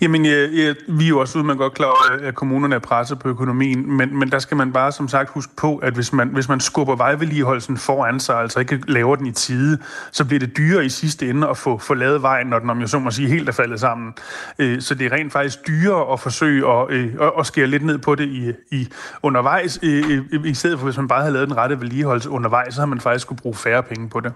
Jamen, 0.00 0.24
jeg, 0.24 0.48
jeg, 0.52 0.74
vi 0.88 1.04
er 1.04 1.08
jo 1.08 1.20
også 1.20 1.38
man 1.38 1.56
godt 1.56 1.74
klar 1.74 1.86
over, 1.86 2.28
at 2.28 2.34
kommunerne 2.34 2.74
er 2.74 2.78
presset 2.78 3.18
på 3.18 3.28
økonomien, 3.28 3.92
men, 3.96 4.18
men 4.18 4.30
der 4.30 4.38
skal 4.38 4.56
man 4.56 4.72
bare 4.72 4.92
som 4.92 5.08
sagt 5.08 5.30
huske 5.30 5.52
på, 5.56 5.76
at 5.76 5.94
hvis 5.94 6.12
man, 6.12 6.28
hvis 6.28 6.48
man 6.48 6.60
skubber 6.60 6.96
vejvedligeholdelsen 6.96 7.76
foran 7.76 8.20
sig, 8.20 8.36
altså 8.36 8.60
ikke 8.60 8.80
laver 8.88 9.16
den 9.16 9.26
i 9.26 9.32
tide, 9.32 9.78
så 10.12 10.24
bliver 10.24 10.40
det 10.40 10.56
dyrere 10.56 10.84
i 10.84 10.88
sidste 10.88 11.30
ende 11.30 11.48
at 11.48 11.56
få, 11.56 11.78
få 11.78 11.94
lavet 11.94 12.22
vejen, 12.22 12.46
når 12.46 12.58
den, 12.58 12.70
om 12.70 12.80
jeg 12.80 12.88
så 12.88 12.98
må 12.98 13.10
sige, 13.10 13.28
helt 13.28 13.48
er 13.48 13.52
faldet 13.52 13.80
sammen. 13.80 14.14
Øh, 14.58 14.80
så 14.80 14.94
det 14.94 15.06
er 15.06 15.12
rent 15.12 15.32
faktisk 15.32 15.66
dyrere 15.66 16.12
at 16.12 16.20
forsøge 16.20 16.70
at, 16.70 16.90
øh, 16.90 17.14
at 17.38 17.46
skære 17.46 17.66
lidt 17.66 17.84
ned 17.84 17.98
på 17.98 18.14
det 18.14 18.28
i, 18.28 18.52
i 18.70 18.88
undervejs, 19.22 19.76
i, 19.82 20.20
i 20.44 20.54
stedet 20.54 20.78
for 20.78 20.84
hvis 20.84 20.96
man 20.96 21.08
bare 21.08 21.20
havde 21.20 21.32
lavet 21.32 21.48
den 21.48 21.56
rette 21.56 21.80
vedligeholdelse 21.80 22.30
undervejs, 22.30 22.74
så 22.74 22.80
har 22.80 22.86
man 22.86 23.00
faktisk 23.00 23.22
skulle 23.22 23.42
bruge 23.42 23.54
færre 23.54 23.82
penge 23.82 24.08
på 24.08 24.20
det. 24.20 24.32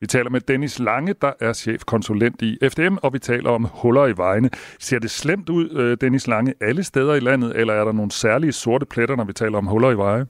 Vi 0.00 0.06
taler 0.06 0.30
med 0.30 0.40
Dennis 0.40 0.78
Lange, 0.78 1.14
der 1.20 1.32
er 1.40 1.52
chefkonsulent 1.52 2.42
i 2.42 2.58
FDM, 2.70 2.96
og 3.02 3.12
vi 3.12 3.18
taler 3.18 3.50
om 3.50 3.68
huller 3.72 4.06
i 4.06 4.16
vejene. 4.16 4.50
Ser 4.80 4.98
det 4.98 5.10
slemt 5.10 5.48
ud, 5.48 5.70
øh, 5.70 5.96
Dennis 6.00 6.26
Lange, 6.26 6.54
alle 6.60 6.84
steder 6.84 7.14
i 7.14 7.20
landet, 7.20 7.56
eller 7.56 7.74
er 7.74 7.84
der 7.84 7.92
nogle 7.92 8.10
særlige 8.10 8.52
sorte 8.52 8.86
pletter, 8.86 9.16
når 9.16 9.24
vi 9.24 9.32
taler 9.32 9.58
om 9.58 9.66
huller 9.66 9.90
i 9.90 9.96
veje? 9.96 10.26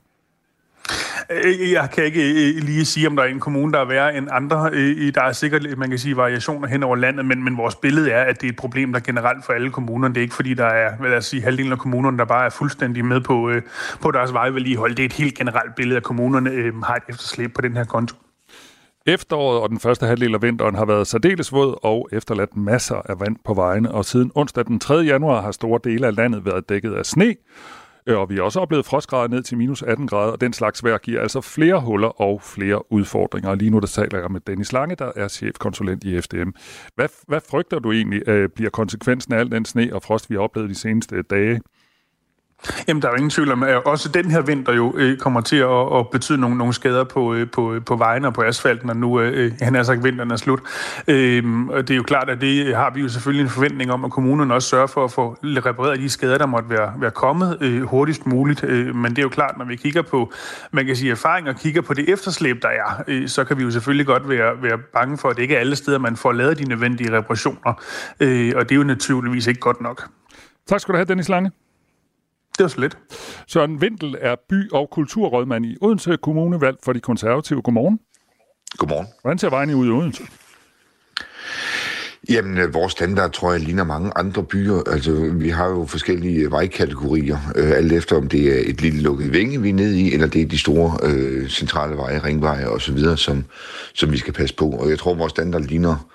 Øh, 1.31 1.73
jeg 1.73 1.91
kan 1.91 2.05
ikke 2.05 2.21
øh, 2.21 2.63
lige 2.63 2.85
sige, 2.85 3.07
om 3.07 3.17
der 3.17 3.23
er 3.23 3.29
en 3.29 3.41
kommune, 3.41 3.73
der 3.73 3.79
er 3.79 3.85
værre 3.85 4.17
end 4.17 4.29
andre. 4.31 4.71
Der 5.11 5.23
er 5.23 5.33
sikkert, 5.33 5.79
man 5.79 5.91
kan 5.91 5.99
sige, 5.99 6.17
variationer 6.17 6.69
hen 6.69 6.83
over 6.83 6.97
landet, 6.97 7.25
men, 7.25 7.45
men 7.45 7.57
vores 7.57 7.75
billede 7.75 8.11
er, 8.11 8.23
at 8.23 8.41
det 8.41 8.47
er 8.47 8.53
et 8.53 8.57
problem, 8.57 8.93
der 8.93 9.01
generelt 9.01 9.45
for 9.45 9.53
alle 9.53 9.71
kommuner. 9.71 10.09
Det 10.09 10.17
er 10.17 10.23
ikke 10.23 10.35
fordi, 10.35 10.55
der 10.55 10.67
er, 10.67 10.97
hvad 10.97 11.11
lad 11.11 11.19
os 11.19 11.27
sige, 11.27 11.43
halvdelen 11.43 11.73
af 11.73 11.79
kommunerne, 11.79 12.19
der 12.19 12.25
bare 12.25 12.47
er 12.47 12.51
fuldstændig 12.51 13.05
med 13.05 13.21
på, 13.21 13.53
på 14.01 14.11
deres 14.11 14.33
vejvedligehold. 14.33 14.95
Det 14.95 15.03
er 15.03 15.07
et 15.07 15.13
helt 15.13 15.35
generelt 15.35 15.75
billede, 15.75 15.97
at 15.97 16.03
kommunerne 16.03 16.73
har 16.85 16.95
et 16.95 17.03
efterslæb 17.09 17.55
på 17.55 17.61
den 17.61 17.77
her 17.77 17.85
konto. 17.85 18.17
Efteråret 19.09 19.61
og 19.61 19.69
den 19.69 19.81
første 19.81 20.07
halvdel 20.07 20.35
af 20.35 20.43
vinteren 20.43 20.75
har 20.75 20.85
været 20.85 21.07
særdeles 21.07 21.53
våd 21.53 21.79
og 21.83 22.09
efterladt 22.13 22.57
masser 22.57 22.97
af 22.97 23.21
vand 23.21 23.37
på 23.45 23.55
vejene, 23.55 23.91
og 23.93 24.05
siden 24.05 24.33
onsdag 24.35 24.65
den 24.67 24.81
3. 24.81 24.95
januar 24.95 25.41
har 25.41 25.51
store 25.51 25.81
dele 25.85 26.07
af 26.07 26.17
landet 26.17 26.45
været 26.45 26.69
dækket 26.69 26.95
af 26.95 27.07
sne, 27.07 27.35
øh, 28.07 28.19
og 28.19 28.31
vi 28.31 28.35
har 28.35 28.43
også 28.43 28.61
oplevet 28.61 28.87
frostgrader 28.87 29.29
ned 29.29 29.43
til 29.43 29.59
minus 29.59 29.83
18 29.83 30.07
grader, 30.07 30.33
og 30.33 30.41
den 30.41 30.53
slags 30.53 30.85
vejr 30.85 30.99
giver 30.99 31.21
altså 31.21 31.41
flere 31.41 31.81
huller 31.81 32.21
og 32.21 32.43
flere 32.43 32.93
udfordringer. 32.93 33.51
Og 33.51 33.57
lige 33.57 33.71
nu 33.71 33.79
der 33.79 33.87
taler 33.87 34.19
jeg 34.19 34.31
med 34.31 34.41
Dennis 34.47 34.73
Lange, 34.73 34.95
der 34.97 35.13
er 35.17 35.29
chefkonsulent 35.29 36.05
i 36.05 36.21
FDM. 36.21 36.51
Hvad, 36.95 37.09
hvad 37.29 37.41
frygter 37.51 37.79
du 37.79 37.93
egentlig 37.93 38.29
øh, 38.29 38.49
bliver 38.49 38.71
konsekvensen 38.71 39.35
af 39.35 39.39
al 39.39 39.51
den 39.51 39.65
sne 39.65 39.91
og 39.93 40.03
frost, 40.03 40.31
vi 40.31 40.35
har 40.35 40.43
oplevet 40.43 40.71
de 40.71 40.75
seneste 40.75 41.23
dage? 41.23 41.61
Jamen, 42.89 43.03
der 43.03 43.09
er 43.09 43.13
jo 43.13 43.17
ingen 43.17 43.31
tvivl 43.31 43.53
om, 43.53 43.63
at 43.63 43.87
også 43.87 44.09
den 44.09 44.31
her 44.31 44.41
vinter 44.41 44.73
jo 44.73 44.95
øh, 44.97 45.19
kommer 45.19 45.41
til 45.41 45.57
at, 45.57 45.99
at 45.99 46.11
betyde 46.11 46.39
nogle, 46.39 46.59
nogle 46.59 46.73
skader 46.73 47.05
på, 47.05 47.35
øh, 47.35 47.51
på, 47.51 47.75
øh, 47.75 47.85
på 47.85 47.97
vejene 47.97 48.27
og 48.27 48.35
på 48.35 48.43
asfalten, 48.43 48.91
og 48.91 48.97
nu 48.97 49.21
øh, 49.21 49.45
øh, 49.45 49.53
han 49.61 49.75
er 49.75 49.83
sagt, 49.83 50.05
vinteren 50.05 50.31
er 50.31 50.37
slut. 50.37 50.61
Øh, 51.09 51.69
og 51.69 51.89
det 51.89 51.95
er 51.95 51.97
jo 51.97 52.03
klart, 52.03 52.31
at 52.31 52.41
det 52.41 52.67
øh, 52.67 52.77
har 52.77 52.91
vi 52.91 53.01
jo 53.01 53.09
selvfølgelig 53.09 53.43
en 53.43 53.51
forventning 53.51 53.93
om, 53.93 54.05
at 54.05 54.11
kommunerne 54.11 54.55
også 54.55 54.69
sørger 54.69 54.87
for 54.87 55.05
at 55.05 55.13
få 55.13 55.37
repareret 55.43 55.99
de 55.99 56.09
skader, 56.09 56.39
der 56.39 56.47
måtte 56.47 56.71
være, 56.71 56.93
være 57.01 57.11
kommet 57.11 57.59
øh, 57.61 57.83
hurtigst 57.83 58.27
muligt. 58.27 58.65
Øh, 58.65 58.95
men 58.95 59.11
det 59.11 59.19
er 59.19 59.23
jo 59.23 59.29
klart, 59.29 59.59
når 59.59 59.65
vi 59.65 59.77
kigger 59.77 60.03
på, 60.03 60.33
man 60.71 60.87
kan 60.87 60.97
sige 60.97 61.11
erfaring 61.11 61.49
og 61.49 61.57
kigger 61.57 61.81
på 61.81 61.95
det 61.95 62.09
efterslæb, 62.13 62.63
der 62.63 62.69
er, 62.69 63.03
øh, 63.09 63.29
så 63.29 63.45
kan 63.45 63.59
vi 63.59 63.63
jo 63.63 63.71
selvfølgelig 63.71 64.07
godt 64.07 64.29
være, 64.29 64.63
være 64.63 64.79
bange 64.93 65.19
for, 65.19 65.29
at 65.29 65.37
det 65.37 65.43
ikke 65.43 65.57
er 65.57 65.61
alle 65.61 65.77
steder, 65.77 65.99
man 65.99 66.17
får 66.17 66.33
lavet 66.33 66.59
de 66.59 66.65
nødvendige 66.65 67.19
reparationer. 67.19 67.83
Øh, 68.21 68.53
og 68.57 68.69
det 68.69 68.73
er 68.75 68.77
jo 68.77 68.85
naturligvis 68.85 69.47
ikke 69.47 69.61
godt 69.61 69.81
nok. 69.81 70.09
Tak 70.67 70.81
skal 70.81 70.93
du 70.93 70.97
have, 70.97 71.05
Dennis 71.05 71.29
Lange. 71.29 71.51
Det 72.57 72.63
var 72.65 72.69
så 72.69 72.81
lidt. 72.81 72.99
Søren 73.47 73.81
Vindel 73.81 74.17
er 74.21 74.37
by- 74.49 74.71
og 74.73 74.89
kulturrådmand 74.91 75.67
i 75.67 75.77
Odense 75.81 76.17
Kommune, 76.23 76.61
valgt 76.61 76.85
for 76.85 76.93
de 76.93 77.01
konservative. 77.01 77.63
Godmorgen. 77.63 78.01
Godmorgen. 78.79 79.07
Hvordan 79.23 79.39
ser 79.39 79.51
vejen 79.51 79.75
ud 79.75 79.87
i 79.87 79.91
Odense? 79.91 80.23
Jamen, 82.29 82.59
øh, 82.59 82.75
vores 82.75 82.93
standard, 82.93 83.33
tror 83.33 83.53
jeg, 83.53 83.61
ligner 83.61 83.85
mange 83.85 84.13
andre 84.17 84.43
byer. 84.45 84.83
Altså, 84.87 85.31
vi 85.33 85.49
har 85.49 85.69
jo 85.69 85.87
forskellige 85.87 86.51
vejkategorier, 86.51 87.39
øh, 87.57 87.71
alt 87.71 87.93
efter 87.93 88.17
om 88.17 88.29
det 88.29 88.59
er 88.59 88.71
et 88.71 88.81
lille 88.81 89.03
lukket 89.03 89.33
vinge, 89.33 89.63
vi 89.63 89.69
er 89.69 89.75
nede 89.75 90.01
i, 90.01 90.15
eller 90.15 90.27
det 90.27 90.43
er 90.43 90.47
de 90.47 90.59
store 90.59 90.99
øh, 91.03 91.49
centrale 91.49 91.97
veje, 91.97 92.19
ringveje 92.25 92.67
osv., 92.67 92.99
som, 93.17 93.45
som 93.95 94.13
vi 94.13 94.19
skal 94.19 94.33
passe 94.33 94.55
på. 94.55 94.71
Og 94.71 94.91
jeg 94.91 94.99
tror, 94.99 95.15
vores 95.15 95.31
standard 95.31 95.63
ligner 95.63 96.09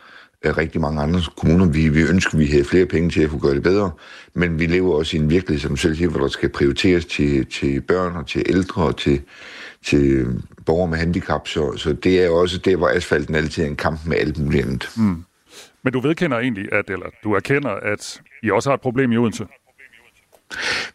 rigtig 0.45 0.81
mange 0.81 1.01
andre 1.01 1.21
kommuner. 1.37 1.65
Vi, 1.65 1.89
vi 1.89 2.01
ønsker, 2.01 2.33
at 2.33 2.39
vi 2.39 2.45
havde 2.45 2.65
flere 2.65 2.85
penge 2.85 3.09
til 3.09 3.23
at 3.23 3.29
kunne 3.29 3.41
gøre 3.41 3.55
det 3.55 3.63
bedre, 3.63 3.91
men 4.33 4.59
vi 4.59 4.65
lever 4.65 4.95
også 4.95 5.17
i 5.17 5.19
en 5.19 5.29
virkelighed, 5.29 5.59
som 5.59 5.77
selv 5.77 5.95
siger, 5.95 6.09
hvor 6.09 6.19
der 6.19 6.27
skal 6.27 6.49
prioriteres 6.49 7.05
til, 7.05 7.45
til 7.45 7.81
børn 7.81 8.15
og 8.15 8.27
til 8.27 8.43
ældre 8.45 8.83
og 8.83 8.97
til, 8.97 9.21
til 9.85 10.25
borgere 10.65 10.89
med 10.89 10.97
handicap, 10.97 11.47
så, 11.47 11.77
så 11.77 11.93
det 11.93 12.23
er 12.23 12.29
også 12.29 12.57
der, 12.57 12.75
hvor 12.75 12.87
asfalten 12.87 13.35
altid 13.35 13.63
er 13.63 13.67
en 13.67 13.75
kamp 13.75 13.99
med 14.05 14.17
alt 14.17 14.39
muligt 14.39 14.65
andet. 14.65 14.89
Mm. 14.97 15.23
Men 15.83 15.93
du 15.93 15.99
vedkender 15.99 16.39
egentlig, 16.39 16.73
at, 16.73 16.89
eller 16.89 17.05
du 17.23 17.33
erkender, 17.33 17.69
at 17.69 18.21
I 18.43 18.51
også 18.51 18.69
har 18.69 18.75
et 18.75 18.81
problem 18.81 19.11
i 19.11 19.17
Odense? 19.17 19.45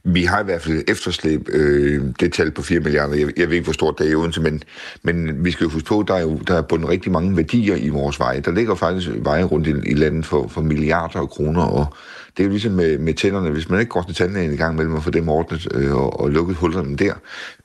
Vi 0.04 0.24
har 0.24 0.40
i 0.40 0.44
hvert 0.44 0.62
fald 0.62 0.84
efterslæb, 0.88 1.48
øh, 1.52 2.02
det 2.20 2.32
tal 2.32 2.50
på 2.50 2.62
4 2.62 2.80
milliarder. 2.80 3.14
Jeg, 3.14 3.38
jeg 3.38 3.48
ved 3.48 3.54
ikke, 3.54 3.64
hvor 3.64 3.72
stort 3.72 3.98
det 3.98 4.06
er 4.06 4.10
i 4.10 4.14
Odense, 4.14 4.40
men, 4.40 4.62
men 5.02 5.44
vi 5.44 5.50
skal 5.50 5.64
jo 5.64 5.70
huske 5.70 5.88
på, 5.88 6.00
at 6.00 6.08
der 6.08 6.14
er 6.14 6.22
jo 6.22 6.38
der 6.46 6.54
er 6.54 6.62
bundet 6.62 6.88
rigtig 6.88 7.12
mange 7.12 7.36
værdier 7.36 7.76
i 7.76 7.88
vores 7.88 8.18
veje. 8.18 8.40
Der 8.40 8.52
ligger 8.52 8.74
faktisk 8.74 9.08
veje 9.16 9.42
rundt 9.42 9.66
i, 9.66 9.90
i 9.90 9.94
landet 9.94 10.26
for, 10.26 10.48
for 10.48 10.60
milliarder 10.60 11.20
af 11.20 11.28
kroner, 11.28 11.62
og 11.62 11.94
det 12.36 12.42
er 12.42 12.44
jo 12.44 12.50
ligesom 12.50 12.72
med, 12.72 12.98
med 12.98 13.14
tænderne. 13.14 13.50
Hvis 13.50 13.68
man 13.68 13.80
ikke 13.80 13.90
går 13.90 14.02
til 14.02 14.14
tandlægen 14.14 14.52
i 14.52 14.56
gang 14.56 14.76
mellem 14.76 14.96
at 14.96 15.02
få 15.02 15.10
dem 15.10 15.28
ordnet 15.28 15.68
øh, 15.74 15.94
og, 15.94 16.20
og 16.20 16.30
lukket 16.30 16.56
hullerne 16.56 16.96
der, 16.96 17.14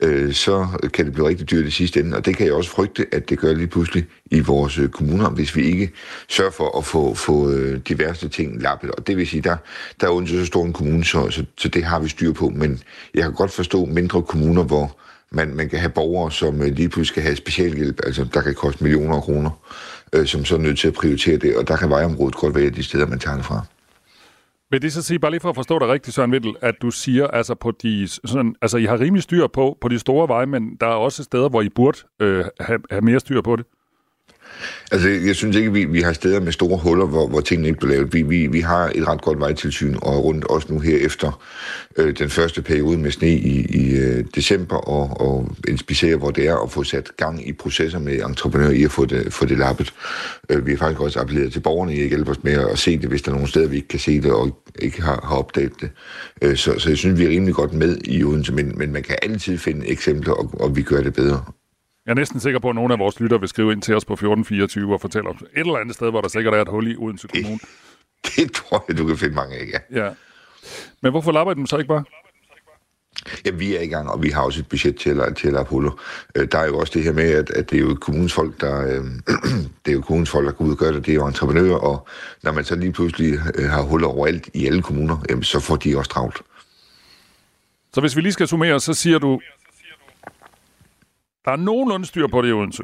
øh, 0.02 0.34
så 0.34 0.68
kan 0.94 1.06
det 1.06 1.14
blive 1.14 1.28
rigtig 1.28 1.52
dyrt 1.52 1.66
i 1.66 1.72
sidste 1.72 2.00
ende. 2.00 2.18
Og 2.18 2.26
det 2.26 2.38
kan 2.38 2.46
jeg 2.46 2.54
også 2.54 2.70
frygte, 2.70 3.06
at 3.12 3.30
det 3.30 3.40
gør 3.40 3.54
lige 3.54 3.68
pludselig 3.68 4.06
i 4.32 4.40
vores 4.40 4.78
øh, 4.78 4.90
kommuner, 4.90 5.30
hvis 5.30 5.56
vi 5.56 5.62
ikke 5.62 5.92
sørger 6.30 6.52
for 6.52 6.78
at 6.78 6.86
få, 6.86 7.14
få 7.14 7.52
øh, 7.52 7.80
de 7.88 8.00
værste 8.00 8.30
ting 8.30 8.62
lappet. 8.62 8.92
Og 8.92 9.08
det 9.08 9.18
vil 9.18 9.28
sige, 9.28 9.42
der, 9.42 9.58
der 10.02 10.08
er 10.08 10.12
Odense 10.12 10.40
så 10.40 10.46
stor 10.46 10.66
en 10.66 10.74
kommune, 10.74 11.06
så, 11.06 11.30
så, 11.30 11.46
så 11.58 11.68
det 11.68 11.84
har 11.84 12.00
vi 12.00 12.10
styr 12.10 12.34
på. 12.34 12.50
Men 12.50 12.80
jeg 13.16 13.24
kan 13.24 13.34
godt 13.34 13.52
forstå 13.52 13.86
mindre 13.86 14.22
kommuner, 14.22 14.64
hvor 14.64 14.98
man, 15.32 15.56
man 15.56 15.70
kan 15.70 15.80
have 15.80 15.90
borgere, 15.90 16.32
som 16.32 16.62
øh, 16.62 16.68
lige 16.68 16.90
pludselig 16.90 17.08
skal 17.08 17.24
have 17.24 17.36
specialhjælp, 17.36 18.00
altså 18.06 18.26
der 18.34 18.42
kan 18.42 18.56
koste 18.56 18.84
millioner 18.84 19.16
af 19.16 19.22
kroner, 19.22 19.50
øh, 20.14 20.26
som 20.26 20.46
så 20.46 20.56
er 20.56 20.60
nødt 20.60 20.80
til 20.80 20.88
at 20.88 20.94
prioritere 20.94 21.38
det, 21.38 21.56
og 21.56 21.68
der 21.68 21.78
kan 21.78 21.90
vejområdet 21.90 22.36
godt 22.36 22.56
være 22.56 22.70
de 22.70 22.84
steder, 22.84 23.08
man 23.08 23.20
tager 23.20 23.38
det 23.38 23.46
fra. 23.46 23.66
Vil 24.72 24.82
det 24.82 24.94
så 24.94 25.02
sige, 25.02 25.20
bare 25.20 25.32
lige 25.32 25.42
for 25.42 25.50
at 25.50 25.56
forstå 25.56 25.80
dig 25.80 25.88
rigtigt, 25.88 26.16
Søren 26.16 26.32
Vittel, 26.32 26.56
at 26.62 26.76
du 26.82 26.92
siger, 26.92 27.28
altså, 27.28 27.56
på 27.56 27.72
de, 27.72 28.08
sådan, 28.08 28.56
altså 28.62 28.78
I 28.78 28.86
har 28.86 29.00
rimelig 29.00 29.24
styr 29.24 29.48
på, 29.48 29.78
på 29.82 29.88
de 29.88 30.00
store 30.00 30.28
veje, 30.28 30.46
men 30.46 30.76
der 30.76 30.88
er 30.88 30.92
også 30.92 31.24
steder, 31.24 31.50
hvor 31.50 31.62
I 31.62 31.70
burde 31.70 31.98
øh, 32.20 32.46
have, 32.60 32.80
have 32.92 33.02
mere 33.02 33.20
styr 33.20 33.42
på 33.42 33.56
det? 33.56 33.66
Altså, 34.92 35.10
jeg 35.10 35.36
synes 35.36 35.56
ikke, 35.56 35.74
vi, 35.74 35.86
vi 35.86 36.02
har 36.02 36.14
steder 36.14 36.40
med 36.40 36.52
store 36.52 36.78
huller, 36.78 37.06
hvor, 37.06 37.28
hvor 37.28 37.42
tingene 37.42 37.68
ikke 37.68 37.80
bliver 37.80 37.94
lavet. 37.94 38.14
Vi, 38.14 38.22
vi, 38.22 38.48
vi 38.48 38.60
har 38.60 38.92
et 38.96 39.08
ret 39.08 39.22
godt 39.22 39.40
vejtilsyn, 39.40 39.96
og 40.02 40.24
rundt 40.24 40.46
også 40.46 40.68
nu 40.74 40.80
her 40.80 40.98
efter 40.98 41.42
øh, 41.98 42.18
den 42.18 42.30
første 42.30 42.62
periode 42.62 42.98
med 42.98 43.12
sne 43.12 43.30
i, 43.30 43.66
i 43.66 43.96
øh, 43.98 44.26
december, 44.36 44.76
og, 44.76 45.22
og 45.22 45.56
inspicere, 45.68 46.16
hvor 46.16 46.32
det 46.32 46.48
er, 46.48 46.54
og 46.54 46.72
få 46.72 46.84
sat 46.84 47.12
gang 47.18 47.48
i 47.48 47.54
processer 47.54 48.00
med 48.00 48.20
entreprenører 48.20 48.72
i 48.72 48.84
at 48.84 48.92
få 48.92 49.06
det, 49.06 49.34
få 49.34 49.46
det 49.46 49.58
lappet. 49.58 49.94
Øh, 50.50 50.66
vi 50.66 50.72
har 50.72 50.78
faktisk 50.78 51.02
også 51.02 51.20
appelleret 51.20 51.54
til 51.54 51.60
borgerne 51.60 51.96
i 51.96 52.02
at 52.02 52.10
hjælpe 52.10 52.32
os 52.32 52.44
med 52.44 52.54
at 52.54 52.80
se 52.80 52.98
det, 52.98 53.10
hvis 53.10 53.22
der 53.22 53.32
er 53.32 53.36
nogle 53.36 53.50
steder, 53.50 53.68
vi 53.68 53.76
ikke 53.76 53.88
kan 53.88 54.00
se 54.00 54.22
det, 54.22 54.32
og 54.32 54.62
ikke 54.80 55.02
har, 55.02 55.22
har 55.24 55.36
opdaget 55.36 55.82
det. 55.82 55.90
Øh, 56.42 56.58
så, 56.58 56.80
så 56.80 56.90
jeg 56.90 56.98
synes, 56.98 57.20
vi 57.20 57.26
er 57.26 57.30
rimelig 57.30 57.56
godt 57.56 57.74
med 57.74 57.98
i 58.04 58.24
Odense, 58.24 58.54
men, 58.54 58.78
men 58.78 58.94
man 58.94 59.04
kan 59.04 59.16
altid 59.22 59.58
finde 59.58 59.88
eksempler, 59.88 60.34
og, 60.34 60.52
og 60.60 60.76
vi 60.76 60.82
gør 60.82 61.02
det 61.02 61.14
bedre. 61.14 61.44
Jeg 62.12 62.16
er 62.16 62.20
næsten 62.20 62.40
sikker 62.40 62.60
på, 62.60 62.70
at 62.70 62.76
nogle 62.76 62.94
af 62.94 63.00
vores 63.00 63.20
lytter 63.20 63.38
vil 63.38 63.50
skrive 63.50 63.72
ind 63.72 63.82
til 63.82 63.96
os 63.96 64.06
på 64.06 64.14
1424 64.14 64.94
og 64.94 65.02
fortælle 65.02 65.30
om 65.30 65.36
et 65.36 65.60
eller 65.60 65.78
andet 65.78 65.96
sted, 65.96 66.10
hvor 66.10 66.22
der 66.22 66.28
sikkert 66.28 66.54
er 66.54 66.62
et 66.62 66.68
hul 66.68 66.92
i 66.92 66.96
Odense 66.98 67.28
Kommune. 67.28 67.60
Det, 68.26 68.36
det 68.36 68.52
tror 68.54 68.86
jeg, 68.88 68.98
du 68.98 69.08
kan 69.08 69.18
finde 69.18 69.36
mange 69.36 69.56
af, 69.56 69.66
ja. 69.74 70.04
ja. 70.04 70.10
Men 71.02 71.12
hvorfor 71.12 71.32
lapper 71.32 71.54
dem 71.54 71.66
så 71.66 71.78
ikke 71.78 71.88
bare? 71.88 72.04
Ja, 73.46 73.52
vi 73.52 73.76
er 73.76 73.82
i 73.82 73.88
gang, 73.88 74.10
og 74.10 74.24
vi 74.24 74.30
har 74.30 74.42
også 74.42 74.60
et 74.60 74.70
budget 74.70 74.96
til 74.96 75.22
at, 75.22 75.36
til 75.36 75.58
huller. 75.70 76.02
Øh, 76.36 76.48
der 76.52 76.60
er 76.60 76.66
jo 76.66 76.78
også 76.78 76.94
det 76.94 77.04
her 77.04 77.12
med, 77.12 77.32
at, 77.32 77.50
at 77.50 77.70
det 77.70 77.78
er 77.78 77.82
jo 77.82 77.98
kommunens 78.02 78.34
folk, 78.34 78.62
der, 78.62 78.82
øh, 78.82 79.04
det 79.86 79.92
er 79.92 79.94
jo 79.94 80.02
kommunens 80.02 80.30
folk, 80.30 80.46
der 80.46 80.54
går 80.54 80.66
ud 80.66 80.72
og 80.72 80.78
gør 80.78 80.92
det. 80.92 81.06
Det 81.06 81.12
er 81.12 81.16
jo 81.16 81.28
entreprenører, 81.28 81.78
og 81.78 82.08
når 82.44 82.52
man 82.52 82.64
så 82.64 82.76
lige 82.76 82.92
pludselig 82.92 83.40
øh, 83.56 83.70
har 83.70 83.82
huller 83.82 84.08
overalt 84.08 84.50
i 84.54 84.66
alle 84.66 84.82
kommuner, 84.82 85.18
jamen, 85.30 85.44
så 85.44 85.60
får 85.60 85.76
de 85.76 85.98
også 85.98 86.12
travlt. 86.12 86.42
Så 87.94 88.02
hvis 88.02 88.16
vi 88.16 88.22
lige 88.22 88.34
skal 88.34 88.48
summere, 88.48 88.80
så 88.80 88.94
siger 88.94 89.20
du, 89.20 89.42
der 91.46 91.52
er 91.52 91.56
nogenlunde 91.56 92.06
styr 92.06 92.28
på 92.28 92.42
det 92.42 92.50
i 92.50 92.52
Odense. 92.52 92.84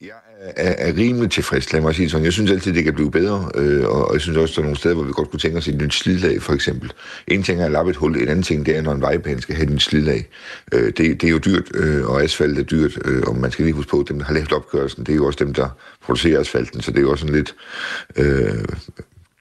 Jeg 0.00 0.10
er, 0.56 0.88
er 0.88 0.96
rimelig 0.96 1.30
tilfreds, 1.30 1.72
lad 1.72 1.80
mig 1.80 1.94
sige 1.94 2.10
sådan. 2.10 2.24
Jeg 2.24 2.32
synes 2.32 2.50
altid, 2.50 2.72
det 2.72 2.84
kan 2.84 2.94
blive 2.94 3.10
bedre, 3.10 3.50
øh, 3.54 3.88
og 3.88 4.12
jeg 4.12 4.20
synes 4.20 4.36
også, 4.36 4.54
der 4.54 4.60
er 4.60 4.62
nogle 4.62 4.76
steder, 4.76 4.94
hvor 4.94 5.04
vi 5.04 5.12
godt 5.12 5.30
kunne 5.30 5.40
tænke 5.40 5.58
os 5.58 5.68
et 5.68 5.82
nyt 5.82 5.94
slidlag, 5.94 6.42
for 6.42 6.52
eksempel. 6.52 6.92
En 7.28 7.42
ting 7.42 7.60
er 7.60 7.64
at 7.64 7.72
lappe 7.72 7.90
et 7.90 7.96
hul, 7.96 8.16
en 8.16 8.28
anden 8.28 8.42
ting 8.42 8.66
det 8.66 8.76
er, 8.76 8.82
når 8.82 8.92
en 8.92 9.00
vejbane 9.00 9.40
skal 9.40 9.54
have 9.54 9.66
et 9.66 9.72
nyt 9.72 9.82
slidlag. 9.82 10.28
Øh, 10.72 10.84
det, 10.84 10.96
det 10.96 11.24
er 11.24 11.28
jo 11.28 11.38
dyrt, 11.38 11.70
øh, 11.74 12.06
og 12.10 12.22
asfalt 12.22 12.58
er 12.58 12.62
dyrt, 12.62 12.98
øh, 13.04 13.22
og 13.26 13.36
man 13.36 13.50
skal 13.50 13.64
lige 13.64 13.74
huske 13.74 13.90
på, 13.90 14.00
at 14.00 14.08
dem, 14.08 14.18
der 14.18 14.24
har 14.24 14.34
lavet 14.34 14.52
opgørelsen, 14.52 15.06
det 15.06 15.12
er 15.12 15.16
jo 15.16 15.26
også 15.26 15.44
dem, 15.44 15.54
der 15.54 15.68
producerer 16.02 16.40
asfalten, 16.40 16.80
så 16.80 16.90
det 16.90 16.98
er 16.98 17.02
jo 17.02 17.10
også 17.10 17.26
sådan 17.26 17.34
lidt... 17.36 17.54
Øh, 18.16 18.64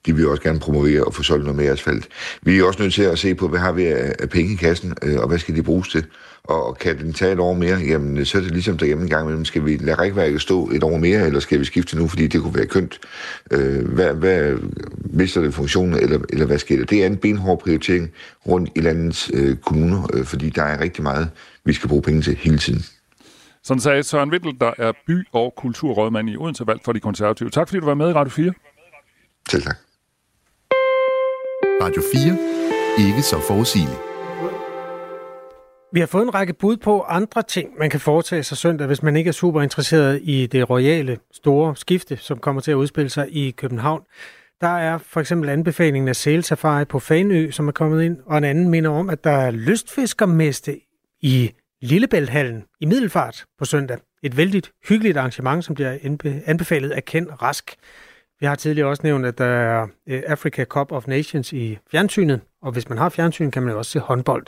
de 0.06 0.16
vil 0.16 0.28
også 0.28 0.44
gerne 0.44 0.60
promovere 0.60 1.04
og 1.04 1.14
få 1.14 1.24
solgt 1.24 1.44
noget 1.44 1.58
mere 1.58 1.72
asfalt. 1.72 2.08
Vi 2.42 2.60
er 2.60 2.64
også 2.64 2.82
nødt 2.82 2.94
til 2.94 3.04
at 3.04 3.20
se 3.20 3.36
på, 3.36 3.48
hvad 3.48 3.60
har 3.60 3.72
vi 3.72 3.86
af 3.86 4.30
penge 4.30 4.54
i 4.54 4.56
kassen, 4.56 4.94
øh, 5.04 5.20
og 5.20 5.28
hvad 5.28 5.40
skal 5.40 5.56
de 5.56 5.64
bruges 5.64 5.90
til? 5.90 6.06
Og 6.48 6.78
kan 6.78 7.00
den 7.00 7.14
tage 7.14 7.34
et 7.34 7.40
år 7.40 7.54
mere, 7.54 7.78
jamen 7.78 8.26
så 8.26 8.38
er 8.38 8.42
det 8.42 8.52
ligesom 8.52 8.78
derhjemme 8.78 9.04
en 9.04 9.10
gang 9.10 9.24
imellem. 9.24 9.46
Skal 9.46 9.66
vi 9.66 9.78
lade 9.78 9.98
rækværket 9.98 10.42
stå 10.42 10.70
et 10.70 10.84
år 10.84 10.98
mere, 10.98 11.26
eller 11.26 11.40
skal 11.40 11.60
vi 11.60 11.66
skifte 11.66 11.98
nu, 11.98 12.08
fordi 12.08 12.28
det 12.28 12.42
kunne 12.42 12.56
være 12.56 12.66
kønt? 12.66 13.00
Øh, 13.52 13.88
hvad, 13.88 14.14
hvad 14.14 14.58
mister 15.06 15.42
det 15.42 15.54
funktionen, 15.54 16.00
eller, 16.00 16.20
eller 16.30 16.46
hvad 16.46 16.60
sker 16.60 16.78
der? 16.78 16.86
Det 16.86 17.04
er 17.04 17.08
en 17.08 17.18
benhård 17.18 17.60
prioritering 17.60 18.12
rundt 18.48 18.70
i 18.76 18.80
landets 18.80 19.32
øh, 19.34 19.58
kommuner, 19.58 20.10
øh, 20.14 20.26
fordi 20.26 20.50
der 20.50 20.64
er 20.64 20.82
rigtig 20.82 21.04
meget, 21.04 21.30
vi 21.66 21.74
skal 21.74 21.90
bruge 21.90 22.02
penge 22.02 22.22
til 22.22 22.36
hele 22.36 22.58
tiden. 22.58 22.86
Sådan 23.64 23.82
sagde 23.82 24.04
Søren 24.04 24.32
Vittel, 24.32 24.54
der 24.62 24.72
er 24.78 24.92
by- 25.08 25.28
og 25.32 25.54
kulturrådmand 25.58 26.30
i 26.30 26.38
Odense 26.38 26.68
Valg 26.68 26.80
for 26.86 26.92
de 26.92 27.00
konservative. 27.00 27.50
Tak 27.50 27.68
fordi 27.68 27.80
du 27.80 27.86
var 27.86 27.94
med 27.94 28.10
i 28.10 28.14
Radio 28.14 28.30
4. 28.30 28.54
Selv 29.50 29.64
tak. 29.64 29.78
Radio 31.82 32.02
4. 32.98 33.08
Ikke 33.08 33.22
så 33.22 33.40
forudsigeligt. 33.48 34.15
Vi 35.96 36.00
har 36.00 36.08
fået 36.08 36.24
en 36.24 36.34
række 36.34 36.54
bud 36.54 36.78
på 36.78 37.02
andre 37.02 37.44
ting, 37.44 37.70
man 37.80 37.90
kan 37.90 38.00
foretage 38.00 38.44
sig 38.44 38.58
søndag, 38.58 38.88
hvis 38.88 39.04
man 39.04 39.16
ikke 39.16 39.28
er 39.28 39.32
super 39.32 39.62
interesseret 39.62 40.20
i 40.24 40.46
det 40.46 40.70
royale 40.70 41.18
store 41.32 41.76
skifte, 41.76 42.18
som 42.18 42.40
kommer 42.40 42.62
til 42.62 42.72
at 42.72 42.76
udspille 42.76 43.10
sig 43.10 43.28
i 43.32 43.52
København. 43.52 44.02
Der 44.62 44.68
er 44.68 44.98
for 44.98 45.20
eksempel 45.20 45.50
anbefalingen 45.50 46.08
af 46.08 46.16
sælsafari 46.16 46.86
på 46.86 47.00
Fanø, 47.00 47.52
som 47.52 47.68
er 47.68 47.72
kommet 47.72 48.04
ind, 48.04 48.18
og 48.26 48.38
en 48.38 48.44
anden 48.44 48.70
minder 48.70 48.90
om, 48.90 49.10
at 49.10 49.24
der 49.24 49.32
er 49.32 49.52
lystfiskermeste 49.52 50.80
i 51.22 51.52
Lillebælthallen 51.82 52.64
i 52.80 52.86
Middelfart 52.86 53.46
på 53.60 53.66
søndag. 53.66 53.98
Et 54.24 54.38
vældig 54.38 54.62
hyggeligt 54.90 55.18
arrangement, 55.18 55.66
som 55.66 55.76
bliver 55.76 55.98
anbefalet 56.46 56.92
af 56.92 57.06
Ken 57.06 57.42
Rask. 57.42 57.76
Vi 58.40 58.46
har 58.46 58.56
tidligere 58.56 58.90
også 58.90 59.04
nævnt, 59.04 59.26
at 59.26 59.38
der 59.38 59.46
er 59.46 59.88
øh, 60.08 60.22
Africa 60.28 60.64
Cup 60.64 60.92
of 60.92 61.08
Nations 61.08 61.54
i 61.54 61.78
fjernsynet, 61.92 62.42
og 62.62 62.72
hvis 62.72 62.90
man 62.90 62.98
har 62.98 63.10
fjernsyn, 63.10 63.52
kan 63.52 63.64
man 63.64 63.76
også 63.76 63.92
se 63.92 64.00
håndbold. 64.00 64.46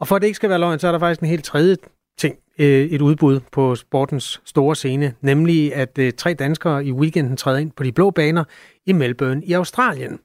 Og 0.00 0.08
for 0.08 0.16
at 0.16 0.22
det 0.22 0.26
ikke 0.26 0.36
skal 0.36 0.50
være 0.50 0.58
løgn, 0.58 0.78
så 0.78 0.88
er 0.88 0.92
der 0.92 0.98
faktisk 0.98 1.20
en 1.20 1.28
helt 1.28 1.44
tredje 1.44 1.76
ting, 2.18 2.36
øh, 2.58 2.86
et 2.86 3.00
udbud 3.00 3.40
på 3.52 3.74
sportens 3.74 4.40
store 4.44 4.76
scene, 4.76 5.14
nemlig 5.20 5.74
at 5.74 5.98
øh, 5.98 6.12
tre 6.12 6.34
danskere 6.34 6.84
i 6.84 6.92
weekenden 6.92 7.36
træder 7.36 7.58
ind 7.58 7.70
på 7.70 7.82
de 7.82 7.92
blå 7.92 8.10
baner 8.10 8.44
i 8.86 8.92
Melbourne 8.92 9.44
i 9.44 9.52
Australien. 9.52 10.18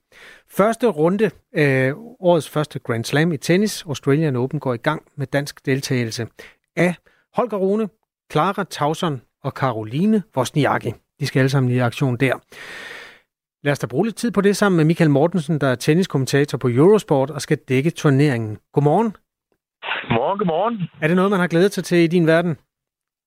Første 0.50 0.88
runde 0.88 1.32
af 1.54 1.94
årets 2.20 2.50
første 2.50 2.80
Grand 2.80 3.06
Slam 3.06 3.32
i 3.32 3.38
tennis, 3.38 3.86
Australian 3.88 4.36
Open, 4.36 4.60
går 4.60 4.74
i 4.74 4.78
gang 4.78 5.04
med 5.16 5.28
dansk 5.28 5.66
deltagelse 5.66 6.28
af 6.76 6.96
Holger 7.34 7.58
Rune, 7.58 7.90
Clara 8.32 8.64
Tauson 8.64 9.22
og 9.44 9.52
Caroline 9.52 10.24
Wozniacki. 10.38 10.94
De 11.20 11.26
skal 11.26 11.40
alle 11.40 11.50
sammen 11.50 11.72
i 11.72 11.78
aktion 11.78 12.18
der. 12.18 12.34
Lad 13.64 13.72
os 13.72 13.80
da 13.80 13.88
bruge 13.88 14.06
lidt 14.06 14.16
tid 14.16 14.32
på 14.32 14.42
det 14.42 14.58
sammen 14.58 14.78
med 14.78 14.86
Michael 14.86 15.10
Mortensen, 15.10 15.62
der 15.62 15.68
er 15.68 15.76
tenniskommentator 15.76 16.58
på 16.58 16.70
Eurosport 16.70 17.32
og 17.32 17.42
skal 17.42 17.58
dække 17.58 17.90
turneringen. 17.90 18.58
Godmorgen. 18.74 19.16
Godmorgen, 20.02 20.38
godmorgen. 20.40 20.90
Er 21.02 21.08
det 21.08 21.16
noget, 21.16 21.32
man 21.32 21.40
har 21.40 21.48
glædet 21.48 21.74
sig 21.74 21.84
til 21.84 21.98
i 21.98 22.08
din 22.08 22.28
verden? 22.28 22.58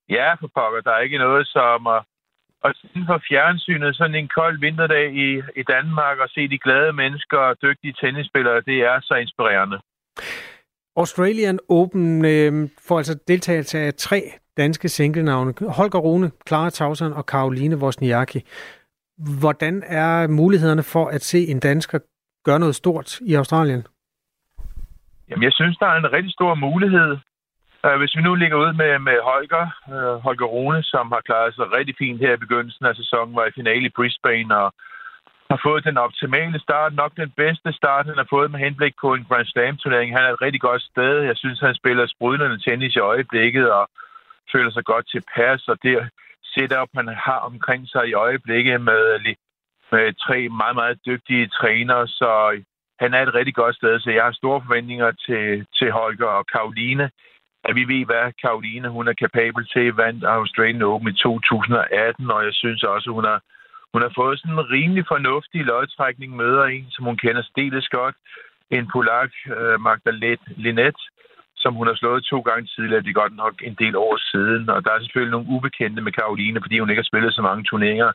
Ja, 0.09 0.35
for 0.41 0.49
pokker. 0.55 0.81
Der 0.81 0.91
er 0.91 1.01
ikke 1.01 1.19
noget 1.19 1.47
som 1.47 1.87
at, 1.87 2.03
at 2.65 2.77
sende 2.77 3.07
for 3.07 3.21
fjernsynet 3.29 3.97
sådan 3.97 4.15
en 4.15 4.29
kold 4.29 4.61
vinterdag 4.61 5.07
i, 5.25 5.29
i 5.61 5.63
Danmark 5.75 6.19
og 6.19 6.29
se 6.29 6.49
de 6.49 6.59
glade 6.59 6.93
mennesker 6.93 7.39
og 7.39 7.57
dygtige 7.63 7.95
tennisspillere. 8.01 8.61
Det 8.61 8.79
er 8.91 9.01
så 9.03 9.15
inspirerende. 9.15 9.79
Australian 10.97 11.59
Open 11.69 12.25
øh, 12.25 12.69
får 12.89 12.99
altså 12.99 13.19
deltagelse 13.29 13.79
af 13.79 13.95
tre 13.95 14.21
danske 14.57 14.89
singlenavne. 14.89 15.55
Holger 15.69 15.99
Rune, 15.99 16.31
Clara 16.49 16.71
Tausen 16.71 17.13
og 17.13 17.27
Karoline 17.27 17.77
Wozniacki. 17.77 18.41
Hvordan 19.41 19.83
er 19.87 20.27
mulighederne 20.27 20.83
for 20.83 21.07
at 21.07 21.23
se 21.23 21.47
en 21.47 21.61
dansker 21.61 21.99
gøre 22.45 22.59
noget 22.59 22.75
stort 22.75 23.21
i 23.21 23.35
Australien? 23.35 23.87
Jamen, 25.29 25.43
jeg 25.43 25.53
synes, 25.53 25.77
der 25.77 25.87
er 25.87 25.97
en 25.97 26.13
rigtig 26.13 26.33
stor 26.33 26.55
mulighed. 26.55 27.11
Øh, 27.87 27.97
hvis 28.01 28.17
vi 28.17 28.23
nu 28.23 28.35
ligger 28.35 28.57
ud 28.65 28.73
med, 28.73 28.99
med 28.99 29.17
Holger, 29.31 29.67
øh, 29.95 30.15
Holger 30.27 30.47
Rune, 30.55 30.83
som 30.83 31.13
har 31.13 31.21
klaret 31.29 31.55
sig 31.55 31.73
rigtig 31.73 31.95
fint 31.99 32.21
her 32.21 32.33
i 32.35 32.43
begyndelsen 32.45 32.87
af 32.87 32.97
sæsonen, 32.97 33.37
var 33.37 33.47
i 33.47 33.57
finale 33.61 33.87
i 33.87 33.97
Brisbane 33.97 34.57
og 34.57 34.69
har 35.51 35.61
fået 35.63 35.85
den 35.85 35.99
optimale 35.99 36.59
start, 36.61 36.95
nok 36.95 37.13
den 37.17 37.31
bedste 37.31 37.73
start, 37.73 38.07
han 38.07 38.17
har 38.17 38.27
fået 38.31 38.51
med 38.51 38.61
henblik 38.61 38.95
på 39.01 39.15
en 39.15 39.25
Grand 39.29 39.47
Slam-turnering. 39.47 40.17
Han 40.17 40.25
er 40.25 40.33
et 40.33 40.43
rigtig 40.43 40.61
godt 40.61 40.83
sted. 40.83 41.21
Jeg 41.21 41.37
synes, 41.37 41.61
han 41.61 41.75
spiller 41.75 42.07
sprudlende 42.07 42.59
tennis 42.59 42.97
i 42.97 42.99
øjeblikket 42.99 43.71
og 43.71 43.89
føler 44.53 44.71
sig 44.71 44.85
godt 44.85 45.07
tilpas, 45.11 45.69
og 45.69 45.77
det 45.83 46.11
setup, 46.45 46.91
han 46.95 47.09
har 47.09 47.41
omkring 47.51 47.89
sig 47.89 48.09
i 48.09 48.13
øjeblikket 48.13 48.81
med, 48.81 49.03
med 49.93 50.05
tre 50.27 50.49
meget, 50.49 50.77
meget 50.81 50.99
dygtige 51.07 51.49
trænere, 51.49 52.09
så 52.09 52.63
han 53.03 53.15
er 53.15 53.23
et 53.23 53.35
rigtig 53.35 53.55
godt 53.55 53.77
sted, 53.77 54.01
så 54.01 54.11
jeg 54.11 54.25
har 54.25 54.33
store 54.33 54.63
forventninger 54.67 55.11
til, 55.27 55.67
til 55.79 55.91
Holger 55.91 56.27
og 56.27 56.47
Karoline. 56.47 57.11
At 57.69 57.75
vi 57.79 57.85
ved, 57.93 58.07
hvad 58.07 58.25
Karoline 58.43 58.89
hun 58.89 59.09
er 59.09 59.13
kapabel 59.25 59.67
til. 59.75 59.93
Vandt 59.93 60.25
Australian 60.25 60.83
Open 60.83 61.09
i 61.09 61.17
2018, 61.17 62.31
og 62.31 62.45
jeg 62.45 62.55
synes 62.55 62.83
også, 62.83 63.11
hun 63.11 63.25
har, 63.25 63.41
hun 63.93 64.03
har 64.03 64.13
fået 64.17 64.39
sådan 64.39 64.59
en 64.59 64.71
rimelig 64.71 65.05
fornuftig 65.09 65.65
lodtrækning. 65.65 66.37
Møder 66.37 66.65
en, 66.65 66.87
som 66.91 67.05
hun 67.05 67.17
kender 67.17 67.43
stiles 67.43 67.89
godt. 67.89 68.17
En 68.71 68.91
polak, 68.93 69.33
uh, 69.57 69.81
Magda 69.81 70.11
Linet, 70.57 71.01
som 71.57 71.75
hun 71.75 71.87
har 71.87 71.95
slået 71.95 72.25
to 72.25 72.41
gange 72.41 72.67
tidligere. 72.67 73.03
Det 73.03 73.09
er 73.09 73.23
godt 73.23 73.37
nok 73.37 73.55
en 73.63 73.77
del 73.79 73.97
år 73.97 74.17
siden. 74.33 74.71
Og 74.71 74.85
der 74.85 74.91
er 74.93 75.01
selvfølgelig 75.01 75.33
nogle 75.37 75.53
ubekendte 75.57 76.03
med 76.03 76.13
Karoline, 76.13 76.61
fordi 76.63 76.79
hun 76.79 76.91
ikke 76.91 77.03
har 77.03 77.11
spillet 77.13 77.35
så 77.35 77.43
mange 77.43 77.65
turneringer 77.65 78.13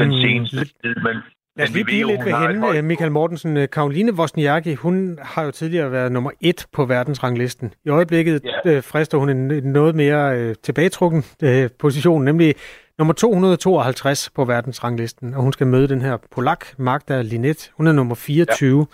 den 0.00 0.08
mm. 0.08 0.20
seneste 0.24 0.64
tid. 0.64 0.94
Men 1.06 1.16
Lad 1.56 1.66
os 1.66 1.72
lige 1.72 1.84
blive 1.84 2.06
lidt 2.06 2.24
ved 2.24 2.32
hende, 2.32 2.78
øh, 2.78 2.84
Michael 2.84 3.12
Mortensen. 3.12 3.68
Karoline 3.68 4.12
Wozniacki, 4.12 4.74
hun 4.74 5.18
har 5.22 5.44
jo 5.44 5.50
tidligere 5.50 5.92
været 5.92 6.12
nummer 6.12 6.30
et 6.40 6.66
på 6.72 6.84
verdensranglisten. 6.84 7.74
I 7.84 7.88
øjeblikket 7.88 8.42
yeah. 8.66 8.82
frister 8.82 9.18
hun 9.18 9.28
en, 9.28 9.46
noget 9.72 9.94
mere 9.94 10.38
øh, 10.38 10.54
tilbagetrukken 10.62 11.24
øh, 11.42 11.70
position, 11.78 12.24
nemlig 12.24 12.54
nummer 12.98 13.14
252 13.14 14.30
på 14.30 14.44
verdensranglisten, 14.44 15.34
og 15.34 15.42
hun 15.42 15.52
skal 15.52 15.66
møde 15.66 15.88
den 15.88 16.02
her 16.02 16.16
polak, 16.30 16.64
Magda 16.78 17.22
Linet. 17.22 17.72
Hun 17.76 17.86
er 17.86 17.92
nummer 17.92 18.14
24. 18.14 18.86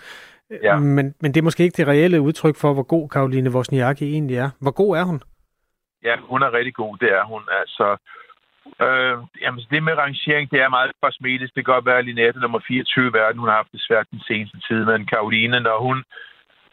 Ja. 0.49 0.55
Ja. 0.63 0.77
Men, 0.77 1.15
men 1.21 1.33
det 1.33 1.41
er 1.41 1.43
måske 1.43 1.63
ikke 1.63 1.77
det 1.77 1.87
reelle 1.87 2.21
udtryk 2.21 2.55
for, 2.55 2.73
hvor 2.73 2.83
god 2.83 3.09
Karoline 3.09 3.49
Wozniacki 3.49 4.11
egentlig 4.13 4.37
er. 4.37 4.49
Hvor 4.59 4.71
god 4.71 4.97
er 4.97 5.03
hun? 5.03 5.21
ja, 6.07 6.15
hun 6.31 6.41
er 6.41 6.53
rigtig 6.57 6.73
god, 6.73 6.97
det 6.97 7.09
er 7.19 7.25
hun. 7.31 7.43
Altså, 7.61 7.87
øh, 8.85 9.17
jamen, 9.41 9.61
det 9.71 9.83
med 9.83 9.97
rangering, 9.97 10.51
det 10.51 10.59
er 10.61 10.69
meget 10.69 10.91
kosmetisk. 11.01 11.55
Det 11.55 11.65
kan 11.65 11.73
godt 11.73 11.85
være, 11.85 11.97
at 11.97 12.05
Linette 12.05 12.39
nummer 12.39 12.59
24 12.67 13.07
i 13.07 13.13
verden, 13.13 13.39
hun 13.39 13.49
har 13.49 13.55
haft 13.55 13.71
det 13.71 13.81
svært 13.87 14.11
den 14.11 14.21
seneste 14.27 14.57
tid, 14.67 14.85
men 14.85 15.05
Karoline, 15.05 15.59
når 15.59 15.79
hun 15.87 16.03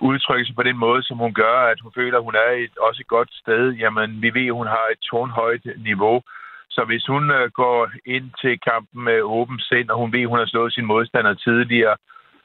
udtrykker 0.01 0.47
sig 0.47 0.57
på 0.57 0.63
den 0.63 0.77
måde, 0.77 1.03
som 1.03 1.17
hun 1.19 1.35
gør, 1.35 1.57
at 1.73 1.81
hun 1.81 1.93
føler, 1.95 2.19
at 2.19 2.25
hun 2.25 2.35
er 2.35 2.51
et, 2.65 2.75
også 2.79 3.01
et 3.01 3.15
godt 3.17 3.31
sted, 3.43 3.73
jamen 3.73 4.23
vi 4.23 4.35
ved, 4.35 4.47
at 4.47 4.59
hun 4.61 4.67
har 4.67 4.87
et 4.93 5.01
tårnhøjt 5.11 5.67
niveau. 5.77 6.23
Så 6.71 6.85
hvis 6.85 7.07
hun 7.07 7.31
øh, 7.31 7.51
går 7.51 7.91
ind 8.07 8.31
til 8.41 8.61
kampen 8.71 9.05
med 9.05 9.21
åben 9.23 9.61
sind, 9.61 9.91
og 9.91 9.99
hun 9.99 10.13
ved, 10.13 10.23
at 10.23 10.29
hun 10.29 10.39
har 10.39 10.47
slået 10.47 10.75
sin 10.75 10.87
modstander 10.87 11.35
tidligere, 11.35 11.97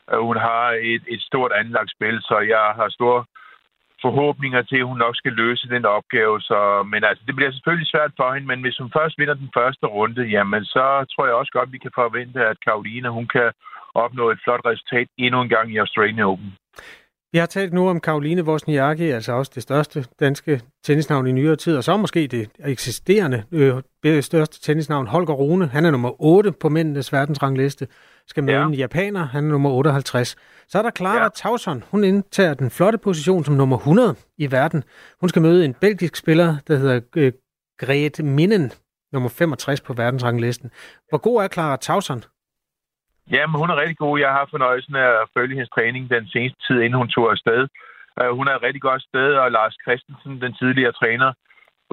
og 0.07 0.25
hun 0.25 0.37
har 0.37 0.65
et, 0.81 1.03
et 1.07 1.21
stort 1.21 1.51
anlagt 1.51 1.91
spil, 1.91 2.17
så 2.21 2.39
jeg 2.39 2.65
har 2.79 2.89
stor 2.89 3.27
forhåbninger 4.05 4.61
til, 4.61 4.77
at 4.77 4.89
hun 4.89 4.97
nok 4.97 5.15
skal 5.15 5.33
løse 5.33 5.69
den 5.69 5.85
opgave. 5.85 6.41
Så, 6.41 6.59
men 6.91 7.03
altså, 7.03 7.23
det 7.27 7.35
bliver 7.35 7.51
selvfølgelig 7.51 7.87
svært 7.91 8.11
for 8.17 8.33
hende, 8.33 8.47
men 8.47 8.61
hvis 8.61 8.77
hun 8.81 8.91
først 8.97 9.15
vinder 9.19 9.33
den 9.33 9.51
første 9.57 9.85
runde, 9.85 10.23
jamen 10.35 10.65
så 10.65 10.85
tror 11.11 11.25
jeg 11.25 11.35
også 11.35 11.51
godt, 11.57 11.73
vi 11.73 11.77
kan 11.77 11.91
forvente, 11.95 12.39
at 12.51 12.57
Karoline 12.65 13.09
hun 13.09 13.27
kan 13.27 13.51
opnå 13.93 14.29
et 14.29 14.39
flot 14.43 14.61
resultat 14.65 15.07
endnu 15.17 15.41
en 15.41 15.49
gang 15.49 15.67
i 15.73 15.77
Australian 15.77 16.19
Open. 16.19 16.51
Vi 17.31 17.37
har 17.37 17.45
talt 17.45 17.73
nu 17.73 17.89
om 17.89 17.99
Karoline 17.99 18.43
Wozniacki, 18.43 19.09
altså 19.09 19.31
også 19.31 19.51
det 19.55 19.63
største 19.63 20.05
danske 20.19 20.61
tennisnavn 20.83 21.27
i 21.27 21.31
nyere 21.31 21.55
tid, 21.55 21.77
og 21.77 21.83
så 21.83 21.97
måske 21.97 22.27
det 22.27 22.49
eksisterende 22.65 23.43
øh, 23.51 24.23
største 24.23 24.61
tennisnavn, 24.61 25.07
Holger 25.07 25.33
Rune. 25.33 25.67
Han 25.67 25.85
er 25.85 25.91
nummer 25.91 26.21
8 26.21 26.51
på 26.51 26.69
mændenes 26.69 27.13
verdensrangliste, 27.13 27.87
skal 28.27 28.43
møde 28.43 28.57
ja. 28.57 28.65
en 28.65 28.73
japaner, 28.73 29.25
han 29.25 29.45
er 29.45 29.49
nummer 29.49 29.69
58. 29.69 30.35
Så 30.67 30.77
er 30.77 30.81
der 30.81 30.91
Clara 30.97 31.23
ja. 31.23 31.29
Tauson, 31.35 31.83
hun 31.91 32.03
indtager 32.03 32.53
den 32.53 32.69
flotte 32.69 32.97
position 32.97 33.45
som 33.45 33.55
nummer 33.55 33.77
100 33.77 34.15
i 34.37 34.51
verden. 34.51 34.83
Hun 35.19 35.29
skal 35.29 35.41
møde 35.41 35.65
en 35.65 35.73
belgisk 35.73 36.15
spiller, 36.15 36.55
der 36.67 36.77
hedder 36.77 37.01
øh, 37.15 37.31
Grete 37.79 38.23
Minnen, 38.23 38.71
nummer 39.13 39.29
65 39.29 39.81
på 39.81 39.93
verdensranglisten. 39.93 40.71
Hvor 41.09 41.17
god 41.17 41.43
er 41.43 41.47
Clara 41.47 41.77
Tauson? 41.77 42.23
Jamen, 43.31 43.59
hun 43.61 43.69
er 43.69 43.81
rigtig 43.81 43.97
god. 43.97 44.19
Jeg 44.19 44.31
har 44.37 44.47
fornøjelsen 44.49 44.95
af 44.95 45.09
at 45.21 45.29
følge 45.37 45.55
hendes 45.55 45.69
træning 45.69 46.09
den 46.09 46.27
seneste 46.27 46.59
tid, 46.67 46.77
inden 46.81 47.01
hun 47.01 47.09
tog 47.09 47.31
afsted. 47.31 47.67
Uh, 48.21 48.31
hun 48.37 48.47
er 48.47 48.55
et 48.55 48.63
rigtig 48.63 48.81
godt 48.81 49.01
sted, 49.01 49.29
og 49.41 49.51
Lars 49.51 49.75
Christensen, 49.83 50.41
den 50.41 50.53
tidligere 50.53 50.91
træner, 50.91 51.33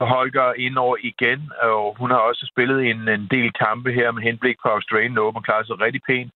Holger 0.00 0.52
ind 0.52 0.76
over 0.76 0.96
igen, 1.02 1.52
og 1.62 1.96
hun 1.98 2.10
har 2.10 2.18
også 2.18 2.46
spillet 2.52 2.90
en, 2.90 3.08
en 3.08 3.26
del 3.30 3.52
kampe 3.52 3.92
her 3.92 4.10
med 4.10 4.22
henblik 4.22 4.56
på 4.62 4.68
Australian 4.68 5.18
Open 5.18 5.42
klarer 5.42 5.62
klaret 5.62 5.66
sig 5.66 5.80
rigtig 5.86 6.02
pænt. 6.08 6.32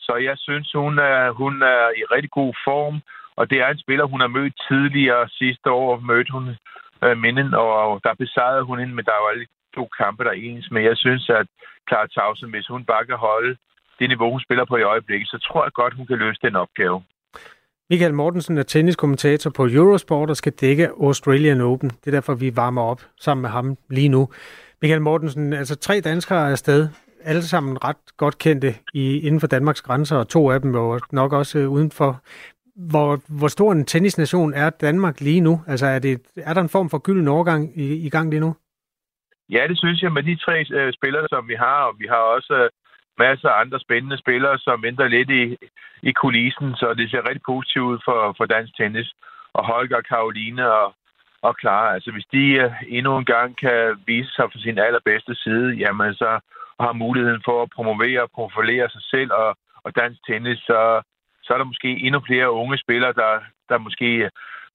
Så 0.00 0.16
jeg 0.16 0.36
synes, 0.38 0.72
hun 0.74 0.98
er, 0.98 1.30
hun 1.30 1.62
er 1.62 1.84
i 2.00 2.02
rigtig 2.14 2.30
god 2.30 2.54
form, 2.64 3.00
og 3.36 3.50
det 3.50 3.58
er 3.60 3.68
en 3.68 3.78
spiller, 3.78 4.04
hun 4.04 4.20
har 4.20 4.28
mødt 4.28 4.54
tidligere. 4.68 5.28
Sidste 5.28 5.70
år 5.70 6.00
mødte 6.00 6.32
hun 6.32 6.56
øh, 7.04 7.16
Minden, 7.16 7.54
og 7.54 8.00
der 8.04 8.14
besejrede 8.14 8.64
hun 8.64 8.78
hende, 8.78 8.94
men 8.94 9.04
der 9.04 9.22
var 9.22 9.30
alle 9.30 9.46
to 9.74 9.88
kampe, 10.00 10.24
der 10.24 10.30
er 10.30 10.44
ens. 10.48 10.70
Men 10.70 10.84
jeg 10.84 10.96
synes, 10.96 11.30
at 11.30 11.46
Clara 11.88 12.06
Tausen, 12.06 12.50
hvis 12.50 12.66
hun 12.66 12.84
bare 12.84 13.04
kan 13.06 13.16
holde 13.16 13.56
det 14.02 14.08
niveau, 14.08 14.30
hun 14.30 14.40
spiller 14.46 14.64
på 14.64 14.76
i 14.76 14.82
øjeblikket, 14.82 15.28
så 15.28 15.38
tror 15.46 15.64
jeg 15.64 15.72
godt, 15.72 15.94
hun 15.94 16.06
kan 16.06 16.18
løse 16.18 16.40
den 16.42 16.56
opgave. 16.56 17.02
Michael 17.90 18.14
Mortensen 18.14 18.58
er 18.58 18.62
tenniskommentator 18.62 19.50
på 19.50 19.66
Eurosport 19.66 20.30
og 20.30 20.36
skal 20.36 20.52
dække 20.52 20.88
Australian 20.88 21.60
Open. 21.60 21.90
Det 21.90 22.06
er 22.06 22.10
derfor, 22.10 22.34
vi 22.34 22.56
varmer 22.56 22.82
op 22.82 23.00
sammen 23.20 23.42
med 23.42 23.50
ham 23.50 23.76
lige 23.90 24.08
nu. 24.08 24.28
Michael 24.82 25.02
Mortensen, 25.02 25.52
altså 25.52 25.76
tre 25.76 26.00
danskere 26.00 26.46
er 26.46 26.50
afsted. 26.50 26.88
Alle 27.24 27.42
sammen 27.42 27.84
ret 27.84 28.16
godt 28.16 28.38
kendte 28.38 28.74
i, 28.94 29.20
inden 29.26 29.40
for 29.40 29.46
Danmarks 29.46 29.82
grænser, 29.82 30.16
og 30.16 30.28
to 30.28 30.50
af 30.50 30.60
dem 30.60 30.74
er 30.74 30.98
nok 31.12 31.32
også 31.32 31.58
uh, 31.58 31.72
udenfor. 31.72 32.20
Hvor, 32.90 33.20
hvor 33.38 33.48
stor 33.48 33.72
en 33.72 33.84
tennisnation 33.84 34.54
er 34.54 34.70
Danmark 34.70 35.20
lige 35.20 35.40
nu? 35.40 35.60
Altså 35.66 35.86
er, 35.86 35.98
det, 35.98 36.20
er 36.36 36.54
der 36.54 36.60
en 36.60 36.68
form 36.68 36.90
for 36.90 36.98
gylden 36.98 37.28
overgang 37.28 37.78
i, 37.80 38.06
i 38.06 38.08
gang 38.08 38.30
lige 38.30 38.40
nu? 38.40 38.54
Ja, 39.50 39.62
det 39.68 39.78
synes 39.78 40.02
jeg 40.02 40.12
med 40.12 40.22
de 40.22 40.36
tre 40.36 40.56
uh, 40.60 40.92
spillere, 40.92 41.26
som 41.28 41.48
vi 41.48 41.54
har, 41.54 41.78
og 41.88 41.94
vi 41.98 42.06
har 42.08 42.22
også 42.36 42.52
uh, 42.64 42.81
masser 43.18 43.48
af 43.48 43.60
andre 43.60 43.80
spændende 43.80 44.18
spillere, 44.18 44.58
som 44.58 44.82
venter 44.82 45.08
lidt 45.08 45.30
i, 45.30 45.56
i 46.02 46.12
kulissen, 46.12 46.74
så 46.74 46.94
det 46.94 47.10
ser 47.10 47.28
rigtig 47.28 47.42
positivt 47.46 47.84
ud 47.84 47.98
for, 48.04 48.34
for 48.36 48.44
dansk 48.44 48.76
tennis. 48.76 49.12
Og 49.52 49.66
Holger, 49.66 50.00
Karoline 50.00 50.72
og, 50.72 50.94
og 51.42 51.54
Clara, 51.60 51.94
altså 51.94 52.10
hvis 52.12 52.26
de 52.32 52.44
øh, 52.62 52.72
endnu 52.88 53.16
en 53.16 53.24
gang 53.24 53.56
kan 53.56 53.98
vise 54.06 54.30
sig 54.34 54.44
fra 54.52 54.58
sin 54.58 54.78
allerbedste 54.78 55.34
side, 55.34 55.68
jamen 55.82 56.14
så 56.14 56.40
har 56.80 56.92
muligheden 56.92 57.42
for 57.44 57.62
at 57.62 57.70
promovere 57.76 58.22
og 58.22 58.30
profilere 58.34 58.88
sig 58.90 59.02
selv 59.02 59.32
og, 59.32 59.56
og 59.84 59.96
dansk 59.96 60.20
tennis, 60.26 60.58
så, 60.58 61.02
så 61.42 61.52
er 61.54 61.58
der 61.58 61.64
måske 61.64 61.88
endnu 62.06 62.20
flere 62.26 62.50
unge 62.50 62.78
spillere, 62.78 63.12
der, 63.12 63.40
der 63.68 63.78
måske 63.78 64.30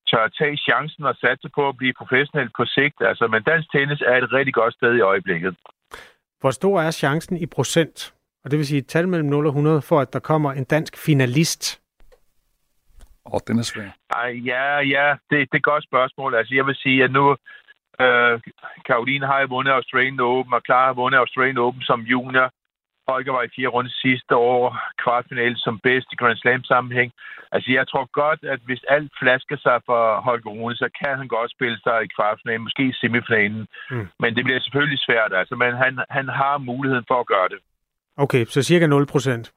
tør 0.09 0.27
tage 0.27 0.57
chancen 0.57 1.03
og 1.05 1.15
satse 1.15 1.49
på 1.55 1.69
at 1.69 1.77
blive 1.77 1.93
professionel 1.93 2.49
på 2.57 2.65
sigt. 2.65 2.97
Altså, 3.09 3.27
men 3.27 3.43
dansk 3.43 3.71
tennis 3.71 4.01
er 4.01 4.17
et 4.17 4.33
rigtig 4.33 4.53
godt 4.53 4.73
sted 4.73 4.95
i 4.95 4.99
øjeblikket. 5.11 5.55
Hvor 6.41 6.51
stor 6.51 6.81
er 6.81 6.91
chancen 6.91 7.37
i 7.37 7.45
procent? 7.45 8.13
Og 8.47 8.51
det 8.51 8.59
vil 8.59 8.67
sige 8.67 8.79
et 8.79 8.87
tal 8.87 9.07
mellem 9.07 9.29
0 9.29 9.45
og 9.45 9.49
100, 9.49 9.81
for 9.81 9.99
at 9.99 10.13
der 10.13 10.19
kommer 10.19 10.51
en 10.53 10.63
dansk 10.63 10.97
finalist. 11.05 11.81
Åh, 13.25 13.33
oh, 13.33 13.39
den 13.47 13.59
er 13.59 13.63
svær. 13.63 13.89
Ej, 14.09 14.31
ja, 14.51 14.79
ja, 14.95 15.07
det, 15.29 15.37
det 15.49 15.53
er 15.53 15.63
et 15.63 15.63
godt 15.63 15.83
spørgsmål. 15.83 16.35
Altså, 16.35 16.55
jeg 16.55 16.65
vil 16.65 16.75
sige, 16.75 17.03
at 17.03 17.11
nu... 17.11 17.37
Øh, 18.01 18.39
Karoline 18.87 19.25
har 19.25 19.47
vundet 19.47 19.71
Australian 19.71 20.19
Open, 20.19 20.53
og 20.53 20.61
Clara 20.65 20.85
har 20.85 20.93
vundet 20.93 21.17
Australian 21.17 21.57
Open 21.57 21.81
som 21.81 22.01
junior. 22.01 22.47
Holger 23.07 23.31
var 23.33 23.43
i 23.43 23.53
fire 23.55 23.67
runder 23.67 23.91
sidste 24.05 24.35
år, 24.35 24.77
kvartfinale 25.03 25.57
som 25.57 25.79
bedst 25.79 26.07
i 26.13 26.15
Grand 26.15 26.37
Slam 26.37 26.63
sammenhæng. 26.63 27.11
Altså, 27.51 27.69
jeg 27.71 27.87
tror 27.87 28.05
godt, 28.21 28.41
at 28.53 28.59
hvis 28.67 28.83
alt 28.95 29.11
flasker 29.21 29.57
sig 29.65 29.77
for 29.85 30.01
Holger 30.27 30.51
Rune, 30.57 30.75
så 30.75 30.89
kan 30.99 31.17
han 31.17 31.27
godt 31.27 31.51
spille 31.51 31.79
sig 31.85 31.97
i 32.03 32.13
kvartfinalen, 32.15 32.63
måske 32.63 32.83
i 32.89 32.99
semifinalen. 33.01 33.67
Mm. 33.91 34.07
Men 34.21 34.35
det 34.35 34.43
bliver 34.43 34.59
selvfølgelig 34.59 34.99
svært, 35.07 35.31
altså, 35.39 35.55
men 35.55 35.71
han, 35.83 35.93
han 36.09 36.27
har 36.41 36.57
muligheden 36.57 37.05
for 37.07 37.19
at 37.19 37.27
gøre 37.33 37.49
det. 37.53 37.59
Okay, 38.17 38.45
så 38.45 38.63
cirka 38.63 38.85
0% 38.85 38.89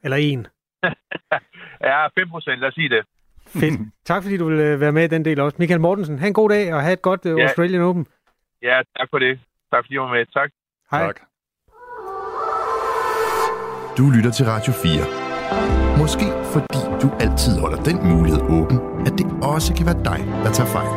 eller 0.04 0.16
1? 0.16 0.22
ja, 1.88 2.06
5 2.08 2.28
lad 2.46 2.68
os 2.68 2.74
sige 2.74 2.88
det. 2.88 3.04
Fedt. 3.46 3.80
Tak 4.10 4.22
fordi 4.22 4.36
du 4.36 4.48
vil 4.48 4.58
øh, 4.60 4.80
være 4.80 4.92
med 4.92 5.04
i 5.04 5.06
den 5.06 5.24
del 5.24 5.40
også. 5.40 5.56
Michael 5.58 5.80
Mortensen, 5.80 6.18
have 6.18 6.28
en 6.28 6.34
god 6.34 6.50
dag 6.50 6.74
og 6.74 6.82
have 6.82 6.92
et 6.92 7.02
godt 7.02 7.26
uh, 7.26 7.38
ja. 7.38 7.42
Australian 7.44 7.82
Open. 7.82 8.06
Ja, 8.62 8.82
tak 8.98 9.08
for 9.10 9.18
det. 9.18 9.40
Tak 9.72 9.84
fordi 9.84 9.94
du 9.94 10.00
var 10.00 10.12
med. 10.14 10.26
Tak. 10.26 10.50
Hej. 10.90 11.06
Tak. 11.06 11.20
Du 13.98 14.10
lytter 14.10 14.30
til 14.30 14.46
Radio 14.46 14.72
4. 14.72 15.98
Måske 15.98 16.26
fordi 16.52 16.80
du 17.02 17.08
altid 17.20 17.60
holder 17.60 17.82
den 17.82 17.98
mulighed 18.12 18.40
åben, 18.42 18.78
at 19.06 19.12
det 19.18 19.26
også 19.42 19.74
kan 19.74 19.86
være 19.86 20.00
dig, 20.10 20.18
der 20.44 20.50
tager 20.52 20.70
fejl. 20.76 20.90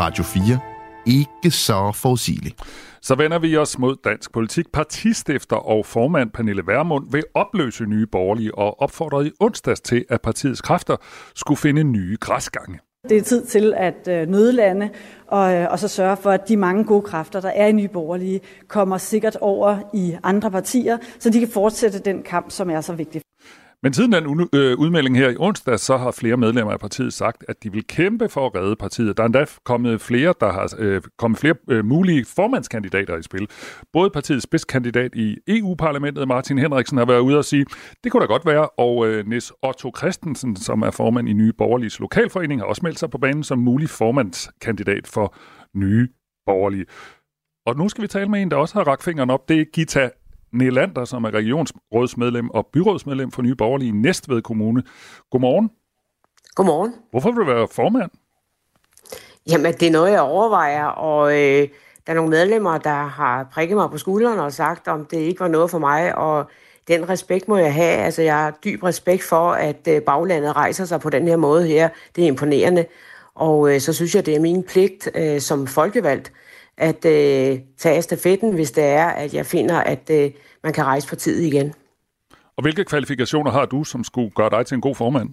Radio 0.00 0.24
4. 0.24 0.71
Ikke 1.06 1.50
så 1.50 1.92
forudsigeligt. 1.94 2.54
Så 3.02 3.14
vender 3.14 3.38
vi 3.38 3.56
os 3.56 3.78
mod 3.78 3.96
dansk 4.04 4.32
politik. 4.32 4.72
Partistifter 4.72 5.56
og 5.56 5.86
formand 5.86 6.30
Pernille 6.30 6.62
Vermund 6.66 7.12
vil 7.12 7.24
opløse 7.34 7.84
nye 7.84 8.06
borgerlige 8.06 8.54
og 8.54 8.80
opfordrede 8.80 9.28
i 9.28 9.32
onsdags 9.40 9.80
til, 9.80 10.04
at 10.08 10.20
partiets 10.20 10.60
kræfter 10.60 10.96
skulle 11.34 11.58
finde 11.58 11.84
nye 11.84 12.16
græsgange. 12.20 12.78
Det 13.08 13.16
er 13.16 13.22
tid 13.22 13.44
til 13.46 13.74
at 13.76 14.08
øh, 14.08 14.28
nødlande 14.28 14.90
og, 15.26 15.54
øh, 15.54 15.70
og 15.70 15.78
så 15.78 15.88
sørge 15.88 16.16
for, 16.16 16.30
at 16.30 16.48
de 16.48 16.56
mange 16.56 16.84
gode 16.84 17.02
kræfter, 17.02 17.40
der 17.40 17.48
er 17.48 17.66
i 17.66 17.72
Nye 17.72 17.88
Borgerlige, 17.88 18.40
kommer 18.68 18.98
sikkert 18.98 19.36
over 19.36 19.78
i 19.94 20.16
andre 20.22 20.50
partier, 20.50 20.98
så 21.18 21.30
de 21.30 21.38
kan 21.38 21.48
fortsætte 21.48 21.98
den 21.98 22.22
kamp, 22.22 22.50
som 22.50 22.70
er 22.70 22.80
så 22.80 22.92
vigtig. 22.92 23.22
Men 23.84 23.92
siden 23.92 24.12
den 24.12 24.48
øh, 24.54 24.78
udmelding 24.78 25.16
her 25.16 25.28
i 25.28 25.36
onsdag, 25.38 25.78
så 25.78 25.96
har 25.96 26.10
flere 26.10 26.36
medlemmer 26.36 26.72
af 26.72 26.80
partiet 26.80 27.12
sagt, 27.12 27.44
at 27.48 27.62
de 27.62 27.72
vil 27.72 27.86
kæmpe 27.86 28.28
for 28.28 28.46
at 28.46 28.54
redde 28.54 28.76
partiet. 28.76 29.16
Der 29.16 29.22
er 29.22 29.26
endda 29.26 29.44
kommet 29.64 30.00
flere, 30.00 30.34
der 30.40 30.52
har 30.52 30.74
øh, 30.78 31.02
kommet 31.18 31.40
flere 31.40 31.54
øh, 31.70 31.84
mulige 31.84 32.24
formandskandidater 32.24 33.16
i 33.16 33.22
spil. 33.22 33.48
Både 33.92 34.10
partiets 34.10 34.42
spidskandidat 34.42 35.14
i 35.14 35.36
EU-parlamentet, 35.48 36.28
Martin 36.28 36.58
Henriksen, 36.58 36.98
har 36.98 37.04
været 37.04 37.20
ude 37.20 37.38
og 37.38 37.44
sige, 37.44 37.66
det 38.04 38.12
kunne 38.12 38.20
da 38.20 38.26
godt 38.26 38.46
være, 38.46 38.68
og 38.68 39.06
øh, 39.06 39.26
Nis 39.26 39.52
Otto 39.62 39.92
Christensen, 39.98 40.56
som 40.56 40.82
er 40.82 40.90
formand 40.90 41.28
i 41.28 41.32
Nye 41.32 41.52
Borgerliges 41.58 42.00
Lokalforening, 42.00 42.60
har 42.60 42.66
også 42.66 42.80
meldt 42.84 42.98
sig 42.98 43.10
på 43.10 43.18
banen 43.18 43.44
som 43.44 43.58
mulig 43.58 43.88
formandskandidat 43.88 45.06
for 45.06 45.34
Nye 45.74 46.08
Borgerlige. 46.46 46.86
Og 47.66 47.76
nu 47.76 47.88
skal 47.88 48.02
vi 48.02 48.08
tale 48.08 48.28
med 48.28 48.42
en, 48.42 48.50
der 48.50 48.56
også 48.56 48.74
har 48.74 48.84
rakt 48.84 49.04
fingeren 49.04 49.30
op. 49.30 49.48
Det 49.48 49.60
er 49.60 49.64
Gita 49.72 50.10
Nelander, 50.52 51.04
som 51.04 51.24
er 51.24 51.30
regionsrådsmedlem 51.30 52.50
og 52.50 52.66
byrådsmedlem 52.66 53.30
for 53.30 53.42
Nye 53.42 53.54
Borgerlige 53.54 53.88
i 53.88 53.92
Næstved 53.92 54.42
Kommune. 54.42 54.82
Godmorgen. 55.30 55.70
Godmorgen. 56.54 56.94
Hvorfor 57.10 57.30
vil 57.30 57.40
du 57.40 57.44
være 57.44 57.68
formand? 57.70 58.10
Jamen, 59.50 59.72
det 59.72 59.88
er 59.88 59.90
noget, 59.90 60.12
jeg 60.12 60.20
overvejer, 60.20 60.84
og 60.84 61.32
øh, 61.32 61.68
der 62.06 62.12
er 62.12 62.14
nogle 62.14 62.30
medlemmer, 62.30 62.78
der 62.78 63.06
har 63.06 63.48
prikket 63.52 63.76
mig 63.76 63.90
på 63.90 63.98
skulderen 63.98 64.38
og 64.38 64.52
sagt, 64.52 64.88
om 64.88 65.04
det 65.04 65.18
ikke 65.18 65.40
var 65.40 65.48
noget 65.48 65.70
for 65.70 65.78
mig, 65.78 66.14
og 66.18 66.50
den 66.88 67.08
respekt 67.08 67.48
må 67.48 67.56
jeg 67.56 67.74
have. 67.74 67.92
Altså, 67.96 68.22
jeg 68.22 68.34
har 68.34 68.58
dyb 68.64 68.82
respekt 68.82 69.22
for, 69.22 69.50
at 69.50 69.88
øh, 69.88 70.02
baglandet 70.02 70.56
rejser 70.56 70.84
sig 70.84 71.00
på 71.00 71.10
den 71.10 71.28
her 71.28 71.36
måde 71.36 71.66
her. 71.66 71.88
Det 72.16 72.24
er 72.24 72.28
imponerende. 72.28 72.84
Og 73.34 73.74
øh, 73.74 73.80
så 73.80 73.92
synes 73.92 74.14
jeg, 74.14 74.26
det 74.26 74.36
er 74.36 74.40
min 74.40 74.62
pligt 74.62 75.10
øh, 75.14 75.40
som 75.40 75.66
folkevalgt 75.66 76.32
at 76.78 77.04
øh, 77.04 77.58
tage 77.78 78.02
stafetten, 78.02 78.54
hvis 78.54 78.70
det 78.70 78.84
er, 78.84 79.06
at 79.06 79.34
jeg 79.34 79.46
finder, 79.46 79.78
at 79.78 80.10
øh, 80.10 80.30
man 80.64 80.72
kan 80.72 80.84
rejse 80.84 81.08
partiet 81.08 81.42
igen. 81.42 81.72
Og 82.56 82.62
hvilke 82.62 82.84
kvalifikationer 82.84 83.50
har 83.50 83.66
du, 83.66 83.84
som 83.84 84.04
skulle 84.04 84.30
gøre 84.30 84.50
dig 84.50 84.66
til 84.66 84.74
en 84.74 84.80
god 84.80 84.94
formand? 84.94 85.28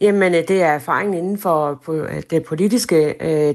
Jamen, 0.00 0.34
øh, 0.34 0.48
det 0.48 0.62
er 0.62 0.66
erfaring 0.66 1.18
inden 1.18 1.38
for 1.38 1.82
det 2.30 2.44
politiske, 2.44 2.96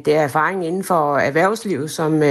det 0.06 0.16
er 0.16 0.22
erfaring 0.22 0.66
inden 0.66 0.84
for 0.84 1.18
erhvervslivet, 1.18 1.92
som, 1.92 2.22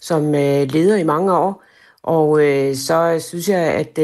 som 0.00 0.32
leder 0.32 0.96
i 0.96 1.04
mange 1.04 1.36
år. 1.36 1.64
Og 2.02 2.38
så 2.74 3.24
synes 3.28 3.48
jeg, 3.48 3.58
at 3.58 3.98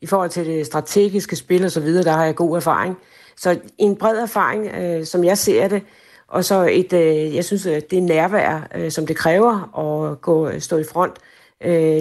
i 0.00 0.06
forhold 0.06 0.30
til 0.30 0.46
det 0.46 0.66
strategiske 0.66 1.36
spil 1.36 1.64
og 1.64 1.70
så 1.70 1.80
videre, 1.80 2.04
der 2.04 2.12
har 2.12 2.24
jeg 2.24 2.34
god 2.34 2.56
erfaring. 2.56 2.96
Så 3.36 3.60
en 3.78 3.96
bred 3.96 4.16
erfaring, 4.16 4.70
som 5.06 5.24
jeg 5.24 5.38
ser 5.38 5.68
det, 5.68 5.82
og 6.32 6.44
så 6.44 6.68
et, 6.72 6.92
jeg 7.34 7.44
synes, 7.44 7.66
at 7.66 7.90
det 7.90 8.02
nærvær, 8.02 8.88
som 8.88 9.06
det 9.06 9.16
kræver 9.16 9.78
at 9.78 10.20
gå, 10.20 10.58
stå 10.58 10.76
i 10.76 10.84
front, 10.92 11.18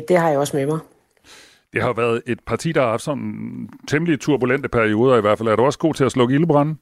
det 0.08 0.18
har 0.18 0.30
jeg 0.30 0.40
også 0.40 0.58
med 0.58 0.66
mig. 0.66 0.80
Det 1.74 1.82
har 1.82 1.94
været 1.94 2.22
et 2.28 2.40
parti, 2.48 2.72
der 2.72 2.82
har 2.82 2.90
haft 2.90 3.04
sådan 3.04 3.70
temmelig 3.88 4.20
turbulente 4.20 4.70
perioder 4.70 5.18
i 5.18 5.22
hvert 5.22 5.38
fald. 5.38 5.50
Er 5.50 5.56
du 5.56 5.64
også 5.64 5.80
god 5.80 5.94
til 5.94 6.04
at 6.04 6.12
slukke 6.12 6.36
ildebrænde? 6.36 6.76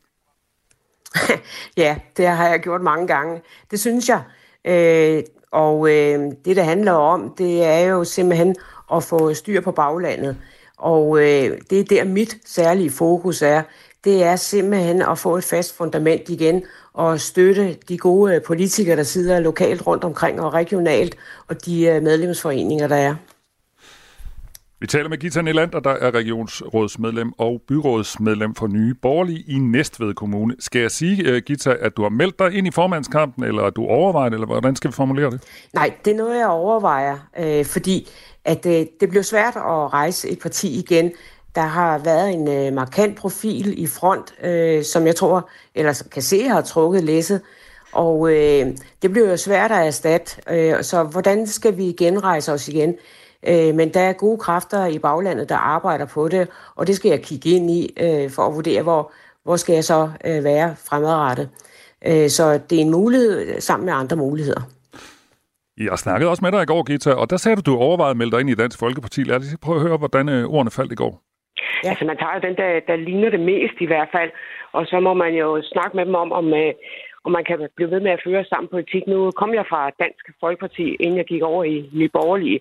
ja, 1.77 1.97
det 2.17 2.27
har 2.27 2.47
jeg 2.47 2.59
gjort 2.59 2.81
mange 2.81 3.07
gange. 3.07 3.41
Det 3.71 3.79
synes 3.79 4.09
jeg. 4.09 4.21
Øh, 4.65 5.23
og 5.51 5.89
øh, 5.89 6.19
det, 6.45 6.55
det 6.55 6.65
handler 6.65 6.91
om, 6.91 7.33
det 7.37 7.65
er 7.65 7.79
jo 7.79 8.03
simpelthen 8.03 8.55
at 8.93 9.03
få 9.03 9.33
styr 9.33 9.61
på 9.61 9.71
baglandet. 9.71 10.37
Og 10.79 11.17
øh, 11.19 11.57
det 11.69 11.79
er 11.79 11.83
der 11.83 12.03
mit 12.03 12.37
særlige 12.45 12.89
fokus 12.89 13.41
er. 13.41 13.61
Det 14.03 14.23
er 14.23 14.35
simpelthen 14.35 15.01
at 15.01 15.17
få 15.17 15.37
et 15.37 15.43
fast 15.43 15.77
fundament 15.77 16.29
igen 16.29 16.63
og 16.93 17.19
støtte 17.19 17.77
de 17.89 17.97
gode 17.97 18.35
øh, 18.35 18.41
politikere, 18.43 18.95
der 18.95 19.03
sidder 19.03 19.39
lokalt 19.39 19.87
rundt 19.87 20.03
omkring 20.03 20.41
og 20.41 20.53
regionalt, 20.53 21.15
og 21.47 21.65
de 21.65 21.85
øh, 21.85 22.03
medlemsforeninger, 22.03 22.87
der 22.87 22.95
er. 22.95 23.15
Vi 24.81 24.87
taler 24.87 25.09
med 25.09 25.17
Gita 25.17 25.41
Nelander, 25.41 25.79
der 25.79 25.89
er 25.89 26.11
regionsrådsmedlem 26.11 27.31
og 27.37 27.61
byrådsmedlem 27.67 28.55
for 28.55 28.67
Nye 28.67 28.93
Borgerlige 28.93 29.43
i 29.47 29.57
Næstved 29.57 30.13
Kommune. 30.13 30.55
Skal 30.59 30.81
jeg 30.81 30.91
sige, 30.91 31.23
øh, 31.29 31.41
Gita, 31.45 31.75
at 31.79 31.97
du 31.97 32.01
har 32.01 32.09
meldt 32.09 32.39
dig 32.39 32.53
ind 32.53 32.67
i 32.67 32.71
formandskampen, 32.71 33.43
eller 33.43 33.63
at 33.63 33.75
du 33.75 33.85
overvejer 33.85 34.29
det, 34.29 34.35
eller 34.35 34.47
hvordan 34.47 34.75
skal 34.75 34.91
vi 34.91 34.93
formulere 34.93 35.31
det? 35.31 35.41
Nej, 35.73 35.93
det 36.05 36.13
er 36.13 36.17
noget, 36.17 36.39
jeg 36.39 36.47
overvejer, 36.47 37.17
øh, 37.39 37.65
fordi 37.65 38.09
at 38.45 38.65
øh, 38.65 38.85
det 38.99 39.09
bliver 39.09 39.23
svært 39.23 39.55
at 39.55 39.93
rejse 39.93 40.29
et 40.29 40.39
parti 40.39 40.79
igen. 40.79 41.11
Der 41.55 41.61
har 41.61 41.97
været 41.97 42.33
en 42.33 42.47
øh, 42.47 42.73
markant 42.73 43.17
profil 43.17 43.83
i 43.83 43.87
front, 43.87 44.33
øh, 44.43 44.83
som 44.83 45.07
jeg 45.07 45.15
tror, 45.15 45.49
eller 45.75 46.03
kan 46.11 46.21
se, 46.21 46.47
har 46.47 46.61
trukket 46.61 47.03
læsset. 47.03 47.41
Og 47.91 48.31
øh, 48.31 48.67
det 49.01 49.11
bliver 49.11 49.29
jo 49.29 49.37
svært 49.37 49.71
at 49.71 49.87
erstatte. 49.87 50.41
Øh, 50.49 50.83
så 50.83 51.03
hvordan 51.03 51.47
skal 51.47 51.77
vi 51.77 51.83
genrejse 51.83 52.53
os 52.53 52.67
igen? 52.67 52.95
Øh, 53.47 53.75
men 53.75 53.93
der 53.93 53.99
er 53.99 54.13
gode 54.13 54.37
kræfter 54.37 54.85
i 54.85 54.99
baglandet, 54.99 55.49
der 55.49 55.55
arbejder 55.55 56.05
på 56.13 56.27
det, 56.27 56.49
og 56.75 56.87
det 56.87 56.95
skal 56.95 57.09
jeg 57.09 57.21
kigge 57.21 57.49
ind 57.49 57.71
i 57.71 57.81
øh, 57.99 58.29
for 58.35 58.41
at 58.47 58.55
vurdere, 58.55 58.83
hvor, 58.83 59.11
hvor 59.43 59.55
skal 59.55 59.73
jeg 59.73 59.83
så 59.83 60.09
øh, 60.25 60.43
være 60.43 60.75
fremadrettet. 60.89 61.49
Øh, 62.07 62.29
så 62.29 62.59
det 62.69 62.77
er 62.77 62.81
en 62.81 62.91
mulighed 62.91 63.61
sammen 63.61 63.85
med 63.85 63.93
andre 63.93 64.15
muligheder. 64.15 64.61
Jeg 65.77 65.97
snakkede 65.97 66.29
også 66.29 66.45
med 66.45 66.51
dig 66.51 66.61
i 66.63 66.65
går, 66.65 66.83
Gita, 66.83 67.11
og 67.11 67.29
der 67.29 67.37
sagde 67.37 67.55
du, 67.55 67.71
du 67.71 67.77
overvejede 67.77 68.11
at 68.11 68.17
melde 68.17 68.31
dig 68.31 68.39
ind 68.39 68.49
i 68.49 68.55
Dansk 68.55 68.79
Folkeparti. 68.79 69.23
Lad 69.23 69.35
os 69.35 69.57
prøve 69.61 69.75
at 69.75 69.87
høre, 69.87 69.97
hvordan 69.97 70.29
øh, 70.29 70.45
ordene 70.45 70.71
faldt 70.71 70.91
i 70.91 70.95
går. 70.95 71.21
Ja. 71.83 71.89
Altså, 71.89 72.05
man 72.05 72.17
tager 72.17 72.35
jo 72.35 72.41
den, 72.47 72.55
der, 72.61 72.71
der 72.87 72.95
ligner 72.95 73.29
det 73.29 73.39
mest 73.39 73.77
i 73.79 73.85
hvert 73.85 74.09
fald, 74.11 74.31
og 74.71 74.85
så 74.85 74.99
må 74.99 75.13
man 75.13 75.33
jo 75.33 75.61
snakke 75.71 75.97
med 75.97 76.05
dem 76.05 76.15
om, 76.15 76.31
om, 76.31 76.53
øh, 76.53 76.73
om 77.23 77.31
man 77.31 77.43
kan 77.43 77.57
blive 77.75 77.91
ved 77.91 77.99
med 77.99 78.11
at 78.11 78.21
føre 78.25 78.45
sammen 78.45 78.67
politik. 78.69 79.03
Nu 79.07 79.31
kom 79.31 79.53
jeg 79.53 79.65
fra 79.69 79.81
Dansk 79.99 80.25
Folkeparti, 80.39 80.95
inden 80.99 81.17
jeg 81.17 81.25
gik 81.25 81.41
over 81.41 81.63
i 81.63 81.89
Nye 81.93 82.09
Borgerlige. 82.13 82.59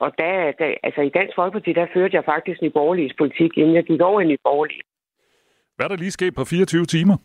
Og 0.00 0.10
der, 0.18 0.52
der, 0.58 0.68
altså 0.82 1.00
i 1.00 1.08
Dansk 1.08 1.34
Folkeparti, 1.36 1.72
der 1.72 1.86
førte 1.94 2.16
jeg 2.16 2.24
faktisk 2.24 2.62
Nye 2.62 2.70
Borgerliges 2.70 3.14
politik, 3.18 3.50
inden 3.56 3.74
jeg 3.74 3.84
gik 3.84 4.00
over 4.00 4.20
i 4.20 4.24
Nye 4.24 4.44
Borgerlige. 4.44 4.82
Hvad 5.76 5.86
er 5.86 5.88
der 5.88 5.96
lige 5.96 6.10
sket 6.10 6.34
på 6.34 6.44
24 6.44 6.86
timer? 6.86 7.16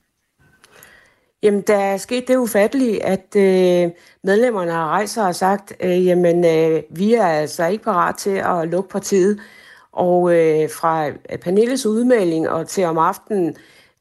Jamen, 1.43 1.61
der 1.61 1.77
er 1.77 1.97
sket 1.97 2.27
det 2.27 2.35
ufattelige, 2.35 3.05
at 3.05 3.35
øh, 3.35 3.91
medlemmerne 4.23 4.71
har 4.71 4.87
rejst 4.87 5.13
sig 5.13 5.27
og 5.27 5.35
sagt, 5.35 5.73
øh, 5.83 6.05
jamen, 6.05 6.45
øh, 6.45 6.83
vi 6.89 7.13
er 7.13 7.25
altså 7.25 7.67
ikke 7.67 7.83
parat 7.83 8.15
til 8.15 8.41
at 8.45 8.67
lukke 8.67 8.89
partiet. 8.89 9.39
Og 9.91 10.35
øh, 10.35 10.69
fra 10.79 11.09
Pernilles 11.43 11.85
udmelding 11.85 12.49
og 12.49 12.67
til 12.67 12.83
om 12.83 12.97
aftenen, 12.97 13.55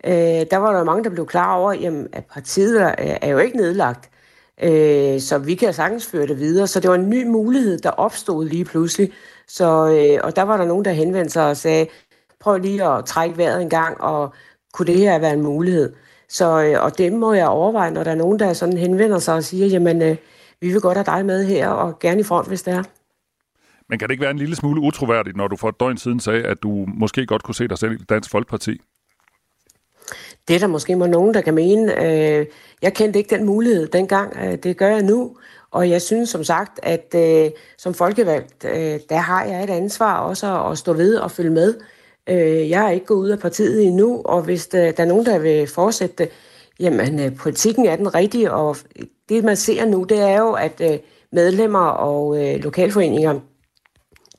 øh, 0.05 0.13
der 0.51 0.57
var 0.57 0.73
der 0.73 0.85
mange, 0.85 1.05
der 1.05 1.11
blev 1.11 1.27
klar 1.27 1.57
over, 1.57 1.73
jamen, 1.73 2.09
at 2.13 2.25
partiet 2.25 2.83
er, 2.83 2.95
er 3.23 3.29
jo 3.29 3.39
ikke 3.39 3.57
nedlagt. 3.57 4.11
Øh, 4.63 5.21
så 5.21 5.39
vi 5.39 5.55
kan 5.55 5.73
sagtens 5.73 6.07
føre 6.07 6.27
det 6.27 6.39
videre. 6.39 6.67
Så 6.67 6.81
det 6.81 6.91
var 6.91 6.97
en 6.97 7.11
ny 7.11 7.27
mulighed, 7.27 7.79
der 7.79 7.91
opstod 7.91 8.45
lige 8.49 8.65
pludselig. 8.65 9.13
Så, 9.49 9.65
øh, 9.65 10.21
og 10.25 10.37
der 10.37 10.43
var 10.43 10.57
der 10.57 10.65
nogen, 10.65 10.85
der 10.85 10.93
henvendte 10.93 11.33
sig 11.33 11.49
og 11.49 11.57
sagde, 11.57 11.87
prøv 12.41 12.59
lige 12.59 12.85
at 12.85 13.05
trække 13.05 13.39
vejret 13.39 13.63
en 13.63 13.71
gang, 13.71 14.01
og 14.01 14.35
kunne 14.73 14.87
det 14.87 14.99
her 14.99 15.19
være 15.19 15.33
en 15.33 15.43
mulighed? 15.43 15.93
Så, 16.29 16.63
øh, 16.63 16.85
og 16.85 16.99
det 16.99 17.13
må 17.13 17.33
jeg 17.33 17.49
overveje, 17.49 17.91
når 17.91 18.05
der 18.05 18.11
er 18.11 18.15
nogen, 18.15 18.39
der 18.39 18.53
sådan 18.53 18.79
henvender 18.79 19.19
sig 19.19 19.35
og 19.35 19.45
siger, 19.45 19.67
jamen, 19.67 20.03
øh, 20.03 20.17
vi 20.61 20.73
vil 20.73 20.81
godt 20.81 20.97
have 20.97 21.19
dig 21.19 21.27
med 21.27 21.45
her, 21.45 21.69
og 21.69 21.99
gerne 21.99 22.21
i 22.21 22.25
front, 22.25 22.49
hvis 22.49 22.63
det 22.63 22.75
er. 22.75 22.83
Men 23.89 23.99
kan 23.99 24.09
det 24.09 24.13
ikke 24.13 24.23
være 24.23 24.31
en 24.31 24.39
lille 24.39 24.57
smule 24.57 24.81
utroværdigt, 24.81 25.37
når 25.37 25.49
du 25.49 25.57
for 25.57 25.69
et 25.69 25.81
døgn 25.81 25.97
siden 25.97 26.21
sagde, 26.21 26.43
at 26.43 26.63
du 26.63 26.85
måske 26.89 27.27
godt 27.27 27.43
kunne 27.43 27.55
se 27.55 27.69
dig 27.69 27.79
selv 27.79 27.93
i 27.93 27.97
Dansk 27.97 28.31
Folkeparti? 28.31 28.81
Det 30.49 30.57
er 30.57 30.61
der 30.61 30.67
måske 30.67 30.97
må 30.97 31.07
nogen, 31.07 31.35
der 31.35 31.41
kan 31.41 31.55
mene. 31.55 32.05
Øh, 32.05 32.47
jeg 32.83 32.95
kendte 32.95 33.19
ikke 33.19 33.37
den 33.37 33.45
mulighed 33.45 33.87
dengang. 33.87 34.37
Øh, 34.45 34.59
det 34.63 34.77
gør 34.77 34.89
jeg 34.89 35.03
nu. 35.03 35.37
Og 35.71 35.91
jeg 35.91 36.03
synes 36.03 36.29
som 36.29 36.45
sagt, 36.45 36.81
at 36.83 37.15
øh, 37.17 37.51
som 37.79 37.95
folkevalgt, 37.95 38.65
øh, 38.65 39.01
der 39.09 39.17
har 39.17 39.45
jeg 39.45 39.65
et 39.65 39.71
ansvar 39.71 40.19
også 40.19 40.47
at, 40.47 40.73
at 40.73 40.79
stå 40.79 40.93
ved 40.93 41.17
og 41.17 41.31
følge 41.31 41.51
med. 41.51 41.75
Øh, 42.29 42.71
jeg 42.71 42.87
er 42.87 42.91
ikke 42.91 43.07
gået 43.07 43.19
ud 43.19 43.29
af 43.29 43.39
partiet 43.39 43.83
endnu, 43.87 44.23
og 44.25 44.43
hvis 44.43 44.67
der, 44.67 44.93
der 44.93 45.03
er 45.03 45.07
nogen, 45.07 45.27
der 45.27 45.39
vil 45.39 45.67
fortsætte 45.67 46.15
det, 46.19 46.29
jamen 46.81 47.21
øh, 47.21 47.37
politikken 47.37 47.87
er 47.87 47.97
den 47.97 48.15
rigtige, 48.15 48.53
og 48.53 48.77
det 49.29 49.45
man 49.45 49.57
ser 49.57 49.85
nu, 49.85 50.05
det 50.05 50.21
er 50.21 50.39
jo, 50.39 50.53
at 50.53 50.81
øh, 50.81 50.99
medlemmer 51.33 51.87
og 51.87 52.43
øh, 52.43 52.65
lokalforeninger, 52.65 53.41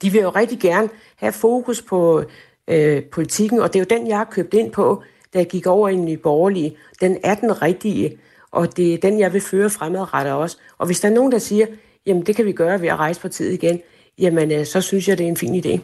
de 0.02 0.10
vil 0.10 0.22
jo 0.22 0.30
rigtig 0.30 0.60
gerne 0.60 0.90
have 1.16 1.32
fokus 1.32 1.82
på 1.82 2.24
øh, 2.68 3.04
politikken, 3.04 3.60
og 3.60 3.74
det 3.74 3.80
er 3.80 3.86
jo 3.90 3.98
den, 4.00 4.08
jeg 4.08 4.18
har 4.18 4.26
købt 4.26 4.54
ind 4.54 4.72
på, 4.72 5.04
da 5.36 5.40
jeg 5.40 5.48
gik 5.48 5.68
over 5.68 5.90
i 5.90 5.94
en 5.94 6.06
ny 6.06 6.14
borgerlige. 6.14 6.78
Den 7.02 7.18
er 7.24 7.36
den 7.36 7.62
rigtige, 7.62 8.18
og 8.52 8.78
det 8.78 8.94
er 8.94 8.98
den, 8.98 9.20
jeg 9.20 9.34
vil 9.34 9.42
føre 9.42 9.70
fremadrettet 9.70 10.34
også. 10.34 10.58
Og 10.78 10.86
hvis 10.86 11.00
der 11.00 11.10
er 11.10 11.14
nogen, 11.14 11.32
der 11.32 11.38
siger, 11.38 11.66
jamen 12.06 12.26
det 12.26 12.36
kan 12.36 12.46
vi 12.46 12.52
gøre 12.52 12.82
ved 12.82 12.88
at 12.88 13.00
rejse 13.00 13.22
partiet 13.22 13.54
igen, 13.54 13.82
jamen 14.18 14.52
øh, 14.52 14.66
så 14.66 14.82
synes 14.82 15.08
jeg, 15.08 15.18
det 15.18 15.24
er 15.24 15.28
en 15.28 15.38
fin 15.38 15.66
idé. 15.66 15.80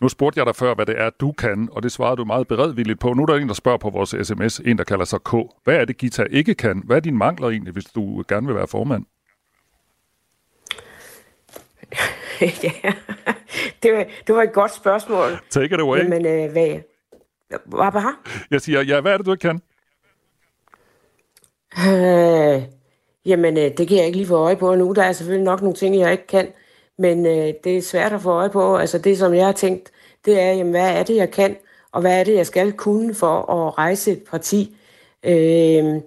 Nu 0.00 0.08
spurgte 0.08 0.38
jeg 0.38 0.46
dig 0.46 0.56
før, 0.56 0.74
hvad 0.74 0.86
det 0.86 0.94
er, 0.98 1.10
du 1.10 1.32
kan, 1.32 1.68
og 1.72 1.82
det 1.82 1.92
svarede 1.92 2.16
du 2.16 2.24
meget 2.24 2.48
beredvilligt 2.48 3.00
på. 3.00 3.12
Nu 3.12 3.22
er 3.22 3.26
der 3.26 3.34
en, 3.34 3.48
der 3.48 3.54
spørger 3.54 3.78
på 3.78 3.90
vores 3.90 4.14
sms, 4.26 4.58
en, 4.58 4.78
der 4.78 4.84
kalder 4.84 5.04
sig 5.04 5.20
K. 5.24 5.34
Hvad 5.64 5.74
er 5.74 5.84
det, 5.84 5.98
Gita 5.98 6.24
ikke 6.30 6.54
kan? 6.54 6.82
Hvad 6.86 6.96
er 6.96 7.00
dine 7.00 7.16
mangler 7.16 7.48
egentlig, 7.48 7.72
hvis 7.72 7.84
du 7.84 8.22
gerne 8.28 8.46
vil 8.46 8.56
være 8.56 8.66
formand? 8.66 9.04
ja, 12.40 12.92
det 13.82 13.92
var, 13.92 14.04
det 14.26 14.34
var 14.34 14.42
et 14.42 14.52
godt 14.52 14.74
spørgsmål. 14.74 15.30
Take 15.50 15.74
it 15.74 15.80
away. 15.80 15.98
Jamen, 15.98 16.26
øh, 16.26 16.52
hvad, 16.52 16.80
hvad, 17.64 17.90
hvad? 17.90 18.14
Jeg 18.50 18.60
siger, 18.60 18.82
ja, 18.82 19.00
hvad 19.00 19.12
er 19.12 19.16
det, 19.16 19.26
du 19.26 19.32
ikke 19.32 19.42
kan? 19.42 19.60
Øh, 21.78 22.62
jamen, 23.26 23.56
øh, 23.56 23.78
det 23.78 23.88
kan 23.88 23.96
jeg 23.96 24.06
ikke 24.06 24.18
lige 24.18 24.26
få 24.26 24.36
øje 24.36 24.56
på 24.56 24.74
nu. 24.74 24.92
Der 24.92 25.02
er 25.02 25.12
selvfølgelig 25.12 25.44
nok 25.44 25.60
nogle 25.60 25.76
ting, 25.76 25.98
jeg 25.98 26.12
ikke 26.12 26.26
kan, 26.26 26.48
men 26.98 27.26
øh, 27.26 27.54
det 27.64 27.76
er 27.76 27.82
svært 27.82 28.12
at 28.12 28.22
få 28.22 28.30
øje 28.30 28.50
på. 28.50 28.76
Altså 28.76 28.98
det, 28.98 29.18
som 29.18 29.34
jeg 29.34 29.46
har 29.46 29.52
tænkt, 29.52 29.90
det 30.24 30.40
er, 30.40 30.52
jamen, 30.52 30.70
hvad 30.70 30.98
er 30.98 31.02
det, 31.02 31.16
jeg 31.16 31.30
kan, 31.30 31.56
og 31.92 32.00
hvad 32.00 32.20
er 32.20 32.24
det, 32.24 32.34
jeg 32.34 32.46
skal 32.46 32.72
kunne 32.72 33.14
for 33.14 33.52
at 33.52 33.78
rejse 33.78 34.12
et 34.12 34.24
parti. 34.30 34.76
Øh, 35.24 36.00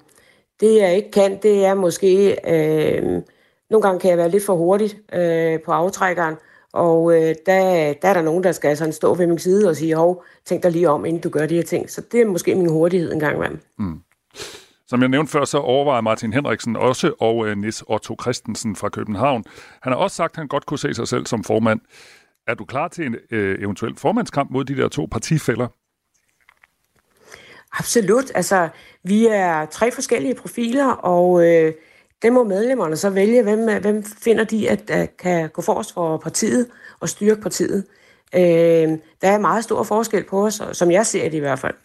det, 0.59 0.75
jeg 0.77 0.95
ikke 0.95 1.11
kan, 1.11 1.39
det 1.41 1.65
er 1.65 1.73
måske... 1.73 2.37
Øh, 2.47 3.21
nogle 3.69 3.81
gange 3.81 3.99
kan 3.99 4.09
jeg 4.09 4.17
være 4.17 4.29
lidt 4.29 4.45
for 4.45 4.55
hurtigt 4.55 4.97
øh, 5.13 5.59
på 5.61 5.71
aftrækkeren, 5.71 6.35
og 6.73 7.15
øh, 7.15 7.35
der, 7.45 7.93
der 7.93 8.07
er 8.07 8.13
der 8.13 8.21
nogen, 8.21 8.43
der 8.43 8.51
skal 8.51 8.77
sådan 8.77 8.93
stå 8.93 9.13
ved 9.13 9.27
min 9.27 9.39
side 9.39 9.69
og 9.69 9.75
sige, 9.75 9.95
hov, 9.95 10.23
tænk 10.45 10.63
dig 10.63 10.71
lige 10.71 10.89
om, 10.89 11.05
inden 11.05 11.21
du 11.21 11.29
gør 11.29 11.45
de 11.45 11.55
her 11.55 11.63
ting. 11.63 11.89
Så 11.89 12.01
det 12.11 12.21
er 12.21 12.25
måske 12.25 12.55
min 12.55 12.69
hurtighed 12.69 13.13
en 13.13 13.19
gang 13.19 13.35
imellem. 13.35 13.59
Mm. 13.79 13.99
Som 14.87 15.01
jeg 15.01 15.09
nævnte 15.09 15.31
før, 15.31 15.45
så 15.45 15.57
overvejer 15.57 16.01
Martin 16.01 16.33
Henriksen 16.33 16.75
også, 16.75 17.13
og 17.19 17.47
øh, 17.47 17.57
Nis 17.57 17.83
Otto 17.87 18.15
Christensen 18.21 18.75
fra 18.75 18.89
København. 18.89 19.43
Han 19.81 19.93
har 19.93 19.99
også 19.99 20.15
sagt, 20.15 20.33
at 20.33 20.37
han 20.37 20.47
godt 20.47 20.65
kunne 20.65 20.79
se 20.79 20.93
sig 20.93 21.07
selv 21.07 21.25
som 21.25 21.43
formand. 21.43 21.79
Er 22.47 22.53
du 22.53 22.65
klar 22.65 22.87
til 22.87 23.05
en 23.05 23.15
øh, 23.31 23.59
eventuel 23.59 23.95
formandskamp 23.95 24.51
mod 24.51 24.65
de 24.65 24.77
der 24.77 24.87
to 24.87 25.07
partifælder? 25.11 25.67
Absolut. 27.79 28.31
Altså, 28.35 28.69
vi 29.03 29.27
er 29.27 29.65
tre 29.65 29.91
forskellige 29.91 30.35
profiler, 30.35 30.91
og 30.91 31.47
øh, 31.47 31.73
den 32.23 32.33
må 32.33 32.43
medlemmerne 32.43 32.95
så 32.95 33.09
vælge, 33.09 33.43
hvem, 33.43 33.69
øh, 33.69 33.81
hvem 33.81 34.03
finder 34.03 34.43
de, 34.43 34.69
at, 34.69 34.89
at 34.89 35.17
kan 35.17 35.49
gå 35.49 35.61
forrest 35.61 35.93
for 35.93 36.17
partiet 36.17 36.67
og 36.99 37.09
styrke 37.09 37.41
partiet. 37.41 37.85
Øh, 38.35 38.41
der 39.21 39.29
er 39.31 39.39
meget 39.39 39.63
stor 39.63 39.83
forskel 39.83 40.23
på 40.29 40.45
os, 40.45 40.61
som 40.71 40.91
jeg 40.91 41.05
ser 41.05 41.23
det 41.23 41.37
i 41.37 41.39
hvert 41.39 41.59
fald. 41.59 41.75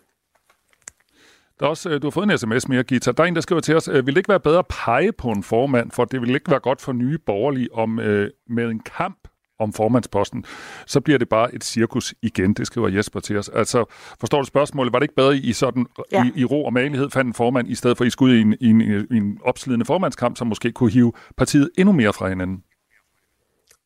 Der 1.60 1.66
er 1.66 1.70
også, 1.70 1.90
øh, 1.90 2.02
du 2.02 2.06
har 2.06 2.10
fået 2.10 2.30
en 2.30 2.38
sms 2.38 2.68
mere, 2.68 2.82
Gita. 2.82 3.12
Der 3.12 3.22
er 3.22 3.26
en, 3.26 3.34
der 3.34 3.40
skriver 3.40 3.60
til 3.60 3.76
os, 3.76 3.88
øh, 3.88 4.06
vil 4.06 4.14
det 4.14 4.18
ikke 4.18 4.28
være 4.28 4.40
bedre 4.40 4.58
at 4.58 4.66
pege 4.66 5.12
på 5.12 5.28
en 5.28 5.42
formand, 5.42 5.90
for 5.90 6.04
det 6.04 6.20
vil 6.20 6.34
ikke 6.34 6.50
være 6.50 6.60
godt 6.60 6.80
for 6.80 6.92
nye 6.92 7.18
borgerlige 7.18 7.74
om 7.74 8.00
øh, 8.00 8.30
med 8.48 8.68
en 8.68 8.80
kamp 8.80 9.27
om 9.58 9.72
formandsposten, 9.72 10.44
så 10.86 11.00
bliver 11.00 11.18
det 11.18 11.28
bare 11.28 11.54
et 11.54 11.64
cirkus 11.64 12.14
igen, 12.22 12.54
det 12.54 12.66
skriver 12.66 12.88
Jesper 12.88 13.20
til 13.20 13.38
os. 13.38 13.48
Altså, 13.48 13.84
forstår 14.20 14.38
du 14.38 14.46
spørgsmålet? 14.46 14.92
Var 14.92 14.98
det 14.98 15.04
ikke 15.04 15.14
bedre 15.14 15.36
i 15.36 15.52
sådan 15.52 15.86
ja. 16.12 16.24
i, 16.24 16.40
i 16.40 16.44
ro 16.44 16.64
og 16.64 16.72
malighed 16.72 17.10
fandt 17.10 17.28
en 17.28 17.34
formand, 17.34 17.68
i 17.68 17.74
stedet 17.74 17.96
for 17.96 18.04
I 18.04 18.10
skulle 18.10 18.38
i 18.38 18.40
en, 18.40 18.56
i 18.60 18.66
en, 18.66 18.80
i 19.10 19.16
en 19.16 19.38
opslidende 19.44 19.84
formandskamp, 19.84 20.36
som 20.36 20.46
måske 20.46 20.72
kunne 20.72 20.90
hive 20.90 21.12
partiet 21.36 21.70
endnu 21.78 21.92
mere 21.92 22.12
fra 22.12 22.28
hinanden? 22.28 22.62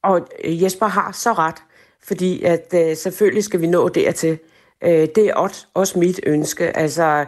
Og 0.03 0.29
øh, 0.45 0.63
Jesper 0.63 0.87
har 0.87 1.13
så 1.13 1.33
ret, 1.33 1.63
fordi 2.03 2.43
at 2.43 2.75
øh, 2.75 2.97
selvfølgelig 2.97 3.45
skal 3.45 3.61
vi 3.61 3.67
nå 3.67 3.89
dertil. 3.89 4.39
Øh, 4.85 4.91
det 4.91 5.19
er 5.19 5.35
også, 5.35 5.67
også 5.75 5.99
mit 5.99 6.21
ønske. 6.27 6.77
Altså, 6.77 7.27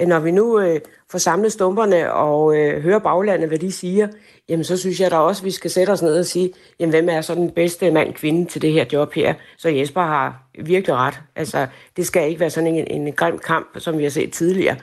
Øh, 0.00 0.06
når 0.06 0.20
vi 0.20 0.30
nu 0.30 0.60
øh, 0.60 0.80
får 1.10 1.18
samlet 1.18 1.52
stumperne 1.52 2.12
og 2.12 2.56
øh, 2.56 2.82
hører 2.82 2.98
baglandet, 2.98 3.48
hvad 3.48 3.58
de 3.58 3.72
siger, 3.72 4.08
jamen 4.48 4.64
så 4.64 4.76
synes 4.76 5.00
jeg 5.00 5.10
da 5.10 5.16
også, 5.16 5.40
at 5.40 5.44
vi 5.44 5.50
skal 5.50 5.70
sætte 5.70 5.90
os 5.90 6.02
ned 6.02 6.18
og 6.18 6.26
sige, 6.26 6.52
jamen 6.80 6.90
hvem 6.90 7.08
er 7.08 7.20
så 7.20 7.34
den 7.34 7.50
bedste 7.50 7.90
mand 7.90 8.14
kvinde 8.14 8.44
til 8.50 8.62
det 8.62 8.72
her 8.72 8.84
job 8.92 9.12
her? 9.12 9.34
Så 9.58 9.68
Jesper 9.68 10.00
har 10.00 10.42
virkelig 10.58 10.96
ret. 10.96 11.20
Altså, 11.36 11.66
det 11.96 12.06
skal 12.06 12.28
ikke 12.28 12.40
være 12.40 12.50
sådan 12.50 12.74
en, 12.74 13.06
en 13.06 13.12
grim 13.12 13.38
kamp, 13.38 13.68
som 13.78 13.98
vi 13.98 14.02
har 14.02 14.10
set 14.10 14.32
tidligere. 14.32 14.76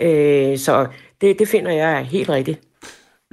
Øh, 0.00 0.58
så 0.58 0.86
det, 1.20 1.38
det 1.38 1.48
finder 1.48 1.72
jeg 1.72 2.04
helt 2.04 2.28
rigtigt. 2.28 2.60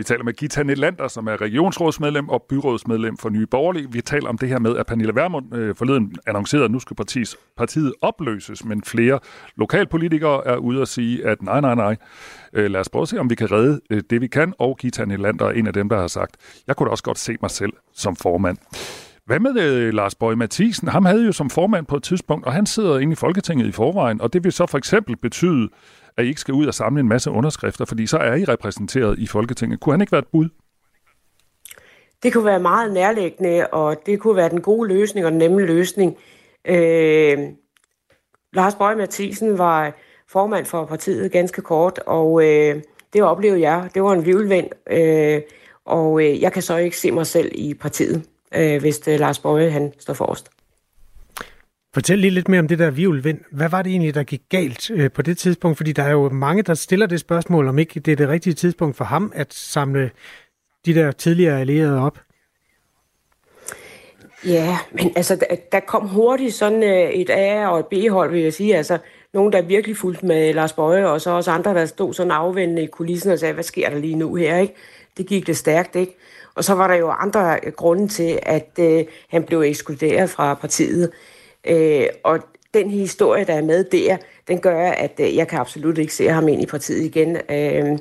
Vi 0.02 0.06
taler 0.06 0.24
med 0.24 0.34
Gita 0.34 0.64
Nelander, 0.64 1.08
som 1.08 1.28
er 1.28 1.42
regionsrådsmedlem 1.42 2.30
og 2.30 2.44
byrådsmedlem 2.50 3.18
for 3.18 3.30
Nye 3.30 3.46
Borgerlige. 3.46 3.92
Vi 3.92 4.02
taler 4.02 4.30
om 4.30 4.38
det 4.38 4.50
her 4.50 4.60
med, 4.60 4.78
at 4.78 4.86
Pernille 4.86 5.16
Vermund 5.16 5.56
øh, 5.56 5.76
forleden 5.76 6.16
annoncerede, 6.28 6.66
at 6.66 6.72
nu 6.72 6.80
skal 6.80 6.96
partiet, 6.96 7.36
partiet 7.58 7.94
opløses, 8.02 8.66
men 8.66 8.84
flere 8.84 9.20
lokalpolitikere 9.56 10.48
er 10.48 10.58
ude 10.58 10.82
og 10.82 10.88
sige, 10.88 11.28
at 11.28 11.42
nej, 11.42 11.62
nej, 11.62 11.76
nej, 11.76 11.96
øh, 12.54 12.72
lad 12.72 12.80
os 12.80 12.90
prøve 12.90 13.02
at 13.02 13.08
se, 13.08 13.20
om 13.20 13.30
vi 13.30 13.36
kan 13.36 13.52
redde 13.52 13.82
øh, 13.90 14.02
det, 14.10 14.22
vi 14.22 14.28
kan. 14.28 14.54
Og 14.60 14.78
Gita 14.78 15.06
Nelander 15.06 15.46
er 15.46 15.52
en 15.52 15.68
af 15.68 15.74
dem, 15.74 15.90
der 15.90 16.00
har 16.00 16.08
sagt, 16.08 16.36
jeg 16.68 16.76
kunne 16.76 16.88
da 16.88 16.92
også 16.92 17.04
godt 17.04 17.20
se 17.20 17.38
mig 17.42 17.52
selv 17.52 17.74
som 17.94 18.16
formand. 18.16 18.58
Hvad 19.26 19.40
med 19.40 19.60
øh, 19.62 19.94
Lars 19.94 20.16
Bøge 20.16 20.36
Mathisen? 20.36 20.88
Ham 20.88 21.06
havde 21.06 21.26
jo 21.26 21.32
som 21.32 21.50
formand 21.50 21.86
på 21.86 21.96
et 21.96 22.04
tidspunkt, 22.04 22.46
og 22.46 22.54
han 22.54 22.66
sidder 22.66 23.00
inde 23.00 23.14
i 23.14 23.16
Folketinget 23.16 23.68
i 23.68 23.72
forvejen, 23.72 24.22
og 24.22 24.34
det 24.34 24.44
vil 24.44 24.52
så 24.52 24.66
for 24.66 24.78
eksempel 24.78 25.18
betyde, 25.18 25.70
at 26.18 26.26
I 26.26 26.28
ikke 26.28 26.42
skal 26.42 26.54
ud 26.54 26.66
og 26.66 26.74
samle 26.74 27.00
en 27.00 27.08
masse 27.08 27.32
underskrifter, 27.32 27.86
fordi 27.86 28.08
så 28.08 28.18
er 28.18 28.36
I 28.36 28.44
repræsenteret 28.44 29.20
i 29.20 29.28
Folketinget. 29.28 29.80
Kunne 29.80 29.94
han 29.94 30.02
ikke 30.02 30.12
være 30.12 30.20
et 30.20 30.28
bud? 30.32 30.50
Det 32.24 32.34
kunne 32.34 32.46
være 32.46 32.60
meget 32.60 32.94
nærliggende, 32.94 33.68
og 33.68 34.06
det 34.06 34.20
kunne 34.20 34.36
være 34.36 34.50
den 34.50 34.62
gode 34.62 34.88
løsning 34.88 35.26
og 35.26 35.32
den 35.32 35.40
nemme 35.40 35.66
løsning. 35.66 36.18
Øh, 36.66 37.40
Lars 38.54 38.76
Bøge 38.76 38.96
Mathisen 38.96 39.58
var 39.58 39.98
formand 40.30 40.66
for 40.66 40.86
partiet 40.86 41.32
ganske 41.32 41.62
kort, 41.62 42.00
og 42.00 42.44
øh, 42.44 42.82
det 43.14 43.24
oplevede 43.24 43.62
jeg. 43.62 43.90
Det 43.94 44.04
var 44.04 44.14
en 44.14 44.26
vivlvind, 44.26 44.68
øh, 44.92 45.42
og 45.86 46.24
øh, 46.24 46.42
jeg 46.42 46.54
kan 46.54 46.62
så 46.62 46.78
ikke 46.78 46.98
se 46.98 47.12
mig 47.12 47.28
selv 47.28 47.52
i 47.54 47.74
partiet, 47.74 48.24
øh, 48.56 48.82
hvis 48.82 49.00
det 49.00 49.20
Lars 49.20 49.40
Bøge 49.40 49.72
han 49.72 49.94
står 50.00 50.14
forrest. 50.14 50.50
Fortæl 51.94 52.20
lige 52.20 52.32
lidt 52.32 52.48
mere 52.48 52.60
om 52.60 52.68
det 52.68 52.80
der 52.80 52.92
virvelvind. 52.92 53.40
Hvad 53.52 53.70
var 53.70 53.82
det 53.82 53.90
egentlig, 53.90 54.16
der 54.16 54.24
gik 54.24 54.42
galt 54.50 54.92
øh, 54.92 55.12
på 55.12 55.22
det 55.22 55.38
tidspunkt? 55.38 55.78
Fordi 55.78 55.92
der 55.92 56.04
er 56.04 56.12
jo 56.12 56.30
mange, 56.30 56.64
der 56.64 56.74
stiller 56.74 57.06
det 57.06 57.20
spørgsmål, 57.20 57.68
om 57.68 57.80
ikke 57.80 58.00
det 58.00 58.12
er 58.12 58.16
det 58.16 58.30
rigtige 58.30 58.54
tidspunkt 58.54 58.98
for 58.98 59.06
ham 59.06 59.32
at 59.36 59.54
samle 59.54 60.12
de 60.86 60.96
der 60.96 61.12
tidligere 61.12 61.60
allierede 61.60 62.00
op. 62.00 62.20
Ja, 64.46 64.78
men 64.92 65.12
altså, 65.16 65.36
der, 65.36 65.56
der 65.72 65.80
kom 65.80 66.08
hurtigt 66.08 66.54
sådan 66.54 66.84
øh, 66.84 67.10
et 67.10 67.30
A- 67.30 67.68
og 67.68 67.80
et 67.80 67.86
B-hold, 67.86 68.32
vil 68.32 68.42
jeg 68.42 68.54
sige. 68.54 68.78
Altså, 68.78 68.98
nogen, 69.34 69.54
der 69.54 69.62
virkelig 69.62 69.98
fulgte 69.98 70.26
med 70.26 70.54
Lars 70.54 70.74
Bøje, 70.74 71.08
og 71.08 71.22
så 71.22 71.30
også 71.30 71.52
andre, 71.52 71.74
der 71.74 71.86
stod 71.86 72.14
sådan 72.14 72.32
afvendende 72.32 72.84
i 72.84 72.88
kulissen 72.88 73.32
og 73.32 73.40
sagde, 73.40 73.54
hvad 73.54 73.64
sker 73.64 73.90
der 73.90 73.98
lige 73.98 74.16
nu 74.16 74.36
her, 74.36 74.58
ikke? 74.58 74.74
Det 75.18 75.28
gik 75.28 75.48
det 75.48 75.58
stærkt, 75.58 75.96
ikke? 75.96 76.18
Og 76.56 76.64
så 76.64 76.74
var 76.74 76.88
der 76.88 76.96
jo 76.96 77.10
andre 77.10 77.60
grunde 77.72 78.08
til, 78.08 78.40
at 78.44 78.70
øh, 78.80 79.06
han 79.30 79.44
blev 79.44 79.62
ekskluderet 79.62 80.30
fra 80.30 80.54
partiet. 80.54 81.12
Øh, 81.68 82.06
og 82.24 82.40
den 82.74 82.90
historie, 82.90 83.46
der 83.46 83.54
er 83.54 83.62
med 83.62 83.84
der, 83.84 84.18
den 84.48 84.62
gør, 84.62 84.92
at 84.92 85.20
øh, 85.20 85.36
jeg 85.36 85.48
kan 85.48 85.60
absolut 85.60 85.98
ikke 85.98 86.14
se 86.14 86.28
ham 86.28 86.48
ind 86.48 86.62
i 86.62 86.66
partiet 86.66 87.06
igen. 87.06 87.38
Øh, 87.50 88.00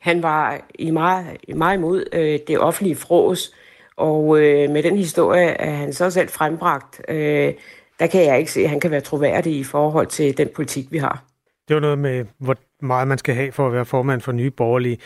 han 0.00 0.22
var 0.22 0.60
i 0.74 0.90
meget, 0.90 1.26
meget 1.56 1.76
imod 1.76 2.04
øh, 2.12 2.38
det 2.48 2.58
offentlige 2.58 2.96
frås, 2.96 3.54
og 3.96 4.40
øh, 4.40 4.70
med 4.70 4.82
den 4.82 4.96
historie, 4.96 5.60
at 5.60 5.72
han 5.72 5.92
så 5.92 6.10
selv 6.10 6.28
frembragt, 6.28 7.02
øh, 7.08 7.54
der 8.00 8.06
kan 8.06 8.24
jeg 8.24 8.38
ikke 8.38 8.52
se, 8.52 8.60
at 8.60 8.70
han 8.70 8.80
kan 8.80 8.90
være 8.90 9.00
troværdig 9.00 9.56
i 9.56 9.64
forhold 9.64 10.06
til 10.06 10.36
den 10.36 10.48
politik, 10.54 10.92
vi 10.92 10.98
har. 10.98 11.24
Det 11.68 11.74
var 11.74 11.80
noget 11.80 11.98
med, 11.98 12.24
hvor 12.38 12.56
meget 12.80 13.08
man 13.08 13.18
skal 13.18 13.34
have 13.34 13.52
for 13.52 13.66
at 13.66 13.72
være 13.72 13.84
formand 13.84 14.20
for 14.20 14.32
nye 14.32 14.50
borgerlige. 14.50 14.98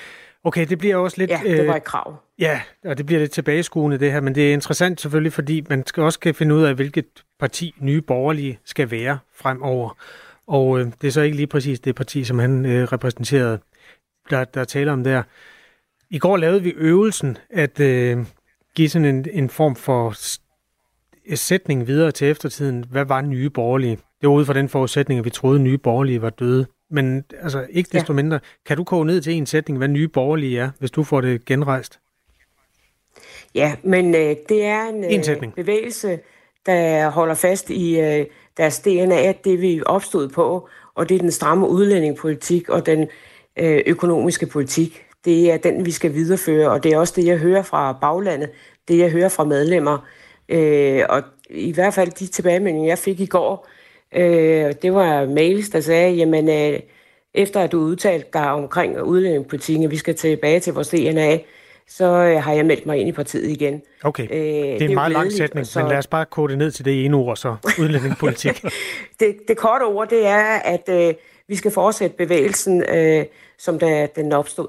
Okay, 0.49 0.67
det 0.67 0.79
bliver 0.79 0.97
også 0.97 1.19
lidt... 1.19 1.31
Ja, 1.31 1.41
det 1.45 1.67
var 1.67 1.77
et 1.77 1.85
krav. 1.85 2.11
Øh, 2.11 2.43
ja, 2.43 2.61
og 2.85 2.99
det 2.99 3.07
bliver 3.07 3.21
lidt 3.21 3.31
tilbageskuende 3.31 3.99
det 3.99 4.13
her, 4.13 4.21
men 4.21 4.35
det 4.35 4.49
er 4.49 4.53
interessant 4.53 5.01
selvfølgelig, 5.01 5.33
fordi 5.33 5.67
man 5.69 5.87
skal 5.87 6.03
også 6.03 6.17
skal 6.17 6.35
finde 6.35 6.55
ud 6.55 6.63
af, 6.63 6.75
hvilket 6.75 7.07
parti 7.41 7.75
nye 7.81 8.01
borgerlige 8.01 8.59
skal 8.65 8.91
være 8.91 9.19
fremover. 9.35 9.97
Og 10.47 10.81
øh, 10.81 10.87
det 11.01 11.09
er 11.09 11.13
så 11.13 11.21
ikke 11.21 11.37
lige 11.37 11.47
præcis 11.47 11.81
det 11.81 11.95
parti, 11.95 12.25
som 12.25 12.39
han 12.39 12.67
øh, 12.67 12.85
repræsenterede, 12.85 13.59
der, 14.31 14.45
der 14.45 14.65
taler 14.65 14.93
om 14.93 15.05
der. 15.05 15.23
I 16.11 16.19
går 16.19 16.37
lavede 16.37 16.63
vi 16.63 16.71
øvelsen 16.71 17.39
at 17.51 17.81
øh, 17.81 18.19
give 18.75 18.89
sådan 18.89 19.15
en, 19.15 19.27
en 19.33 19.51
form 19.51 19.77
for 19.77 20.15
sætning 21.37 21.87
videre 21.87 22.11
til 22.11 22.31
eftertiden. 22.31 22.85
Hvad 22.91 23.05
var 23.05 23.21
nye 23.21 23.51
borgerlige? 23.51 23.99
Det 24.21 24.29
var 24.29 24.35
ud 24.35 24.45
fra 24.45 24.55
den 24.55 24.69
forudsætning, 24.69 25.19
at 25.19 25.25
vi 25.25 25.31
troede, 25.31 25.59
at 25.59 25.65
nye 25.65 25.79
borgerlige 25.79 26.23
var 26.23 26.31
døde. 26.31 26.67
Men 26.91 27.25
altså, 27.43 27.67
ikke 27.71 27.91
desto 27.93 28.13
ja. 28.13 28.17
mindre, 28.17 28.41
kan 28.67 28.77
du 28.77 28.85
koge 28.85 29.07
ned 29.07 29.21
til 29.21 29.33
en 29.33 29.47
sætning, 29.47 29.79
hvad 29.79 29.89
nye 29.89 30.09
borgerlige 30.09 30.61
er, 30.61 30.71
hvis 30.79 30.91
du 30.91 31.03
får 31.03 31.21
det 31.21 31.45
genrejst? 31.45 32.01
Ja, 33.55 33.77
men 33.83 34.15
øh, 34.15 34.37
det 34.49 34.65
er 34.65 34.89
en, 34.89 35.05
en 35.05 35.25
øh, 35.31 35.53
bevægelse, 35.53 36.21
der 36.67 37.11
holder 37.11 37.35
fast 37.35 37.71
i 37.71 38.01
øh, 38.01 38.27
deres 38.57 38.81
DNA, 38.81 39.33
det 39.33 39.61
vi 39.61 39.83
opstod 39.87 40.29
på, 40.29 40.69
og 40.95 41.09
det 41.09 41.15
er 41.15 41.19
den 41.19 41.31
stramme 41.31 41.69
udlændingepolitik 41.69 42.69
og 42.69 42.87
den 42.87 43.09
øh, 43.59 43.83
økonomiske 43.87 44.47
politik. 44.47 45.05
Det 45.25 45.53
er 45.53 45.57
den, 45.57 45.87
vi 45.87 45.91
skal 45.91 46.15
videreføre, 46.15 46.71
og 46.71 46.83
det 46.83 46.93
er 46.93 46.99
også 46.99 47.15
det, 47.17 47.27
jeg 47.27 47.39
hører 47.39 47.63
fra 47.63 47.93
baglandet, 47.93 48.51
det 48.89 48.99
jeg 48.99 49.11
hører 49.11 49.29
fra 49.29 49.45
medlemmer. 49.45 49.99
Øh, 50.49 51.03
og 51.09 51.23
i 51.51 51.73
hvert 51.73 51.95
fald 51.95 52.11
de 52.11 52.27
tilbagemeldinger, 52.27 52.89
jeg 52.89 52.99
fik 52.99 53.21
i 53.21 53.27
går, 53.27 53.69
øh, 54.15 54.75
det 54.83 54.95
var 54.95 55.27
mails, 55.27 55.69
der 55.69 55.81
sagde, 55.81 56.15
jamen 56.15 56.49
øh, 56.49 56.81
efter 57.35 57.61
at 57.61 57.73
du 57.73 57.79
udtalt 57.79 58.33
dig 58.33 58.51
omkring 58.51 59.03
udlændingepolitikken, 59.03 59.85
at 59.85 59.91
vi 59.91 59.97
skal 59.97 60.15
tilbage 60.15 60.61
til 60.61 60.73
vores 60.73 60.89
DNA, 60.89 61.39
så 61.89 62.05
øh, 62.05 62.43
har 62.43 62.53
jeg 62.53 62.67
meldt 62.67 62.87
mig 62.87 62.99
ind 62.99 63.09
i 63.09 63.13
partiet 63.13 63.51
igen. 63.51 63.83
Okay, 64.05 64.23
øh, 64.23 64.29
det 64.31 64.71
er 64.71 64.75
en 64.75 64.81
det 64.81 64.95
meget 64.95 65.13
lang 65.13 65.33
sætning, 65.33 65.67
så... 65.67 65.79
men 65.79 65.89
lad 65.89 65.99
os 65.99 66.07
bare 66.07 66.27
kode 66.27 66.51
det 66.51 66.59
ned 66.59 66.71
til 66.71 66.85
det 66.85 67.05
ene 67.05 67.17
ord, 67.17 67.37
så 67.37 67.57
udlændingepolitik. 67.79 68.65
det, 69.21 69.37
det 69.49 69.57
korte 69.57 69.83
ord, 69.83 70.09
det 70.09 70.27
er, 70.27 70.45
at 70.45 70.89
øh, 70.89 71.15
vi 71.49 71.57
skal 71.57 71.71
fortsætte 71.71 72.17
bevægelsen, 72.17 72.85
øh, 72.89 73.25
som 73.59 73.79
da 73.79 74.09
den 74.17 74.33
opstod. 74.33 74.69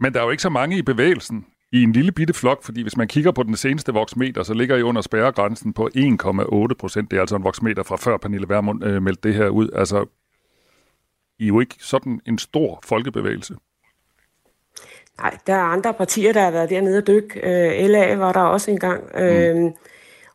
Men 0.00 0.14
der 0.14 0.20
er 0.20 0.24
jo 0.24 0.30
ikke 0.30 0.42
så 0.42 0.48
mange 0.48 0.78
i 0.78 0.82
bevægelsen 0.82 1.46
i 1.72 1.82
en 1.82 1.92
lille 1.92 2.12
bitte 2.12 2.34
flok, 2.34 2.62
fordi 2.62 2.82
hvis 2.82 2.96
man 2.96 3.08
kigger 3.08 3.30
på 3.30 3.42
den 3.42 3.56
seneste 3.56 3.92
voksmeter, 3.92 4.42
så 4.42 4.54
ligger 4.54 4.76
I 4.76 4.82
under 4.82 5.02
spærregrænsen 5.02 5.72
på 5.72 5.88
1,8 5.96 6.74
procent. 6.78 7.10
Det 7.10 7.16
er 7.16 7.20
altså 7.20 7.36
en 7.36 7.44
voksmeter 7.44 7.82
fra 7.82 7.96
før 7.96 8.16
Pernille 8.16 8.48
Vermund 8.48 8.84
øh, 8.84 9.02
meldte 9.02 9.28
det 9.28 9.36
her 9.36 9.48
ud. 9.48 9.68
Altså, 9.74 10.06
I 11.38 11.44
er 11.44 11.48
jo 11.48 11.60
ikke 11.60 11.74
sådan 11.78 12.20
en 12.26 12.38
stor 12.38 12.80
folkebevægelse. 12.84 13.54
Nej, 15.18 15.36
der 15.46 15.54
er 15.54 15.62
andre 15.62 15.94
partier, 15.94 16.32
der 16.32 16.40
har 16.40 16.50
været 16.50 16.70
dernede 16.70 16.98
og 16.98 17.06
dykke. 17.06 17.40
Øh, 17.42 17.88
LA 17.88 18.16
var 18.16 18.32
der 18.32 18.40
også 18.40 18.70
engang. 18.70 19.04
Mm. 19.14 19.20
Øh, 19.20 19.72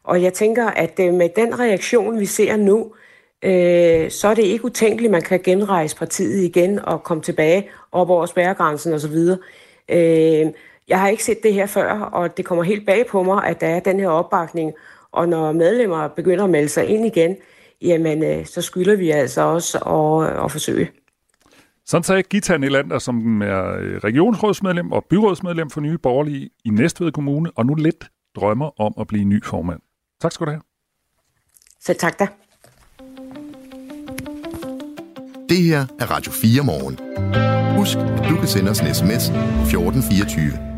og 0.04 0.24
jeg 0.24 0.34
tænker, 0.34 0.68
at 0.68 1.00
øh, 1.00 1.14
med 1.14 1.30
den 1.36 1.60
reaktion, 1.60 2.20
vi 2.20 2.26
ser 2.26 2.58
nu, 2.58 2.94
øh, 3.42 4.12
så 4.12 4.28
er 4.28 4.34
det 4.34 4.44
ikke 4.44 4.66
utænkeligt, 4.66 5.10
at 5.10 5.12
man 5.12 5.22
kan 5.22 5.40
genrejse 5.44 5.96
partiet 5.96 6.44
igen 6.44 6.80
og 6.80 7.04
komme 7.04 7.24
tilbage 7.24 7.70
op 7.92 8.10
over 8.10 8.26
spærregrænsen 8.26 8.94
osv. 8.94 9.16
Øh, 9.90 10.48
jeg 10.88 11.00
har 11.00 11.08
ikke 11.08 11.24
set 11.24 11.44
det 11.44 11.54
her 11.54 11.66
før, 11.66 12.00
og 12.00 12.38
det 12.38 12.46
kommer 12.46 12.64
helt 12.64 12.86
bag 12.86 13.08
på 13.08 13.24
mig, 13.24 13.44
at 13.44 13.62
der 13.62 13.68
er 13.68 13.80
den 13.80 14.00
her 14.00 14.08
opbakning. 14.08 14.74
Og 15.12 15.30
når 15.30 15.52
medlemmer 15.52 16.08
begynder 16.08 16.44
at 16.44 16.50
melde 16.50 16.70
sig 16.70 16.88
ind 16.88 17.06
igen, 17.06 17.36
jamen, 17.82 18.24
øh, 18.24 18.46
så 18.46 18.62
skylder 18.62 18.96
vi 18.96 19.10
altså 19.12 19.42
også 19.42 19.78
at, 19.78 20.46
at 20.46 20.52
forsøge. 20.52 20.92
Sådan 21.86 22.04
sagde 22.04 22.24
Gita 22.24 22.58
Nylander, 22.58 23.00
som 23.00 23.42
er 23.42 23.78
øh, 23.80 23.98
regionsrådsmedlem 23.98 24.92
og 24.92 25.06
byrådsmedlem 25.10 25.70
for 25.70 25.82
Nye 25.82 25.98
Borgerlige 25.98 26.50
i 26.66 26.70
Næstved 26.70 27.12
Kommune, 27.12 27.52
og 27.56 27.66
nu 27.66 27.74
lidt 27.74 28.06
drømmer 28.36 28.82
om 28.82 28.94
at 29.00 29.08
blive 29.08 29.24
ny 29.24 29.46
formand. 29.46 29.80
Tak 30.22 30.32
skal 30.32 30.46
du 30.46 30.52
have. 30.52 30.62
Selv 31.80 31.98
tak 31.98 32.20
da. 32.20 32.28
Det 35.50 35.58
her 35.58 35.86
er 36.00 36.12
Radio 36.12 36.32
4 36.32 36.64
morgen. 36.64 37.00
Husk, 37.78 37.98
at 37.98 38.30
du 38.30 38.36
kan 38.36 38.48
sende 38.48 38.72
os 38.72 38.80
en 38.80 38.94
sms 38.94 39.30
1424. 39.30 40.75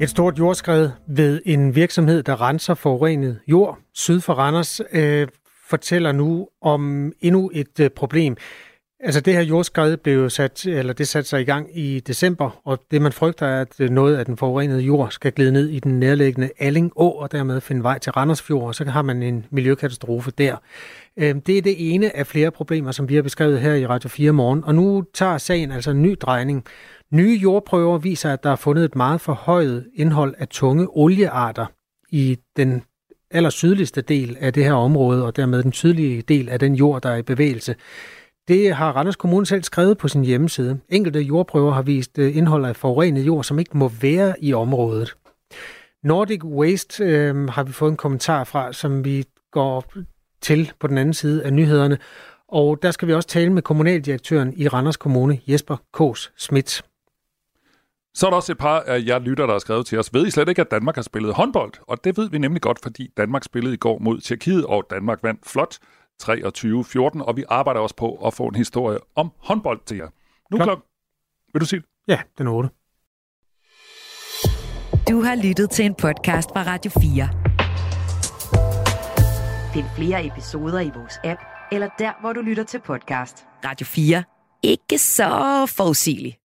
Et 0.00 0.10
stort 0.10 0.38
jordskred 0.38 0.90
ved 1.08 1.42
en 1.46 1.74
virksomhed, 1.74 2.22
der 2.22 2.40
renser 2.40 2.74
forurenet 2.74 3.40
jord 3.46 3.78
syd 3.92 4.20
for 4.20 4.34
Randers, 4.34 4.80
øh, 4.92 5.28
fortæller 5.68 6.12
nu 6.12 6.48
om 6.62 7.12
endnu 7.20 7.50
et 7.54 7.80
øh, 7.80 7.90
problem. 7.90 8.36
Altså 9.00 9.20
det 9.20 9.34
her 9.34 9.40
jordskred 9.40 9.96
blev 9.96 10.30
sat, 10.30 10.66
eller 10.66 10.92
det 10.92 11.08
satte 11.08 11.28
sig 11.28 11.40
i 11.40 11.44
gang 11.44 11.78
i 11.78 12.00
december, 12.00 12.60
og 12.64 12.78
det 12.90 13.02
man 13.02 13.12
frygter 13.12 13.46
er, 13.46 13.60
at 13.60 13.80
øh, 13.80 13.90
noget 13.90 14.16
af 14.16 14.24
den 14.24 14.36
forurenede 14.36 14.80
jord 14.80 15.10
skal 15.10 15.32
glide 15.32 15.52
ned 15.52 15.68
i 15.68 15.78
den 15.78 15.98
nærliggende 15.98 16.50
Alling 16.58 16.92
Å, 16.96 17.10
og 17.10 17.32
dermed 17.32 17.60
finde 17.60 17.82
vej 17.82 17.98
til 17.98 18.12
Randersfjord, 18.12 18.66
og 18.66 18.74
så 18.74 18.84
har 18.84 19.02
man 19.02 19.22
en 19.22 19.46
miljøkatastrofe 19.50 20.30
der. 20.30 20.56
Øh, 21.16 21.34
det 21.46 21.58
er 21.58 21.62
det 21.62 21.94
ene 21.94 22.16
af 22.16 22.26
flere 22.26 22.50
problemer, 22.50 22.92
som 22.92 23.08
vi 23.08 23.14
har 23.14 23.22
beskrevet 23.22 23.60
her 23.60 23.74
i 23.74 23.86
Radio 23.86 24.08
4 24.08 24.32
morgen, 24.32 24.64
og 24.64 24.74
nu 24.74 25.04
tager 25.14 25.38
sagen 25.38 25.72
altså 25.72 25.90
en 25.90 26.02
ny 26.02 26.16
drejning. 26.20 26.64
Nye 27.14 27.38
jordprøver 27.42 27.98
viser, 27.98 28.32
at 28.32 28.42
der 28.42 28.50
er 28.50 28.56
fundet 28.56 28.84
et 28.84 28.96
meget 28.96 29.20
forhøjet 29.20 29.90
indhold 29.94 30.34
af 30.38 30.48
tunge 30.48 30.88
oliearter 30.90 31.66
i 32.10 32.38
den 32.56 32.82
aller 33.30 33.50
sydligste 33.50 34.00
del 34.00 34.36
af 34.40 34.52
det 34.52 34.64
her 34.64 34.72
område, 34.72 35.24
og 35.26 35.36
dermed 35.36 35.62
den 35.62 35.72
sydlige 35.72 36.22
del 36.22 36.48
af 36.48 36.58
den 36.58 36.74
jord, 36.74 37.02
der 37.02 37.10
er 37.10 37.16
i 37.16 37.22
bevægelse. 37.22 37.74
Det 38.48 38.74
har 38.74 38.92
Randers 38.92 39.16
Kommune 39.16 39.46
selv 39.46 39.62
skrevet 39.62 39.98
på 39.98 40.08
sin 40.08 40.24
hjemmeside. 40.24 40.80
Enkelte 40.88 41.20
jordprøver 41.20 41.72
har 41.72 41.82
vist 41.82 42.18
øh, 42.18 42.36
indhold 42.36 42.64
af 42.64 42.76
forurenet 42.76 43.26
jord, 43.26 43.44
som 43.44 43.58
ikke 43.58 43.78
må 43.78 43.88
være 43.88 44.34
i 44.40 44.52
området. 44.52 45.16
Nordic 46.04 46.44
Waste 46.44 47.04
øh, 47.04 47.48
har 47.48 47.62
vi 47.62 47.72
fået 47.72 47.90
en 47.90 47.96
kommentar 47.96 48.44
fra, 48.44 48.72
som 48.72 49.04
vi 49.04 49.24
går 49.52 49.84
til 50.40 50.72
på 50.80 50.86
den 50.86 50.98
anden 50.98 51.14
side 51.14 51.44
af 51.44 51.52
nyhederne. 51.52 51.98
Og 52.48 52.82
der 52.82 52.90
skal 52.90 53.08
vi 53.08 53.14
også 53.14 53.28
tale 53.28 53.52
med 53.52 53.62
kommunaldirektøren 53.62 54.52
i 54.56 54.68
Randers 54.68 54.96
Kommune, 54.96 55.38
Jesper 55.46 55.76
Kås 55.92 56.32
Schmidt. 56.36 56.82
Så 58.14 58.26
er 58.26 58.30
der 58.30 58.36
også 58.36 58.52
et 58.52 58.58
par 58.58 58.80
af 58.80 59.02
jer 59.06 59.18
lytter, 59.18 59.46
der 59.46 59.52
har 59.52 59.58
skrevet 59.58 59.86
til 59.86 59.98
os. 59.98 60.14
Ved 60.14 60.26
I 60.26 60.30
slet 60.30 60.48
ikke, 60.48 60.60
at 60.60 60.70
Danmark 60.70 60.94
har 60.94 61.02
spillet 61.02 61.34
håndbold? 61.34 61.72
Og 61.80 62.04
det 62.04 62.16
ved 62.16 62.30
vi 62.30 62.38
nemlig 62.38 62.62
godt, 62.62 62.78
fordi 62.82 63.08
Danmark 63.16 63.44
spillede 63.44 63.74
i 63.74 63.76
går 63.76 63.98
mod 63.98 64.20
Tjekkiet, 64.20 64.66
og 64.66 64.86
Danmark 64.90 65.22
vandt 65.22 65.46
flot 65.46 65.78
23-14, 66.22 67.22
og 67.22 67.36
vi 67.36 67.44
arbejder 67.48 67.80
også 67.80 67.96
på 67.96 68.14
at 68.26 68.34
få 68.34 68.46
en 68.46 68.54
historie 68.54 68.98
om 69.16 69.32
håndbold 69.38 69.80
til 69.86 69.96
jer. 69.96 70.08
Nu 70.50 70.58
klok... 70.58 70.78
Vil 71.52 71.60
du 71.60 71.66
sige 71.66 71.80
det? 71.80 71.88
Ja, 72.08 72.20
den 72.38 72.46
er 72.46 72.50
8. 72.50 72.70
Du 75.08 75.20
har 75.20 75.34
lyttet 75.42 75.70
til 75.70 75.84
en 75.84 75.94
podcast 75.94 76.50
fra 76.52 76.62
Radio 76.62 76.90
4. 76.90 77.28
Find 79.74 79.86
flere 79.96 80.26
episoder 80.26 80.80
i 80.80 80.90
vores 80.94 81.14
app, 81.24 81.40
eller 81.72 81.88
der, 81.98 82.12
hvor 82.20 82.32
du 82.32 82.40
lytter 82.40 82.64
til 82.64 82.80
podcast. 82.80 83.46
Radio 83.64 83.86
4. 83.86 84.24
Ikke 84.62 84.98
så 84.98 85.66
forudsigeligt. 85.76 86.36